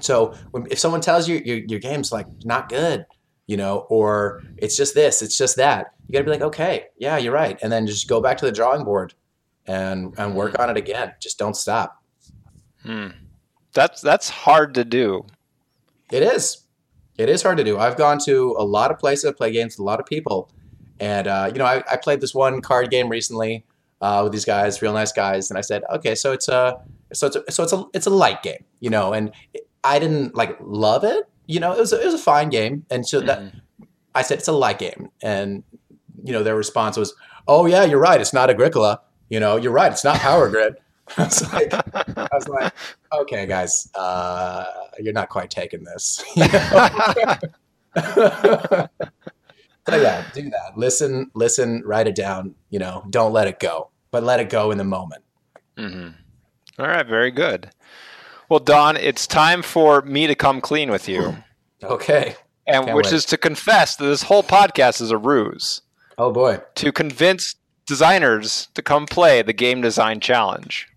So 0.00 0.34
when, 0.50 0.66
if 0.70 0.78
someone 0.78 1.00
tells 1.00 1.28
you 1.28 1.40
your, 1.44 1.58
your 1.58 1.80
game's 1.80 2.12
like 2.12 2.26
not 2.44 2.68
good, 2.68 3.06
you 3.46 3.56
know, 3.56 3.86
or 3.90 4.42
it's 4.56 4.76
just 4.76 4.94
this, 4.94 5.22
it's 5.22 5.36
just 5.36 5.56
that. 5.56 5.94
You 6.06 6.12
got 6.12 6.18
to 6.20 6.24
be 6.24 6.30
like, 6.30 6.42
okay, 6.42 6.86
yeah, 6.96 7.16
you're 7.18 7.32
right, 7.32 7.58
and 7.62 7.72
then 7.72 7.86
just 7.86 8.08
go 8.08 8.20
back 8.20 8.38
to 8.38 8.44
the 8.44 8.52
drawing 8.52 8.84
board 8.84 9.14
and 9.66 10.14
and 10.18 10.34
work 10.34 10.58
on 10.58 10.70
it 10.70 10.76
again. 10.76 11.14
Just 11.20 11.38
don't 11.38 11.56
stop. 11.56 12.02
Hmm. 12.82 13.08
That's 13.72 14.00
that's 14.00 14.28
hard 14.28 14.74
to 14.74 14.84
do. 14.84 15.26
It 16.10 16.22
is, 16.22 16.64
it 17.16 17.28
is 17.28 17.42
hard 17.42 17.56
to 17.58 17.64
do. 17.64 17.78
I've 17.78 17.96
gone 17.96 18.18
to 18.26 18.54
a 18.58 18.64
lot 18.64 18.90
of 18.90 18.98
places, 18.98 19.24
to 19.24 19.32
play 19.32 19.50
games 19.50 19.74
with 19.74 19.80
a 19.80 19.84
lot 19.84 20.00
of 20.00 20.06
people, 20.06 20.50
and 21.00 21.26
uh, 21.26 21.50
you 21.52 21.58
know, 21.58 21.64
I, 21.64 21.82
I 21.90 21.96
played 21.96 22.20
this 22.20 22.34
one 22.34 22.60
card 22.60 22.90
game 22.90 23.08
recently 23.08 23.64
uh, 24.00 24.20
with 24.22 24.32
these 24.32 24.44
guys, 24.44 24.80
real 24.82 24.92
nice 24.92 25.12
guys, 25.12 25.50
and 25.50 25.58
I 25.58 25.62
said, 25.62 25.82
okay, 25.94 26.14
so 26.14 26.32
it's 26.32 26.48
a 26.48 26.80
so 27.12 27.26
it's 27.26 27.36
a, 27.36 27.50
so 27.50 27.62
it's 27.62 27.72
a 27.72 27.84
it's 27.94 28.06
a 28.06 28.10
light 28.10 28.42
game, 28.42 28.64
you 28.80 28.90
know, 28.90 29.12
and 29.12 29.32
I 29.84 29.98
didn't 29.98 30.34
like 30.34 30.56
love 30.60 31.04
it. 31.04 31.28
You 31.46 31.60
know, 31.60 31.72
it 31.72 31.78
was 31.78 31.92
a, 31.92 32.00
it 32.00 32.04
was 32.06 32.14
a 32.14 32.18
fine 32.18 32.48
game, 32.48 32.86
and 32.90 33.06
so 33.06 33.20
that 33.20 33.38
Mhm. 33.40 33.60
I 34.14 34.22
said 34.22 34.38
it's 34.38 34.48
a 34.48 34.52
light 34.52 34.78
game, 34.78 35.10
and 35.22 35.62
you 36.24 36.32
know 36.32 36.42
their 36.42 36.56
response 36.56 36.96
was, 36.96 37.14
"Oh 37.46 37.66
yeah, 37.66 37.84
you're 37.84 37.98
right. 38.00 38.20
It's 38.20 38.32
not 38.32 38.48
Agricola. 38.50 39.00
You 39.28 39.40
know, 39.40 39.56
you're 39.56 39.72
right. 39.72 39.92
It's 39.92 40.04
not 40.04 40.16
Power 40.18 40.48
Grid." 40.48 40.74
I 41.18 41.24
was 41.24 41.52
like, 41.52 41.74
I 42.16 42.28
was 42.32 42.48
like, 42.48 42.72
okay, 43.12 43.44
guys, 43.44 43.90
uh, 43.94 44.64
you're 44.98 45.12
not 45.12 45.28
quite 45.28 45.50
taking 45.50 45.84
this. 45.84 46.24
You 46.36 46.48
know? 46.48 46.88
so 49.88 49.96
yeah, 49.96 50.24
do 50.32 50.42
that. 50.50 50.72
Listen, 50.76 51.30
listen, 51.34 51.82
write 51.84 52.06
it 52.06 52.14
down. 52.14 52.54
You 52.70 52.78
know, 52.78 53.04
don't 53.10 53.32
let 53.32 53.46
it 53.48 53.60
go, 53.60 53.90
but 54.10 54.22
let 54.22 54.40
it 54.40 54.48
go 54.50 54.70
in 54.70 54.78
the 54.78 54.84
moment. 54.84 55.22
hmm 55.76 56.08
All 56.78 56.86
right, 56.86 57.06
very 57.06 57.30
good. 57.30 57.70
Well, 58.48 58.60
Don, 58.60 58.96
it's 58.96 59.26
time 59.26 59.62
for 59.62 60.02
me 60.02 60.26
to 60.26 60.34
come 60.34 60.60
clean 60.60 60.90
with 60.90 61.08
you, 61.08 61.36
Okay. 61.82 62.36
and 62.66 62.84
Can't 62.86 62.96
which 62.96 63.06
wait. 63.06 63.14
is 63.14 63.24
to 63.26 63.36
confess 63.38 63.96
that 63.96 64.04
this 64.04 64.24
whole 64.24 64.42
podcast 64.42 65.00
is 65.00 65.10
a 65.10 65.18
ruse 65.18 65.80
Oh 66.18 66.30
boy. 66.32 66.60
to 66.76 66.92
convince 66.92 67.56
designers 67.86 68.68
to 68.74 68.82
come 68.82 69.06
play 69.06 69.42
the 69.42 69.52
game 69.52 69.80
design 69.80 70.20
challenge. 70.20 70.88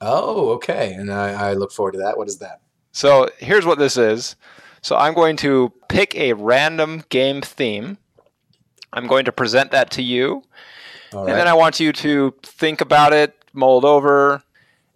Oh, 0.00 0.50
okay. 0.50 0.92
And 0.92 1.12
I, 1.12 1.50
I 1.50 1.52
look 1.54 1.72
forward 1.72 1.92
to 1.92 1.98
that. 1.98 2.18
What 2.18 2.28
is 2.28 2.38
that? 2.38 2.60
So 2.92 3.28
here's 3.38 3.64
what 3.64 3.78
this 3.78 3.96
is. 3.96 4.36
So 4.82 4.94
I'm 4.96 5.14
going 5.14 5.36
to 5.38 5.72
pick 5.88 6.14
a 6.14 6.34
random 6.34 7.02
game 7.08 7.40
theme. 7.40 7.98
I'm 8.92 9.06
going 9.06 9.24
to 9.24 9.32
present 9.32 9.70
that 9.72 9.90
to 9.92 10.02
you, 10.02 10.42
All 11.12 11.26
and 11.26 11.36
then 11.36 11.48
I 11.48 11.54
want 11.54 11.80
you 11.80 11.92
to 11.94 12.34
think 12.42 12.80
about 12.80 13.12
it, 13.12 13.34
mold 13.52 13.84
over, 13.84 14.42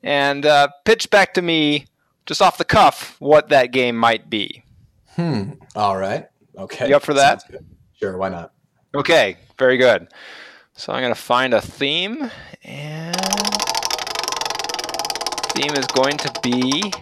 and 0.02 0.46
uh, 0.46 0.68
pitch 0.84 1.10
back 1.10 1.34
to 1.34 1.42
me 1.42 1.86
just 2.30 2.40
off 2.40 2.58
the 2.58 2.64
cuff 2.64 3.16
what 3.18 3.48
that 3.48 3.72
game 3.72 3.96
might 3.96 4.30
be. 4.30 4.62
Hmm. 5.16 5.54
All 5.74 5.96
right. 5.96 6.28
Okay. 6.56 6.88
You 6.88 6.94
up 6.94 7.02
for 7.02 7.14
that? 7.14 7.42
Sure. 7.92 8.16
Why 8.16 8.28
not? 8.28 8.52
Okay, 8.94 9.36
very 9.58 9.76
good. 9.76 10.06
So 10.74 10.92
I'm 10.92 11.02
going 11.02 11.12
to 11.12 11.20
find 11.20 11.52
a 11.54 11.60
theme, 11.60 12.30
and 12.62 13.16
theme 15.54 15.72
is 15.72 15.86
going 15.88 16.18
to 16.18 16.32
be 16.40 16.92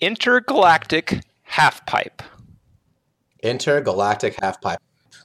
intergalactic 0.00 1.20
half 1.42 1.84
pipe. 1.84 2.22
Intergalactic 3.42 4.38
half 4.40 4.58
pipe. 4.62 4.78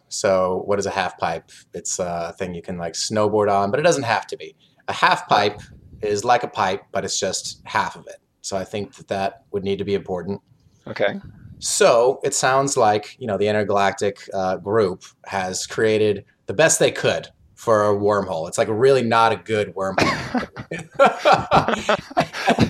So, 0.09 0.63
what 0.65 0.77
is 0.77 0.85
a 0.85 0.91
half 0.91 1.17
pipe? 1.17 1.51
It's 1.73 1.99
a 1.99 2.35
thing 2.37 2.53
you 2.53 2.61
can 2.61 2.77
like 2.77 2.95
snowboard 2.95 3.49
on, 3.49 3.71
but 3.71 3.79
it 3.79 3.83
doesn't 3.83 4.03
have 4.03 4.27
to 4.27 4.35
be. 4.35 4.57
A 4.89 4.93
half 4.93 5.25
pipe 5.29 5.61
is 6.01 6.23
like 6.23 6.43
a 6.43 6.47
pipe, 6.47 6.83
but 6.91 7.05
it's 7.05 7.19
just 7.19 7.61
half 7.65 7.95
of 7.95 8.07
it. 8.07 8.17
So, 8.41 8.57
I 8.57 8.63
think 8.63 8.95
that 8.95 9.07
that 9.09 9.43
would 9.51 9.63
need 9.63 9.77
to 9.77 9.85
be 9.85 9.93
important. 9.93 10.41
Okay. 10.87 11.19
So, 11.59 12.19
it 12.23 12.33
sounds 12.33 12.77
like 12.77 13.15
you 13.19 13.27
know 13.27 13.37
the 13.37 13.47
intergalactic 13.47 14.29
uh, 14.33 14.57
group 14.57 15.03
has 15.25 15.67
created 15.67 16.25
the 16.45 16.53
best 16.53 16.79
they 16.79 16.91
could 16.91 17.27
for 17.55 17.89
a 17.89 17.93
wormhole. 17.93 18.47
It's 18.47 18.57
like 18.57 18.69
really 18.71 19.03
not 19.03 19.33
a 19.33 19.35
good 19.35 19.75
wormhole. 19.75 20.47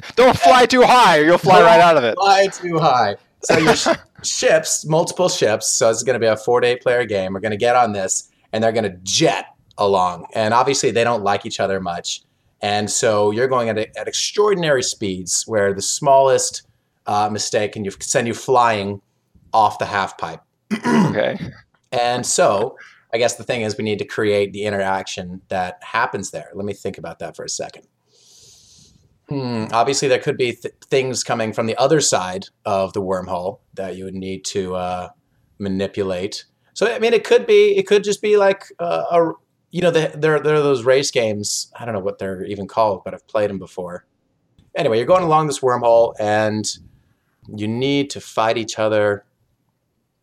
Don't 0.16 0.38
fly 0.38 0.66
too 0.66 0.82
high, 0.82 1.20
or 1.20 1.26
you'll 1.26 1.38
fly 1.38 1.62
right 1.62 1.80
out 1.80 1.96
of 1.96 2.04
it. 2.04 2.16
fly 2.16 2.48
too 2.48 2.80
high. 2.80 3.16
So 3.44 3.58
your 3.58 3.76
sh- 3.76 3.88
ships, 4.24 4.86
multiple 4.86 5.30
ships, 5.30 5.70
so 5.70 5.90
it's 5.90 6.04
going 6.04 6.16
to 6.16 6.20
be 6.20 6.26
a 6.26 6.36
four 6.36 6.60
to 6.62 6.68
eight 6.68 6.82
player 6.82 7.06
game, 7.06 7.36
are 7.38 7.40
going 7.40 7.52
to 7.52 7.58
get 7.58 7.76
on 7.76 7.94
this 7.94 8.30
and 8.52 8.64
they're 8.64 8.72
going 8.72 8.84
to 8.84 8.98
jet 9.04 9.46
along. 9.78 10.26
And 10.34 10.54
obviously 10.54 10.92
they 10.92 11.04
don't 11.04 11.24
like 11.24 11.46
each 11.46 11.60
other 11.60 11.80
much. 11.80 12.24
And 12.62 12.90
so 12.90 13.32
you're 13.32 13.48
going 13.48 13.70
at, 13.70 13.78
at 13.78 14.08
extraordinary 14.08 14.84
speeds 14.84 15.44
where 15.48 15.74
the 15.74 15.82
smallest 15.82 16.64
uh, 17.06 17.30
mistake 17.32 17.74
can 17.74 17.86
you 17.86 17.92
send 18.00 18.28
you 18.28 18.34
flying 18.34 19.02
off 19.54 19.80
the 19.80 19.86
half 19.86 20.18
pipe. 20.18 20.42
okay. 20.86 21.40
And 21.92 22.26
so 22.26 22.78
I 23.14 23.18
guess 23.18 23.36
the 23.36 23.44
thing 23.44 23.62
is 23.62 23.78
we 23.78 23.84
need 23.84 24.00
to 24.00 24.06
create 24.06 24.54
the 24.54 24.64
interaction 24.64 25.42
that 25.50 25.80
happens 25.82 26.32
there. 26.32 26.50
Let 26.54 26.66
me 26.66 26.74
think 26.74 26.98
about 26.98 27.20
that 27.20 27.36
for 27.36 27.44
a 27.44 27.50
second. 27.50 27.88
Hmm, 29.28 29.66
obviously, 29.72 30.08
there 30.08 30.20
could 30.20 30.38
be 30.38 30.54
th- 30.54 30.74
things 30.86 31.24
coming 31.24 31.54
from 31.54 31.68
the 31.68 31.78
other 31.78 32.02
side 32.02 32.48
of 32.66 32.94
the 32.94 33.02
wormhole 33.02 33.60
that 33.76 33.96
you 33.96 34.06
would 34.06 34.16
need 34.16 34.44
to 34.46 34.76
uh, 34.76 35.10
manipulate. 35.60 36.46
So, 36.74 36.92
I 36.92 36.98
mean, 36.98 37.14
it 37.14 37.24
could 37.24 37.46
be, 37.46 37.78
it 37.78 37.86
could 37.86 38.04
just 38.04 38.22
be 38.22 38.38
like 38.38 38.66
uh, 38.80 39.04
a, 39.12 39.32
you 39.72 39.82
know, 39.82 39.92
the, 39.92 40.12
there, 40.16 40.40
there 40.40 40.56
are 40.56 40.62
those 40.62 40.84
race 40.84 41.12
games. 41.12 41.72
I 41.80 41.86
don't 41.86 41.94
know 41.94 42.00
what 42.00 42.18
they're 42.18 42.44
even 42.44 42.68
called, 42.68 43.04
but 43.04 43.14
I've 43.14 43.28
played 43.28 43.50
them 43.50 43.60
before. 43.60 44.06
Anyway, 44.76 44.98
you're 44.98 45.06
going 45.06 45.24
along 45.24 45.48
this 45.48 45.60
wormhole 45.60 46.16
and 46.20 46.78
you 47.56 47.68
need 47.68 48.10
to 48.12 48.22
fight 48.22 48.58
each 48.58 48.80
other 48.80 49.26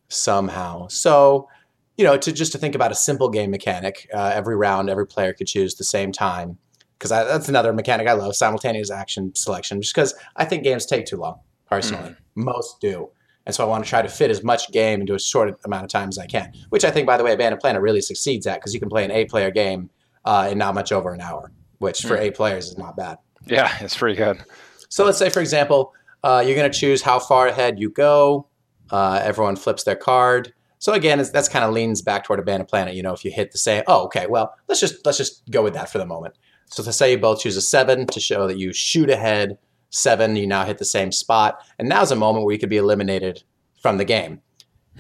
somehow. 0.09 0.89
So, 0.89 1.49
you 1.97 2.05
know, 2.05 2.17
to 2.17 2.33
just 2.33 2.53
to 2.53 2.59
think 2.59 2.75
about 2.75 2.93
a 2.93 2.95
simple 2.95 3.29
game 3.29 3.51
mechanic, 3.51 4.09
uh, 4.13 4.33
every 4.35 4.57
round, 4.57 4.91
every 4.91 5.07
player 5.07 5.33
could 5.33 5.47
choose 5.47 5.75
the 5.75 5.85
same 5.85 6.13
time 6.13 6.59
because 6.99 7.11
that's 7.11 7.49
another 7.49 7.73
mechanic 7.73 8.09
I 8.09 8.13
love 8.13 8.35
simultaneous 8.37 8.91
action 8.91 9.35
selection, 9.35 9.83
just 9.83 9.95
because 9.95 10.15
I 10.37 10.45
think 10.45 10.65
games 10.65 10.87
take 10.87 11.07
too 11.07 11.19
long, 11.19 11.41
personally. 11.69 12.11
Mm. 12.11 12.17
Most 12.35 12.81
do. 12.81 13.11
And 13.47 13.55
so 13.55 13.65
I 13.65 13.69
want 13.69 13.85
to 13.85 13.89
try 13.89 14.03
to 14.03 14.09
fit 14.09 14.31
as 14.31 14.43
much 14.43 14.71
game 14.73 15.01
into 15.01 15.15
a 15.15 15.21
short 15.21 15.57
amount 15.65 15.85
of 15.85 15.91
time 15.91 16.09
as 16.09 16.19
I 16.19 16.27
can, 16.27 16.53
which 16.71 16.85
I 16.85 16.91
think, 16.91 17.07
by 17.07 17.17
the 17.17 17.25
way, 17.25 17.33
Abandon 17.33 17.61
Planet 17.61 17.81
really 17.81 18.01
succeeds 18.01 18.47
at 18.47 18.61
because 18.61 18.75
you 18.75 18.81
can 18.81 18.89
play 18.89 19.05
an 19.05 19.13
eight 19.13 19.31
player 19.31 19.51
game 19.51 19.89
uh, 20.25 20.49
in 20.51 20.59
not 20.59 20.75
much 20.75 20.91
over 20.91 21.15
an 21.15 21.21
hour, 21.21 21.53
which 21.79 22.03
for 22.03 22.17
mm. 22.17 22.21
eight 22.21 22.35
players 22.35 22.67
is 22.67 22.77
not 22.77 22.97
bad. 22.97 23.19
Yeah, 23.47 23.73
it's 23.81 23.97
pretty 23.97 24.17
good. 24.17 24.43
So 24.89 25.05
let's 25.05 25.19
say, 25.19 25.31
for 25.31 25.41
example, 25.41 25.95
uh, 26.25 26.43
you're 26.45 26.57
going 26.57 26.71
to 26.71 26.77
choose 26.77 27.03
how 27.03 27.21
far 27.21 27.47
ahead 27.47 27.79
you 27.79 27.91
go. 27.91 28.49
Uh, 28.91 29.21
everyone 29.23 29.55
flips 29.55 29.85
their 29.85 29.97
card. 29.97 30.53
So 30.79 30.93
again, 30.93 31.25
that's 31.33 31.49
kind 31.49 31.65
of 31.65 31.73
leans 31.73 32.03
back 32.03 32.25
toward 32.25 32.41
Abandon 32.41 32.67
Planet. 32.67 32.95
You 32.95 33.03
know, 33.03 33.13
if 33.13 33.25
you 33.25 33.31
hit 33.31 33.53
the 33.53 33.59
say, 33.59 33.83
oh, 33.87 34.05
okay, 34.07 34.27
well, 34.27 34.55
let's 34.69 34.81
just 34.81 35.05
let's 35.07 35.19
just 35.19 35.49
go 35.51 35.63
with 35.63 35.75
that 35.75 35.91
for 35.91 35.99
the 35.99 36.07
moment. 36.07 36.35
So 36.67 36.83
to 36.83 36.93
say 36.93 37.13
you 37.13 37.19
both 37.19 37.41
choose 37.41 37.57
a 37.57 37.63
seven 37.63 38.07
to 38.09 38.21
show 38.21 38.47
that 38.49 38.59
you 38.59 38.73
shoot 38.73 39.09
ahead 39.09 39.59
seven, 39.91 40.37
you 40.37 40.47
now 40.47 40.65
hit 40.65 40.79
the 40.79 40.85
same 40.85 41.13
spot, 41.13 41.61
and 41.79 41.89
now's 41.89 42.11
a 42.11 42.17
moment 42.17 42.45
where 42.45 42.53
you 42.53 42.59
could 42.59 42.71
be 42.71 42.77
eliminated 42.77 43.43
from 43.81 43.99
the 43.99 44.05
game. 44.05 44.41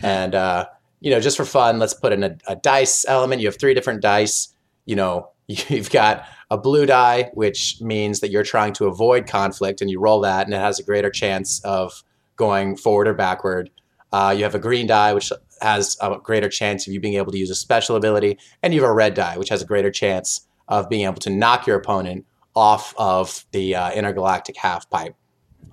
And 0.02 0.34
uh, 0.34 0.66
you 1.00 1.10
know, 1.10 1.20
just 1.20 1.36
for 1.36 1.44
fun, 1.44 1.78
let's 1.78 1.94
put 1.94 2.12
in 2.12 2.22
a, 2.22 2.36
a 2.46 2.56
dice 2.56 3.04
element. 3.06 3.40
You 3.40 3.48
have 3.48 3.58
three 3.58 3.74
different 3.74 4.02
dice. 4.02 4.54
You 4.84 4.96
know, 4.96 5.30
you've 5.46 5.90
got 5.90 6.26
a 6.50 6.58
blue 6.58 6.86
die, 6.86 7.30
which 7.34 7.80
means 7.80 8.20
that 8.20 8.30
you're 8.30 8.44
trying 8.44 8.72
to 8.74 8.86
avoid 8.86 9.26
conflict, 9.26 9.80
and 9.80 9.90
you 9.90 10.00
roll 10.00 10.20
that, 10.20 10.46
and 10.46 10.54
it 10.54 10.58
has 10.58 10.78
a 10.78 10.82
greater 10.82 11.10
chance 11.10 11.60
of 11.64 12.02
going 12.36 12.76
forward 12.76 13.08
or 13.08 13.14
backward. 13.14 13.70
Uh, 14.12 14.34
you 14.36 14.44
have 14.44 14.54
a 14.54 14.58
green 14.58 14.86
die, 14.86 15.12
which 15.12 15.32
has 15.60 15.96
a 16.00 16.16
greater 16.22 16.48
chance 16.48 16.86
of 16.86 16.92
you 16.92 17.00
being 17.00 17.14
able 17.14 17.32
to 17.32 17.38
use 17.38 17.50
a 17.50 17.54
special 17.54 17.96
ability, 17.96 18.38
and 18.62 18.72
you 18.72 18.82
have 18.82 18.90
a 18.90 18.94
red 18.94 19.14
die, 19.14 19.36
which 19.36 19.48
has 19.48 19.62
a 19.62 19.66
greater 19.66 19.90
chance 19.90 20.46
of 20.68 20.88
being 20.88 21.04
able 21.04 21.14
to 21.14 21.30
knock 21.30 21.66
your 21.66 21.76
opponent 21.76 22.24
off 22.56 22.94
of 22.96 23.44
the 23.52 23.74
uh, 23.74 23.92
intergalactic 23.92 24.56
half 24.56 24.88
pipe. 24.90 25.14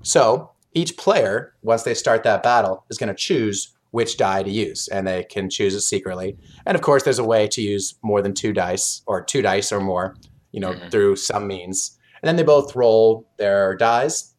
So 0.03 0.51
each 0.73 0.97
player, 0.97 1.55
once 1.63 1.84
they 1.84 1.93
start 1.93 2.23
that 2.23 2.43
battle, 2.43 2.86
is 2.89 2.97
going 2.97 3.09
to 3.09 3.15
choose 3.15 3.73
which 3.91 4.17
die 4.17 4.43
to 4.43 4.49
use, 4.49 4.88
and 4.88 5.07
they 5.07 5.23
can 5.23 5.49
choose 5.49 5.75
it 5.75 5.81
secretly. 5.81 6.36
And 6.65 6.75
of 6.75 6.81
course, 6.81 7.03
there's 7.03 7.19
a 7.19 7.23
way 7.23 7.47
to 7.49 7.61
use 7.61 7.95
more 8.01 8.21
than 8.21 8.34
two 8.34 8.51
dice, 8.51 9.01
or 9.05 9.23
two 9.23 9.41
dice 9.41 9.71
or 9.71 9.79
more, 9.79 10.15
you 10.51 10.59
know, 10.59 10.73
mm-hmm. 10.73 10.89
through 10.89 11.15
some 11.15 11.47
means. 11.47 11.97
And 12.21 12.27
then 12.27 12.36
they 12.36 12.43
both 12.43 12.75
roll 12.75 13.27
their 13.38 13.75
dies. 13.75 14.34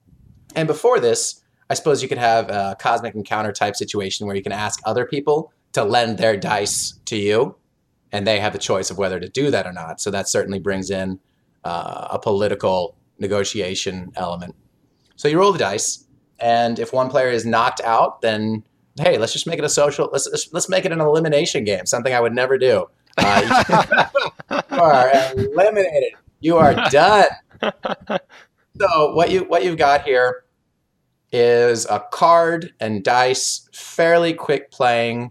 And 0.56 0.66
before 0.66 1.00
this, 1.00 1.40
I 1.70 1.74
suppose 1.74 2.02
you 2.02 2.08
could 2.08 2.18
have 2.18 2.50
a 2.50 2.76
cosmic 2.78 3.14
encounter 3.14 3.52
type 3.52 3.76
situation 3.76 4.26
where 4.26 4.36
you 4.36 4.42
can 4.42 4.52
ask 4.52 4.80
other 4.84 5.06
people 5.06 5.52
to 5.72 5.84
lend 5.84 6.18
their 6.18 6.36
dice 6.36 6.98
to 7.06 7.16
you 7.16 7.56
and 8.12 8.26
they 8.26 8.38
have 8.38 8.52
the 8.52 8.58
choice 8.58 8.90
of 8.90 8.98
whether 8.98 9.18
to 9.18 9.28
do 9.28 9.50
that 9.50 9.66
or 9.66 9.72
not. 9.72 10.00
So 10.00 10.10
that 10.10 10.28
certainly 10.28 10.60
brings 10.60 10.90
in 10.90 11.18
uh, 11.64 12.08
a 12.10 12.18
political 12.18 12.96
negotiation 13.18 14.12
element. 14.16 14.54
So 15.16 15.28
you 15.28 15.38
roll 15.38 15.52
the 15.52 15.58
dice, 15.58 16.04
and 16.38 16.78
if 16.78 16.92
one 16.92 17.08
player 17.08 17.28
is 17.28 17.46
knocked 17.46 17.80
out, 17.82 18.20
then 18.22 18.64
hey, 19.00 19.18
let's 19.18 19.32
just 19.32 19.46
make 19.46 19.58
it 19.58 19.64
a 19.64 19.68
social. 19.68 20.08
Let's 20.12 20.48
let's 20.52 20.68
make 20.68 20.84
it 20.84 20.92
an 20.92 21.00
elimination 21.00 21.64
game. 21.64 21.86
Something 21.86 22.14
I 22.14 22.20
would 22.20 22.34
never 22.34 22.58
do. 22.58 22.86
Uh, 23.16 23.74
you 24.50 24.56
are 24.78 25.10
eliminated. 25.36 26.14
You 26.40 26.56
are 26.58 26.74
done. 26.90 27.28
So 28.80 29.14
what 29.14 29.30
you 29.30 29.44
what 29.44 29.64
you've 29.64 29.76
got 29.76 30.02
here 30.02 30.44
is 31.32 31.86
a 31.86 32.04
card 32.10 32.72
and 32.80 33.04
dice, 33.04 33.68
fairly 33.72 34.34
quick 34.34 34.70
playing 34.70 35.30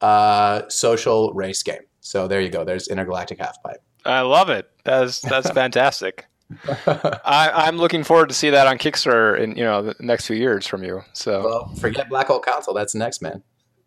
uh, 0.00 0.68
social 0.68 1.32
race 1.32 1.62
game. 1.62 1.82
So 2.00 2.26
there 2.26 2.40
you 2.40 2.48
go. 2.48 2.64
There's 2.64 2.88
intergalactic 2.88 3.38
half 3.38 3.62
pipe. 3.62 3.82
I 4.04 4.20
love 4.20 4.50
it. 4.50 4.70
That's 4.84 5.20
that's 5.20 5.50
fantastic. 5.54 6.26
I, 6.86 7.68
am 7.68 7.78
looking 7.78 8.04
forward 8.04 8.28
to 8.28 8.34
see 8.34 8.50
that 8.50 8.66
on 8.66 8.76
Kickstarter 8.78 9.38
in 9.38 9.56
you 9.56 9.64
know 9.64 9.82
the 9.82 9.94
next 10.00 10.26
few 10.26 10.36
years 10.36 10.66
from 10.66 10.84
you. 10.84 11.02
So 11.12 11.44
well, 11.44 11.74
forget 11.76 12.08
Black 12.08 12.26
Hole 12.26 12.40
Council. 12.40 12.74
That's 12.74 12.94
next, 12.94 13.22
man. 13.22 13.42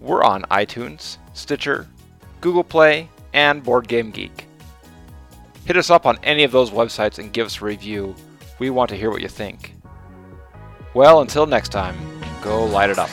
We're 0.00 0.24
on 0.24 0.44
iTunes, 0.44 1.18
Stitcher, 1.34 1.86
Google 2.40 2.64
Play, 2.64 3.10
and 3.32 3.62
Board 3.62 3.88
Game 3.88 4.10
Geek. 4.10 4.46
Hit 5.64 5.76
us 5.76 5.90
up 5.90 6.06
on 6.06 6.18
any 6.22 6.44
of 6.44 6.52
those 6.52 6.70
websites 6.70 7.18
and 7.18 7.32
give 7.32 7.46
us 7.46 7.60
a 7.60 7.64
review. 7.64 8.14
We 8.58 8.70
want 8.70 8.88
to 8.90 8.96
hear 8.96 9.10
what 9.10 9.22
you 9.22 9.28
think. 9.28 9.74
Well, 10.94 11.20
until 11.20 11.46
next 11.46 11.70
time, 11.70 11.96
go 12.42 12.64
light 12.64 12.90
it 12.90 12.98
up. 12.98 13.10